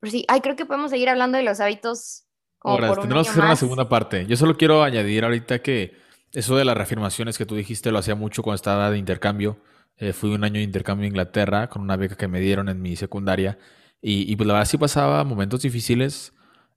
Pero 0.00 0.10
sí, 0.10 0.24
ay, 0.28 0.40
creo 0.40 0.56
que 0.56 0.66
podemos 0.66 0.90
seguir 0.90 1.08
hablando 1.08 1.38
de 1.38 1.44
los 1.44 1.60
hábitos. 1.60 2.24
Ahora, 2.62 2.94
tendremos 2.94 3.26
que 3.26 3.30
hacer 3.30 3.44
una 3.44 3.56
segunda 3.56 3.88
parte. 3.88 4.26
Yo 4.26 4.36
solo 4.36 4.56
quiero 4.56 4.82
añadir 4.82 5.24
ahorita 5.24 5.60
que 5.60 5.96
eso 6.32 6.56
de 6.56 6.64
las 6.64 6.76
reafirmaciones 6.76 7.38
que 7.38 7.46
tú 7.46 7.54
dijiste 7.54 7.90
lo 7.90 7.98
hacía 7.98 8.14
mucho 8.14 8.42
cuando 8.42 8.56
estaba 8.56 8.90
de 8.90 8.98
intercambio. 8.98 9.58
Eh, 9.96 10.12
fui 10.12 10.30
un 10.30 10.44
año 10.44 10.54
de 10.54 10.62
intercambio 10.62 11.04
en 11.04 11.12
Inglaterra 11.12 11.68
con 11.68 11.82
una 11.82 11.96
beca 11.96 12.16
que 12.16 12.28
me 12.28 12.40
dieron 12.40 12.68
en 12.68 12.80
mi 12.80 12.96
secundaria. 12.96 13.58
Y, 14.00 14.30
y 14.30 14.36
pues 14.36 14.46
la 14.46 14.54
verdad 14.54 14.68
sí 14.68 14.78
pasaba 14.78 15.24
momentos 15.24 15.62
difíciles, 15.62 16.32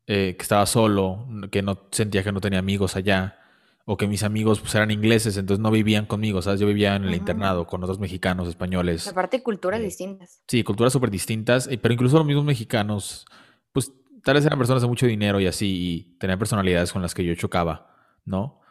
eh, 0.06 0.36
que 0.38 0.42
estaba 0.42 0.66
solo, 0.66 1.26
que 1.50 1.62
no 1.62 1.88
sentía 1.92 2.24
que 2.24 2.34
no 2.34 2.42
tenía 2.42 2.60
amigos 2.60 2.98
allá, 2.98 3.43
o 3.86 3.98
que 3.98 4.08
mis 4.08 4.24
amigos 4.24 4.62
pues, 4.62 4.74
eran 4.76 4.92
ingleses, 4.92 5.36
entonces 5.38 5.62
no 5.62 5.70
vivían 5.70 6.06
conmigo, 6.06 6.42
¿sabes? 6.42 6.60
Yo 6.60 6.68
vivía 6.68 6.96
en 6.96 7.04
el 7.04 7.16
internado 7.16 7.68
con 7.68 7.84
otros 7.84 8.00
mexicanos, 8.00 8.48
españoles. 8.48 9.08
Aparte, 9.08 9.44
culturas 9.44 9.82
eh, 9.82 9.84
distintas. 9.84 10.42
Sí, 10.48 10.64
culturas 10.64 10.94
súper 10.94 11.12
distintas, 11.12 11.70
pero 11.82 11.94
incluso 11.94 12.18
los 12.18 12.26
mismos 12.26 12.46
mexicanos, 12.46 13.26
pues 13.74 13.92
tal 14.24 14.36
vez 14.36 14.46
eran 14.46 14.58
personas 14.58 14.82
de 14.82 14.88
mucho 14.88 15.06
dinero 15.06 15.40
y 15.40 15.48
así, 15.48 15.68
y 15.68 16.18
tenían 16.18 16.40
personalidades 16.40 16.94
con 16.94 17.02
las 17.02 17.14
que 17.14 17.26
yo 17.26 17.36
chocaba, 17.36 17.94
¿no? 18.26 18.62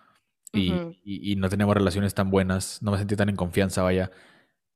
Y, 0.54 0.72
y, 1.02 1.36
no 1.36 1.48
teníamos 1.48 1.74
relaciones 1.74 2.12
tan 2.12 2.30
buenas, 2.30 2.82
no 2.82 2.90
me 2.90 2.98
sentía 2.98 3.16
tan 3.16 3.30
en 3.30 3.36
confianza, 3.36 3.82
vaya. 3.82 4.10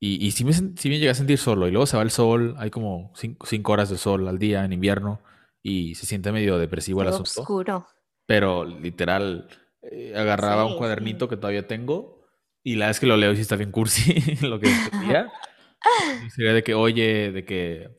Y, 0.01 0.25
y 0.27 0.31
sí, 0.31 0.43
me, 0.43 0.55
sí 0.55 0.89
me 0.89 0.99
llegué 0.99 1.11
a 1.11 1.15
sentir 1.15 1.37
solo. 1.37 1.69
Y 1.69 1.71
luego 1.71 1.85
se 1.85 1.99
va 1.99 2.03
el 2.03 2.11
sol, 2.11 2.55
hay 2.57 2.71
como 2.71 3.13
cinco, 3.15 3.73
horas 3.73 3.91
de 3.91 3.99
sol 3.99 4.27
al 4.27 4.39
día 4.39 4.65
en 4.65 4.73
invierno 4.73 5.21
y 5.63 5.95
se 5.95 6.07
siente 6.07 6.33
medio 6.33 6.57
depresivo 6.57 7.03
el 7.03 7.09
asunto. 7.09 7.43
oscuro. 7.43 7.87
Pero 8.25 8.65
literal, 8.65 9.49
eh, 9.91 10.15
agarraba 10.17 10.67
un 10.67 10.77
cuadernito 10.77 11.29
que 11.29 11.37
todavía 11.37 11.67
tengo 11.67 12.25
y 12.63 12.77
la 12.77 12.89
vez 12.89 12.99
que 12.99 13.07
lo 13.07 13.17
leo 13.17 13.33
y 13.33 13.37
sí 13.37 13.43
está 13.43 13.57
bien 13.57 13.71
cursi 13.71 14.15
lo 14.43 14.59
que 14.59 14.71
escribía. 14.71 15.31
sería 16.35 16.53
de 16.53 16.63
que, 16.63 16.75
oye, 16.75 17.31
de 17.33 17.45
que 17.45 17.91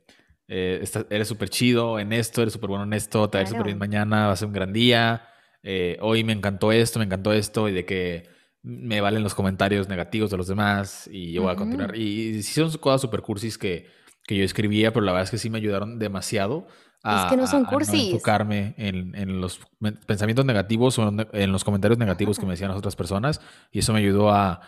eh, 0.47 0.83
eres 1.09 1.27
súper 1.27 1.49
chido 1.49 1.99
en 1.99 2.13
esto, 2.13 2.41
eres 2.41 2.53
súper 2.53 2.69
bueno 2.69 2.83
en 2.83 2.93
esto, 2.93 3.29
te 3.29 3.37
va 3.37 3.39
a 3.39 3.43
ir 3.43 3.47
súper 3.47 3.65
bien 3.65 3.77
mañana, 3.77 4.27
va 4.27 4.33
a 4.33 4.35
ser 4.35 4.47
un 4.47 4.53
gran 4.53 4.73
día. 4.73 5.27
Eh, 5.63 5.97
hoy 6.01 6.23
me 6.23 6.33
encantó 6.33 6.71
esto, 6.71 6.99
me 6.99 7.05
encantó 7.05 7.33
esto 7.33 7.67
y 7.69 7.73
de 7.73 7.85
que 7.85 8.29
me 8.61 9.01
valen 9.01 9.23
los 9.23 9.35
comentarios 9.35 9.87
negativos 9.87 10.29
de 10.29 10.37
los 10.37 10.47
demás 10.47 11.09
y 11.11 11.31
yo 11.31 11.43
voy 11.43 11.51
a 11.51 11.55
continuar. 11.55 11.95
Y, 11.95 12.41
sí 12.43 12.53
son 12.53 12.71
cosas 12.79 13.01
super 13.01 13.21
cursis 13.21 13.57
que, 13.57 13.87
que, 14.23 14.35
yo 14.35 14.43
escribía, 14.43 14.91
pero 14.91 15.05
la 15.05 15.13
verdad 15.13 15.25
es 15.25 15.31
que 15.31 15.37
sí 15.37 15.49
me 15.49 15.57
ayudaron 15.57 15.99
demasiado 15.99 16.67
a, 17.07 17.23
es 17.23 17.31
que 17.31 17.37
no 17.37 17.47
son 17.47 17.65
cursis. 17.65 18.13
enfocarme 18.13 18.75
en, 18.77 19.15
en, 19.15 19.41
los 19.41 19.59
pensamientos 20.05 20.45
negativos 20.45 20.97
o 20.99 21.07
en, 21.31 21.51
los 21.51 21.63
comentarios 21.63 21.97
negativos 21.97 22.39
que 22.39 22.45
me 22.45 22.53
decían 22.53 22.69
las 22.69 22.77
otras 22.77 22.95
personas 22.95 23.41
y 23.71 23.79
eso 23.79 23.93
me 23.93 23.99
ayudó 23.99 24.31
a, 24.31 24.61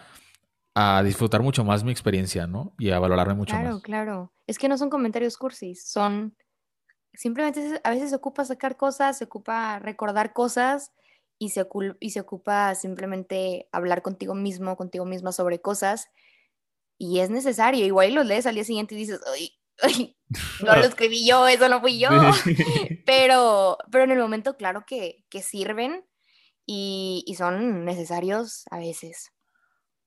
a 0.75 1.03
disfrutar 1.03 1.41
mucho 1.41 1.63
más 1.63 1.83
mi 1.83 1.91
experiencia, 1.91 2.47
¿no? 2.47 2.73
Y 2.77 2.91
a 2.91 2.99
valorarme 2.99 3.33
mucho 3.33 3.53
más. 3.53 3.63
Claro, 3.63 3.81
claro. 3.81 4.33
Es 4.47 4.57
que 4.57 4.69
no 4.69 4.77
son 4.77 4.89
comentarios 4.89 5.37
cursis, 5.37 5.87
son 5.87 6.35
simplemente 7.13 7.81
a 7.83 7.89
veces 7.89 8.11
se 8.11 8.15
ocupa 8.15 8.45
sacar 8.45 8.77
cosas, 8.77 9.17
se 9.17 9.25
ocupa 9.25 9.79
recordar 9.79 10.33
cosas 10.33 10.93
y 11.37 11.49
se, 11.49 11.67
y 11.99 12.09
se 12.11 12.19
ocupa 12.19 12.75
simplemente 12.75 13.67
hablar 13.71 14.01
contigo 14.01 14.35
mismo, 14.35 14.75
contigo 14.75 15.05
misma 15.05 15.31
sobre 15.31 15.61
cosas. 15.61 16.09
Y 16.97 17.19
es 17.19 17.29
necesario. 17.29 17.85
Igual 17.85 18.13
los 18.13 18.25
lees 18.25 18.45
al 18.45 18.55
día 18.55 18.65
siguiente 18.65 18.93
y 18.95 18.97
dices, 18.97 19.21
ay, 19.33 19.58
no 20.65 20.75
lo 20.75 20.83
escribí 20.83 21.27
yo, 21.27 21.47
eso 21.47 21.69
no 21.69 21.81
fui 21.81 21.99
yo. 21.99 22.09
pero, 23.05 23.77
pero 23.91 24.03
en 24.03 24.11
el 24.11 24.19
momento, 24.19 24.55
claro 24.55 24.83
que, 24.85 25.25
que 25.29 25.41
sirven 25.41 26.05
y, 26.65 27.23
y, 27.25 27.35
son 27.35 27.85
necesarios 27.85 28.65
a 28.71 28.77
veces. 28.77 29.31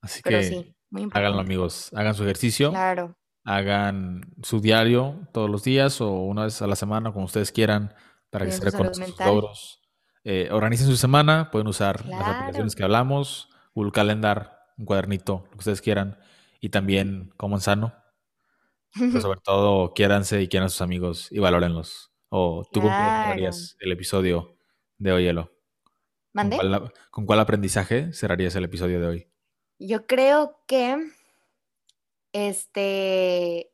Así 0.00 0.22
que 0.22 0.42
sí, 0.42 0.76
muy 0.90 1.08
háganlo, 1.12 1.40
amigos. 1.40 1.90
Hagan 1.94 2.14
su 2.14 2.24
ejercicio. 2.24 2.70
Claro. 2.70 3.16
Hagan 3.44 4.22
su 4.42 4.60
diario 4.60 5.28
todos 5.32 5.50
los 5.50 5.64
días 5.64 6.00
o 6.00 6.10
una 6.12 6.44
vez 6.44 6.62
a 6.62 6.68
la 6.68 6.76
semana, 6.76 7.12
como 7.12 7.24
ustedes 7.24 7.50
quieran, 7.50 7.92
para 8.30 8.44
que 8.46 8.52
se 8.52 8.64
reconozcan 8.64 9.08
sus 9.08 9.18
logros 9.18 9.82
eh, 10.24 10.48
organicen 10.52 10.86
su 10.86 10.96
semana, 10.96 11.50
pueden 11.50 11.66
usar 11.66 12.06
las 12.06 12.20
aplicaciones 12.20 12.76
que 12.76 12.84
hablamos, 12.84 13.48
Google 13.74 13.90
Calendar, 13.90 14.60
un 14.78 14.84
cuadernito, 14.84 15.44
lo 15.46 15.50
que 15.50 15.58
ustedes 15.58 15.80
quieran, 15.80 16.18
y 16.60 16.68
también 16.68 17.32
coman 17.36 17.60
sano. 17.60 17.92
Pero 18.98 19.20
sobre 19.20 19.40
todo, 19.40 19.92
quiéranse 19.94 20.42
y 20.42 20.48
quieran 20.48 20.66
a 20.66 20.70
sus 20.70 20.82
amigos 20.82 21.28
y 21.30 21.38
valórenlos. 21.38 22.12
O 22.28 22.64
tú 22.72 22.80
claro. 22.80 23.50
el 23.80 23.92
episodio 23.92 24.56
de 24.98 25.12
hoy, 25.12 25.26
Elo. 25.26 25.52
¿Mande? 26.32 26.56
¿Con 26.56 26.68
cuál, 26.68 26.92
¿Con 27.10 27.26
cuál 27.26 27.40
aprendizaje 27.40 28.12
cerrarías 28.12 28.54
el 28.54 28.64
episodio 28.64 29.00
de 29.00 29.06
hoy? 29.06 29.28
Yo 29.78 30.06
creo 30.06 30.62
que 30.66 30.96
este 32.32 33.72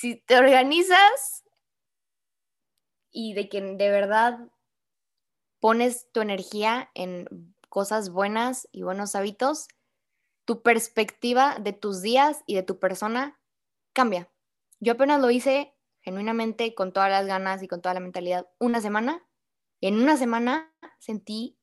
si 0.00 0.16
te 0.16 0.38
organizas 0.38 1.44
y 3.10 3.34
de 3.34 3.50
que 3.50 3.60
de 3.60 3.90
verdad 3.90 4.38
pones 5.60 6.10
tu 6.12 6.22
energía 6.22 6.90
en 6.94 7.54
cosas 7.68 8.08
buenas 8.08 8.66
y 8.72 8.82
buenos 8.82 9.14
hábitos, 9.14 9.68
tu 10.50 10.62
perspectiva 10.62 11.60
de 11.60 11.72
tus 11.72 12.02
días 12.02 12.42
y 12.44 12.56
de 12.56 12.64
tu 12.64 12.80
persona 12.80 13.38
cambia. 13.92 14.28
Yo 14.80 14.94
apenas 14.94 15.20
lo 15.20 15.30
hice 15.30 15.76
genuinamente 16.00 16.74
con 16.74 16.92
todas 16.92 17.08
las 17.08 17.24
ganas 17.24 17.62
y 17.62 17.68
con 17.68 17.80
toda 17.80 17.94
la 17.94 18.00
mentalidad 18.00 18.48
una 18.58 18.80
semana. 18.80 19.24
Y 19.78 19.86
en 19.86 20.02
una 20.02 20.16
semana 20.16 20.74
sentí 20.98 21.56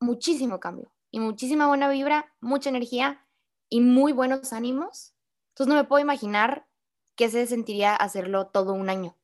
muchísimo 0.00 0.60
cambio 0.60 0.92
y 1.10 1.18
muchísima 1.18 1.66
buena 1.66 1.88
vibra, 1.88 2.34
mucha 2.42 2.68
energía 2.68 3.26
y 3.70 3.80
muy 3.80 4.12
buenos 4.12 4.52
ánimos. 4.52 5.14
Entonces 5.52 5.74
no 5.74 5.80
me 5.80 5.88
puedo 5.88 6.02
imaginar 6.02 6.68
qué 7.16 7.30
se 7.30 7.46
sentiría 7.46 7.96
hacerlo 7.96 8.48
todo 8.48 8.74
un 8.74 8.90
año 8.90 9.16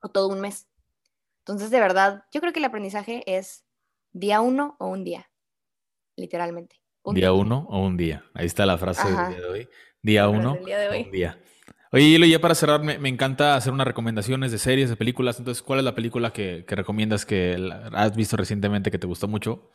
o 0.00 0.10
todo 0.10 0.28
un 0.28 0.40
mes. 0.40 0.68
Entonces, 1.40 1.70
de 1.72 1.80
verdad, 1.80 2.24
yo 2.30 2.40
creo 2.40 2.52
que 2.52 2.60
el 2.60 2.66
aprendizaje 2.66 3.24
es 3.26 3.64
día 4.12 4.40
uno 4.42 4.76
o 4.78 4.86
un 4.86 5.02
día, 5.02 5.28
literalmente. 6.14 6.80
Día 7.14 7.32
uno 7.32 7.66
o 7.68 7.84
un 7.84 7.96
día. 7.96 8.24
Ahí 8.34 8.46
está 8.46 8.66
la 8.66 8.78
frase 8.78 9.06
del 9.06 9.28
día 9.28 9.40
de 9.40 9.46
hoy. 9.46 9.68
Día 10.02 10.28
uno 10.28 10.52
o 10.52 10.98
un 10.98 11.10
día. 11.10 11.38
Oye, 11.92 12.04
y 12.04 12.30
ya 12.30 12.40
para 12.40 12.54
cerrar, 12.54 12.82
me, 12.82 13.08
encanta 13.08 13.56
hacer 13.56 13.72
unas 13.72 13.86
recomendaciones 13.86 14.52
de 14.52 14.58
series, 14.58 14.88
de 14.90 14.96
películas. 14.96 15.38
Entonces, 15.38 15.62
¿cuál 15.62 15.80
es 15.80 15.84
la 15.84 15.94
película 15.94 16.32
que, 16.32 16.64
que 16.66 16.76
recomiendas 16.76 17.26
que 17.26 17.56
has 17.92 18.14
visto 18.14 18.36
recientemente 18.36 18.92
que 18.92 18.98
te 18.98 19.08
gustó 19.08 19.26
mucho? 19.26 19.70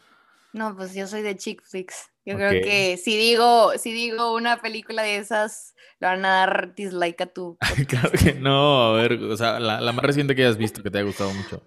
No, 0.54 0.74
pues 0.74 0.96
yo 0.96 1.06
soy 1.06 1.22
de 1.22 1.36
chick 1.36 1.62
flicks. 1.64 2.10
Yo 2.26 2.38
creo 2.38 2.52
que 2.64 2.96
si 2.96 3.18
digo, 3.18 3.74
si 3.78 3.92
digo 3.92 4.34
una 4.34 4.62
película 4.62 5.04
de 5.04 5.18
esas, 5.18 5.76
le 6.00 6.08
van 6.08 6.24
a 6.24 6.30
dar 6.30 6.74
dislike 6.74 7.20
a 7.20 7.26
tu. 7.26 7.58
claro 7.90 8.10
que 8.12 8.34
no, 8.34 8.86
a 8.86 8.94
ver, 8.94 9.14
o 9.22 9.36
sea, 9.36 9.60
la, 9.60 9.82
la, 9.82 9.92
más 9.92 10.06
reciente 10.06 10.34
que 10.34 10.44
hayas 10.44 10.58
visto 10.58 10.82
que 10.82 10.90
te 10.90 10.98
haya 10.98 11.06
gustado 11.06 11.34
mucho. 11.34 11.62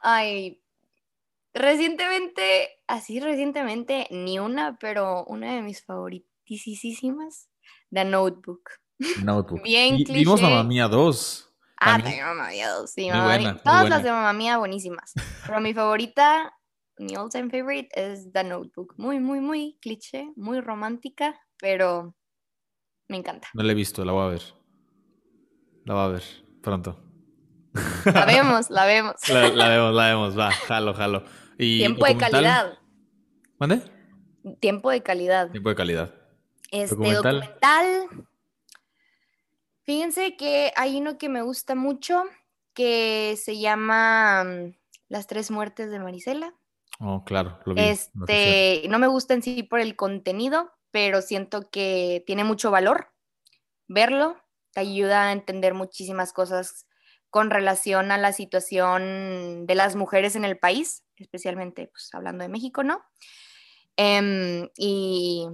Ay, 0.00 0.61
recientemente, 1.54 2.70
así 2.86 3.20
recientemente, 3.20 4.06
ni 4.10 4.38
una, 4.38 4.76
pero 4.78 5.24
una 5.24 5.54
de 5.54 5.62
mis 5.62 5.84
favoritísimas, 5.84 7.48
The 7.90 8.04
Notebook. 8.04 8.70
Notebook. 9.24 9.62
Bien 9.62 9.96
y, 9.98 10.04
Vimos 10.04 10.40
Mamá 10.40 10.64
Mía 10.64 10.88
2. 10.88 11.48
Ah, 11.78 11.98
también 11.98 12.24
Mamá 12.24 12.48
Mía 12.48 12.70
2, 12.70 12.90
sí, 12.90 13.10
Mamá 13.10 13.38
Mía. 13.38 13.60
Todas 13.62 13.88
las 13.88 14.02
de 14.02 14.10
Mamá 14.10 14.32
Mía 14.32 14.58
buenísimas. 14.58 15.14
Pero 15.46 15.60
mi 15.60 15.74
favorita 15.74 16.52
mi 16.98 17.16
all 17.16 17.30
time 17.30 17.50
favorite 17.50 17.88
es 17.94 18.32
The 18.32 18.44
Notebook. 18.44 18.94
Muy, 18.96 19.18
muy, 19.18 19.40
muy 19.40 19.78
cliché, 19.80 20.30
muy 20.36 20.60
romántica, 20.60 21.40
pero 21.58 22.14
me 23.08 23.16
encanta. 23.16 23.48
No 23.54 23.62
la 23.62 23.72
he 23.72 23.74
visto, 23.74 24.04
la 24.04 24.12
voy 24.12 24.24
a 24.24 24.28
ver. 24.28 24.42
La 25.84 25.94
voy 25.94 26.04
a 26.04 26.08
ver 26.08 26.22
pronto. 26.62 26.98
La 28.04 28.24
vemos, 28.24 28.70
la 28.70 28.86
vemos. 28.86 29.16
La, 29.28 29.68
vemos, 29.68 29.94
la 29.94 30.06
vemos, 30.08 30.38
va, 30.38 30.50
jalo, 30.52 30.94
jalo. 30.94 31.24
Tiempo 31.62 32.06
de 32.06 32.16
calidad. 32.16 32.78
¿Mande? 33.58 33.82
Tiempo 34.60 34.90
de 34.90 35.02
calidad. 35.02 35.50
Tiempo 35.50 35.68
de 35.68 35.74
calidad. 35.74 36.14
Este 36.70 36.94
documental. 36.94 38.08
Fíjense 39.84 40.36
que 40.36 40.72
hay 40.76 41.00
uno 41.00 41.18
que 41.18 41.28
me 41.28 41.42
gusta 41.42 41.74
mucho 41.74 42.24
que 42.74 43.36
se 43.36 43.58
llama 43.58 44.44
mm, 44.44 44.74
Las 45.08 45.26
tres 45.26 45.50
muertes 45.50 45.90
de 45.90 45.98
Marisela. 45.98 46.54
Oh, 46.98 47.24
claro, 47.24 47.58
lo 47.64 47.74
vi. 47.74 47.82
Este, 47.82 48.84
no 48.88 48.98
me 48.98 49.06
gusta 49.06 49.34
en 49.34 49.42
sí 49.42 49.62
por 49.62 49.80
el 49.80 49.96
contenido, 49.96 50.72
pero 50.90 51.22
siento 51.22 51.70
que 51.70 52.22
tiene 52.26 52.44
mucho 52.44 52.70
valor 52.70 53.08
verlo, 53.88 54.36
te 54.72 54.80
ayuda 54.80 55.28
a 55.28 55.32
entender 55.32 55.74
muchísimas 55.74 56.32
cosas 56.32 56.86
con 57.30 57.50
relación 57.50 58.10
a 58.10 58.18
la 58.18 58.32
situación 58.32 59.66
de 59.66 59.74
las 59.74 59.96
mujeres 59.96 60.36
en 60.36 60.44
el 60.44 60.58
país, 60.58 61.02
especialmente 61.22 61.88
pues, 61.88 62.10
hablando 62.12 62.42
de 62.42 62.48
México, 62.48 62.82
¿no? 62.82 63.02
Em, 63.96 64.68
y, 64.76 65.46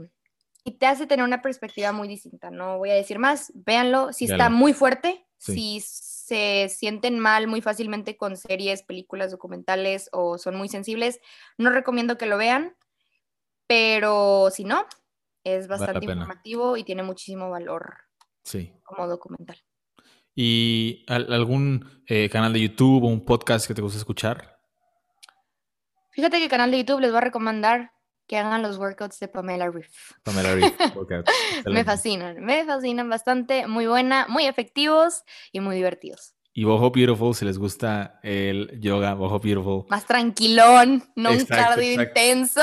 te 0.78 0.84
hace 0.84 1.06
tener 1.06 1.24
una 1.24 1.40
perspectiva 1.40 1.92
muy 1.92 2.08
distinta, 2.08 2.50
no 2.50 2.76
voy 2.76 2.90
a 2.90 2.94
decir 2.94 3.18
más, 3.18 3.50
véanlo, 3.54 4.12
si 4.12 4.26
está 4.26 4.50
muy 4.50 4.74
fuerte, 4.74 5.26
si 5.38 5.80
se 5.80 6.68
sienten 6.68 7.18
mal 7.18 7.46
muy 7.46 7.62
fácilmente 7.62 8.18
con 8.18 8.36
series, 8.36 8.82
películas, 8.82 9.30
documentales 9.30 10.10
o 10.12 10.36
son 10.36 10.56
muy 10.56 10.68
sensibles, 10.68 11.20
no 11.56 11.70
recomiendo 11.70 12.18
que 12.18 12.26
lo 12.26 12.36
vean, 12.36 12.76
pero 13.66 14.50
si 14.50 14.64
no, 14.64 14.84
es 15.42 15.68
bastante 15.68 16.04
informativo 16.04 16.76
y 16.76 16.84
tiene 16.84 17.02
muchísimo 17.02 17.48
valor 17.48 17.94
sí. 18.44 18.72
como 18.82 19.08
documental. 19.08 19.56
¿Y 20.34 21.04
algún 21.08 22.02
eh, 22.06 22.28
canal 22.28 22.52
de 22.52 22.60
YouTube 22.60 23.04
o 23.04 23.08
un 23.08 23.24
podcast 23.24 23.66
que 23.66 23.74
te 23.74 23.82
guste 23.82 23.98
escuchar? 23.98 24.57
Fíjate 26.18 26.38
que 26.38 26.44
el 26.44 26.50
canal 26.50 26.72
de 26.72 26.78
YouTube 26.78 26.98
les 26.98 27.12
voy 27.12 27.18
a 27.18 27.20
recomendar 27.20 27.92
que 28.26 28.36
hagan 28.36 28.60
los 28.60 28.76
workouts 28.76 29.20
de 29.20 29.28
Pamela 29.28 29.70
Reef. 29.70 29.88
Pamela 30.24 30.52
Reef, 30.52 30.74
me 31.66 31.84
fascinan, 31.84 32.44
me 32.44 32.64
fascinan 32.64 33.08
bastante, 33.08 33.68
muy 33.68 33.86
buena, 33.86 34.26
muy 34.28 34.44
efectivos 34.46 35.22
y 35.52 35.60
muy 35.60 35.76
divertidos. 35.76 36.34
Y 36.52 36.64
Boho 36.64 36.90
Beautiful, 36.90 37.36
si 37.36 37.44
les 37.44 37.56
gusta 37.56 38.18
el 38.24 38.80
yoga, 38.80 39.14
Boho 39.14 39.38
Beautiful. 39.38 39.84
Más 39.90 40.06
tranquilón, 40.06 41.04
no 41.14 41.30
un 41.30 41.44
cardio 41.44 42.02
intenso. 42.02 42.62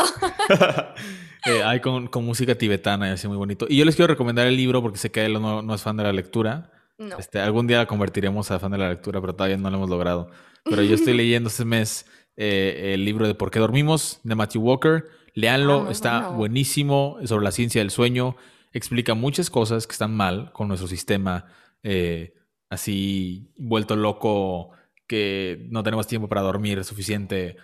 eh, 1.45 1.63
hay 1.63 1.79
con, 1.79 2.09
música 2.25 2.55
tibetana 2.55 3.07
y 3.07 3.11
así 3.11 3.29
muy 3.29 3.37
bonito. 3.37 3.67
Y 3.69 3.77
yo 3.77 3.85
les 3.85 3.95
quiero 3.95 4.11
recomendar 4.11 4.47
el 4.47 4.57
libro 4.57 4.81
porque 4.81 4.97
sé 4.97 5.11
que 5.11 5.23
él 5.23 5.41
no, 5.41 5.61
no 5.61 5.73
es 5.73 5.81
fan 5.81 5.95
de 5.95 6.03
la 6.03 6.11
lectura. 6.11 6.73
Este, 7.17 7.39
algún 7.39 7.67
día 7.67 7.77
la 7.77 7.85
convertiremos 7.85 8.51
a 8.51 8.59
fan 8.59 8.73
de 8.73 8.79
la 8.79 8.89
lectura, 8.89 9.21
pero 9.21 9.33
todavía 9.33 9.55
no 9.55 9.69
lo 9.69 9.77
hemos 9.77 9.89
logrado. 9.89 10.29
Pero 10.65 10.81
yo 10.81 10.95
estoy 10.95 11.13
leyendo 11.17 11.47
este 11.47 11.63
mes 11.63 12.05
eh, 12.37 12.91
el 12.93 13.05
libro 13.05 13.27
de 13.27 13.35
Por 13.35 13.51
qué 13.51 13.59
dormimos 13.59 14.19
de 14.23 14.35
Matthew 14.35 14.61
Walker. 14.61 15.05
Leanlo, 15.33 15.85
ah, 15.87 15.91
está 15.91 16.29
buenísimo 16.29 17.17
sobre 17.25 17.43
la 17.43 17.51
ciencia 17.51 17.81
del 17.81 17.91
sueño. 17.91 18.35
Explica 18.73 19.13
muchas 19.13 19.49
cosas 19.49 19.87
que 19.87 19.93
están 19.93 20.15
mal 20.15 20.51
con 20.53 20.67
nuestro 20.67 20.87
sistema 20.87 21.45
eh, 21.83 22.33
así 22.69 23.51
vuelto 23.57 23.95
loco, 23.95 24.71
que 25.07 25.67
no 25.69 25.83
tenemos 25.83 26.07
tiempo 26.07 26.27
para 26.27 26.41
dormir 26.41 26.83
suficiente. 26.83 27.57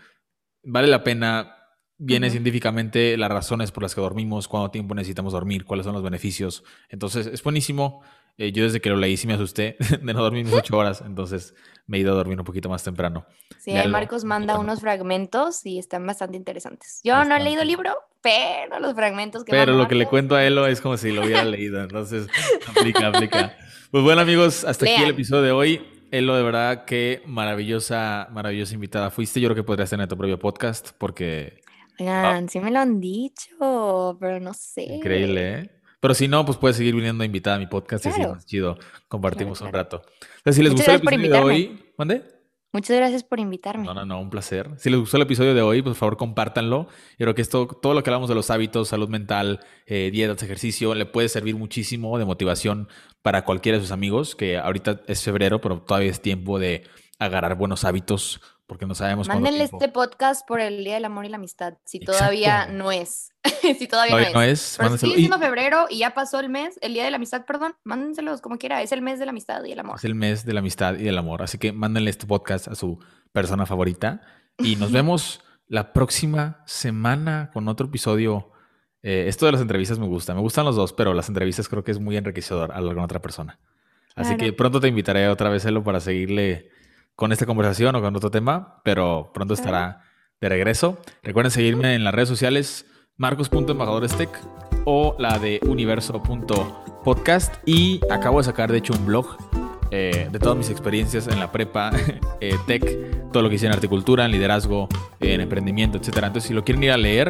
Vale 0.63 0.87
la 0.87 1.03
pena. 1.03 1.57
Viene 2.03 2.31
científicamente 2.31 3.15
las 3.15 3.29
razones 3.29 3.71
por 3.71 3.83
las 3.83 3.93
que 3.93 4.01
dormimos, 4.01 4.47
cuánto 4.47 4.71
tiempo 4.71 4.95
necesitamos 4.95 5.33
dormir, 5.33 5.65
cuáles 5.65 5.85
son 5.85 5.93
los 5.93 6.01
beneficios. 6.01 6.63
Entonces 6.89 7.27
es 7.27 7.43
buenísimo. 7.43 8.01
Eh, 8.39 8.51
yo 8.51 8.63
desde 8.63 8.81
que 8.81 8.89
lo 8.89 8.95
leí 8.95 9.17
sí 9.17 9.27
me 9.27 9.33
asusté 9.33 9.77
de 10.01 10.13
no 10.13 10.23
dormir 10.23 10.47
ocho 10.51 10.75
horas, 10.77 11.03
entonces 11.05 11.53
me 11.85 11.97
he 11.97 11.99
ido 11.99 12.13
a 12.13 12.15
dormir 12.15 12.39
un 12.39 12.45
poquito 12.45 12.69
más 12.69 12.83
temprano. 12.83 13.27
Sí, 13.59 13.73
Marcos 13.87 14.23
manda 14.23 14.57
unos 14.57 14.81
fragmentos 14.81 15.63
y 15.63 15.77
están 15.77 16.07
bastante 16.07 16.37
interesantes. 16.37 17.01
Yo 17.03 17.23
no 17.23 17.35
he 17.35 17.39
leído 17.39 17.61
el 17.61 17.67
libro, 17.67 17.93
pero 18.21 18.79
los 18.79 18.95
fragmentos 18.95 19.43
que 19.43 19.51
Pero 19.51 19.73
lo 19.73 19.87
que 19.87 19.93
le 19.93 20.07
cuento 20.07 20.33
a 20.35 20.43
Elo 20.43 20.65
es 20.65 20.81
como 20.81 20.97
si 20.97 21.11
lo 21.11 21.23
hubiera 21.23 21.43
leído, 21.45 21.83
entonces 21.83 22.27
aplica, 22.67 23.09
aplica. 23.09 23.55
Pues 23.91 24.03
bueno 24.03 24.21
amigos, 24.21 24.63
hasta 24.63 24.85
aquí 24.85 25.03
el 25.03 25.11
episodio 25.11 25.43
de 25.43 25.51
hoy. 25.51 25.87
Elo, 26.11 26.35
de 26.35 26.43
verdad, 26.43 26.83
qué 26.85 27.21
maravillosa, 27.25 28.27
maravillosa 28.31 28.73
invitada 28.73 29.11
fuiste. 29.11 29.39
Yo 29.39 29.47
creo 29.49 29.55
que 29.55 29.63
podrías 29.63 29.89
tener 29.89 30.07
tu 30.07 30.17
propio 30.17 30.39
podcast 30.39 30.89
porque... 30.97 31.61
Oigan, 31.99 32.49
sí 32.49 32.59
me 32.59 32.71
lo 32.71 32.79
han 32.79 32.99
dicho, 32.99 34.17
pero 34.19 34.39
no 34.39 34.53
sé. 34.53 34.83
Increíble, 34.83 35.53
¿eh? 35.53 35.69
Pero 35.99 36.15
si 36.15 36.27
no, 36.27 36.43
pues 36.45 36.57
puedes 36.57 36.77
seguir 36.77 36.95
viniendo 36.95 37.23
invitada 37.23 37.57
a 37.57 37.59
mi 37.59 37.67
podcast 37.67 38.05
y 38.07 38.11
sí, 38.11 38.21
más 38.21 38.45
chido. 38.45 38.77
Compartimos 39.07 39.61
un 39.61 39.71
rato. 39.71 40.01
Entonces, 40.37 40.55
si 40.55 40.63
les 40.63 40.71
gustó 40.73 40.91
el 40.91 40.97
episodio 40.97 41.31
de 41.31 41.39
hoy, 41.39 41.79
¿mande? 41.95 42.23
Muchas 42.73 42.95
gracias 42.95 43.23
por 43.23 43.39
invitarme. 43.39 43.85
No, 43.85 43.93
no, 43.93 44.05
no, 44.05 44.19
un 44.19 44.29
placer. 44.29 44.69
Si 44.77 44.89
les 44.89 44.99
gustó 44.99 45.17
el 45.17 45.23
episodio 45.23 45.53
de 45.53 45.61
hoy, 45.61 45.81
pues, 45.81 45.93
por 45.93 45.99
favor 45.99 46.17
compártanlo. 46.17 46.87
Yo 47.19 47.25
creo 47.25 47.35
que 47.35 47.41
esto, 47.41 47.67
todo 47.67 47.93
lo 47.93 48.01
que 48.01 48.09
hablamos 48.09 48.29
de 48.29 48.35
los 48.35 48.49
hábitos, 48.49 48.87
salud 48.87 49.09
mental, 49.09 49.59
eh, 49.85 50.09
dietas, 50.11 50.41
ejercicio, 50.41 50.95
le 50.95 51.05
puede 51.05 51.27
servir 51.27 51.55
muchísimo 51.55 52.17
de 52.17 52.25
motivación 52.25 52.87
para 53.21 53.43
cualquiera 53.43 53.77
de 53.77 53.83
sus 53.83 53.91
amigos, 53.91 54.35
que 54.35 54.57
ahorita 54.57 55.01
es 55.07 55.21
febrero, 55.21 55.61
pero 55.61 55.81
todavía 55.81 56.09
es 56.09 56.21
tiempo 56.21 56.57
de 56.57 56.83
agarrar 57.19 57.55
buenos 57.55 57.83
hábitos 57.83 58.41
porque 58.71 58.85
no 58.85 58.95
sabemos 58.95 59.27
Mándenle 59.27 59.65
este 59.65 59.89
podcast 59.89 60.47
por 60.47 60.61
el 60.61 60.85
Día 60.85 60.93
del 60.93 61.03
Amor 61.03 61.25
y 61.25 61.27
la 61.27 61.35
Amistad, 61.35 61.73
si 61.83 61.99
todavía 61.99 62.67
no 62.67 62.93
es. 62.93 63.33
si 63.77 63.85
todavía 63.85 64.31
no, 64.31 64.41
es. 64.41 64.77
Pero 64.79 64.97
sigue 64.97 65.17
siendo 65.17 65.39
febrero 65.39 65.87
y 65.89 65.97
ya 65.97 66.13
pasó 66.13 66.39
el 66.39 66.47
mes, 66.47 66.79
el 66.81 66.93
Día 66.93 67.03
de 67.03 67.11
la 67.11 67.17
Amistad, 67.17 67.43
perdón, 67.45 67.73
mándenselos 67.83 68.39
como 68.39 68.57
quiera, 68.57 68.81
es 68.81 68.93
el 68.93 69.01
mes 69.01 69.19
de 69.19 69.25
la 69.25 69.31
amistad 69.31 69.61
y 69.65 69.73
el 69.73 69.79
amor. 69.81 69.97
Es 69.97 70.05
el 70.05 70.15
mes 70.15 70.45
de 70.45 70.53
la 70.53 70.61
amistad 70.61 70.97
y 70.97 71.05
el 71.05 71.17
amor, 71.17 71.41
así 71.41 71.57
que 71.57 71.73
mándenle 71.73 72.11
este 72.11 72.25
podcast 72.27 72.69
a 72.69 72.75
su 72.75 72.97
persona 73.33 73.65
favorita 73.65 74.21
y 74.57 74.77
nos 74.77 74.89
vemos 74.93 75.43
la 75.67 75.91
próxima 75.91 76.63
semana 76.65 77.49
con 77.51 77.67
otro 77.67 77.87
episodio. 77.87 78.53
Eh, 79.03 79.25
esto 79.27 79.47
de 79.47 79.51
las 79.51 79.59
entrevistas 79.59 79.99
me 79.99 80.07
gusta, 80.07 80.33
me 80.33 80.39
gustan 80.39 80.63
los 80.63 80.77
dos, 80.77 80.93
pero 80.93 81.13
las 81.13 81.27
entrevistas 81.27 81.67
creo 81.67 81.83
que 81.83 81.91
es 81.91 81.99
muy 81.99 82.15
enriquecedor 82.15 82.71
hablar 82.71 82.95
con 82.95 83.03
otra 83.03 83.21
persona. 83.21 83.59
Así 84.15 84.37
que 84.37 84.53
pronto 84.53 84.79
te 84.79 84.87
invitaré 84.87 85.27
otra 85.27 85.49
vez, 85.49 85.65
Elo, 85.65 85.83
para 85.83 85.99
seguirle 85.99 86.69
con 87.21 87.31
esta 87.31 87.45
conversación 87.45 87.95
o 87.95 88.01
con 88.01 88.15
otro 88.15 88.31
tema, 88.31 88.81
pero 88.83 89.29
pronto 89.31 89.53
estará 89.53 90.01
de 90.41 90.49
regreso. 90.49 90.97
Recuerden 91.21 91.51
seguirme 91.51 91.93
en 91.93 92.03
las 92.03 92.15
redes 92.15 92.27
sociales 92.27 92.87
marcos.embajadorestech 93.15 94.27
o 94.85 95.15
la 95.19 95.37
de 95.37 95.59
universo.podcast 95.67 97.53
y 97.63 98.01
acabo 98.09 98.39
de 98.39 98.45
sacar 98.45 98.71
de 98.71 98.79
hecho 98.79 98.93
un 98.93 99.05
blog 99.05 99.37
eh, 99.91 100.29
de 100.31 100.39
todas 100.39 100.57
mis 100.57 100.71
experiencias 100.71 101.27
en 101.27 101.37
la 101.37 101.51
prepa, 101.51 101.91
eh, 102.41 102.55
tech, 102.65 103.31
todo 103.31 103.43
lo 103.43 103.49
que 103.49 103.55
hice 103.57 103.67
en 103.67 103.73
articultura, 103.73 104.25
en 104.25 104.31
liderazgo, 104.31 104.89
en 105.19 105.41
emprendimiento, 105.41 105.99
etc. 105.99 106.07
Entonces, 106.23 106.45
si 106.45 106.55
lo 106.55 106.63
quieren 106.63 106.83
ir 106.83 106.89
a 106.89 106.97
leer, 106.97 107.29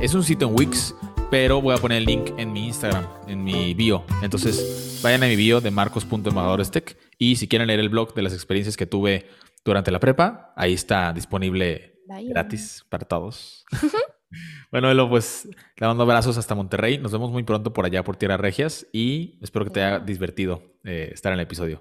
es 0.00 0.14
un 0.14 0.22
sitio 0.22 0.46
en 0.46 0.54
Wix, 0.56 0.94
pero 1.32 1.60
voy 1.60 1.74
a 1.74 1.78
poner 1.78 1.98
el 1.98 2.04
link 2.04 2.30
en 2.36 2.52
mi 2.52 2.68
Instagram, 2.68 3.04
en 3.26 3.42
mi 3.42 3.74
bio. 3.74 4.04
Entonces, 4.22 5.00
vayan 5.02 5.24
a 5.24 5.26
mi 5.26 5.34
bio 5.34 5.60
de 5.60 5.72
marcos.embajadorestech 5.72 7.05
y 7.18 7.36
si 7.36 7.48
quieren 7.48 7.68
leer 7.68 7.80
el 7.80 7.88
blog 7.88 8.14
de 8.14 8.22
las 8.22 8.32
experiencias 8.32 8.76
que 8.76 8.86
tuve 8.86 9.28
durante 9.64 9.90
la 9.90 10.00
prepa, 10.00 10.52
ahí 10.56 10.72
está 10.74 11.12
disponible 11.12 12.02
gratis 12.06 12.84
para 12.88 13.06
todos. 13.06 13.64
bueno, 14.70 14.90
Elo, 14.90 15.08
pues 15.08 15.48
le 15.76 15.86
mando 15.86 16.02
abrazos 16.02 16.38
hasta 16.38 16.54
Monterrey. 16.54 16.98
Nos 16.98 17.12
vemos 17.12 17.30
muy 17.30 17.42
pronto 17.42 17.72
por 17.72 17.84
allá 17.84 18.04
por 18.04 18.16
Tierra 18.16 18.36
Regias 18.36 18.86
y 18.92 19.38
espero 19.42 19.64
que 19.64 19.70
te 19.72 19.82
haya 19.82 19.98
divertido 19.98 20.62
eh, 20.84 21.10
estar 21.12 21.32
en 21.32 21.38
el 21.38 21.44
episodio. 21.44 21.80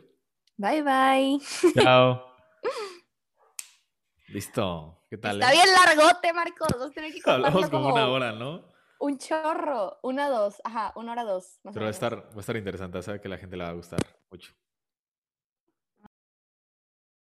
Bye, 0.58 0.82
bye. 0.82 1.40
Chao. 1.74 2.26
Listo. 4.30 5.06
¿Qué 5.10 5.18
tal? 5.18 5.42
Está 5.42 5.54
eh? 5.54 5.56
bien 5.56 5.68
largote, 5.74 6.34
Marcos. 6.34 6.70
Hablamos 7.26 7.70
como 7.70 7.94
una 7.94 8.08
hora, 8.08 8.32
¿no? 8.32 8.74
Un 9.00 9.18
chorro. 9.18 10.00
Una, 10.02 10.30
dos. 10.30 10.62
Ajá, 10.64 10.94
una 10.96 11.12
hora, 11.12 11.24
dos. 11.24 11.60
Pero 11.64 11.82
va 11.82 11.88
a, 11.88 11.92
estar, 11.92 12.16
va 12.16 12.38
a 12.38 12.40
estar 12.40 12.56
interesante. 12.56 13.02
Sabe 13.02 13.22
que 13.22 13.30
la 13.30 13.38
gente 13.38 13.58
le 13.58 13.64
va 13.64 13.70
a 13.70 13.74
gustar 13.74 14.00
mucho. 14.32 14.54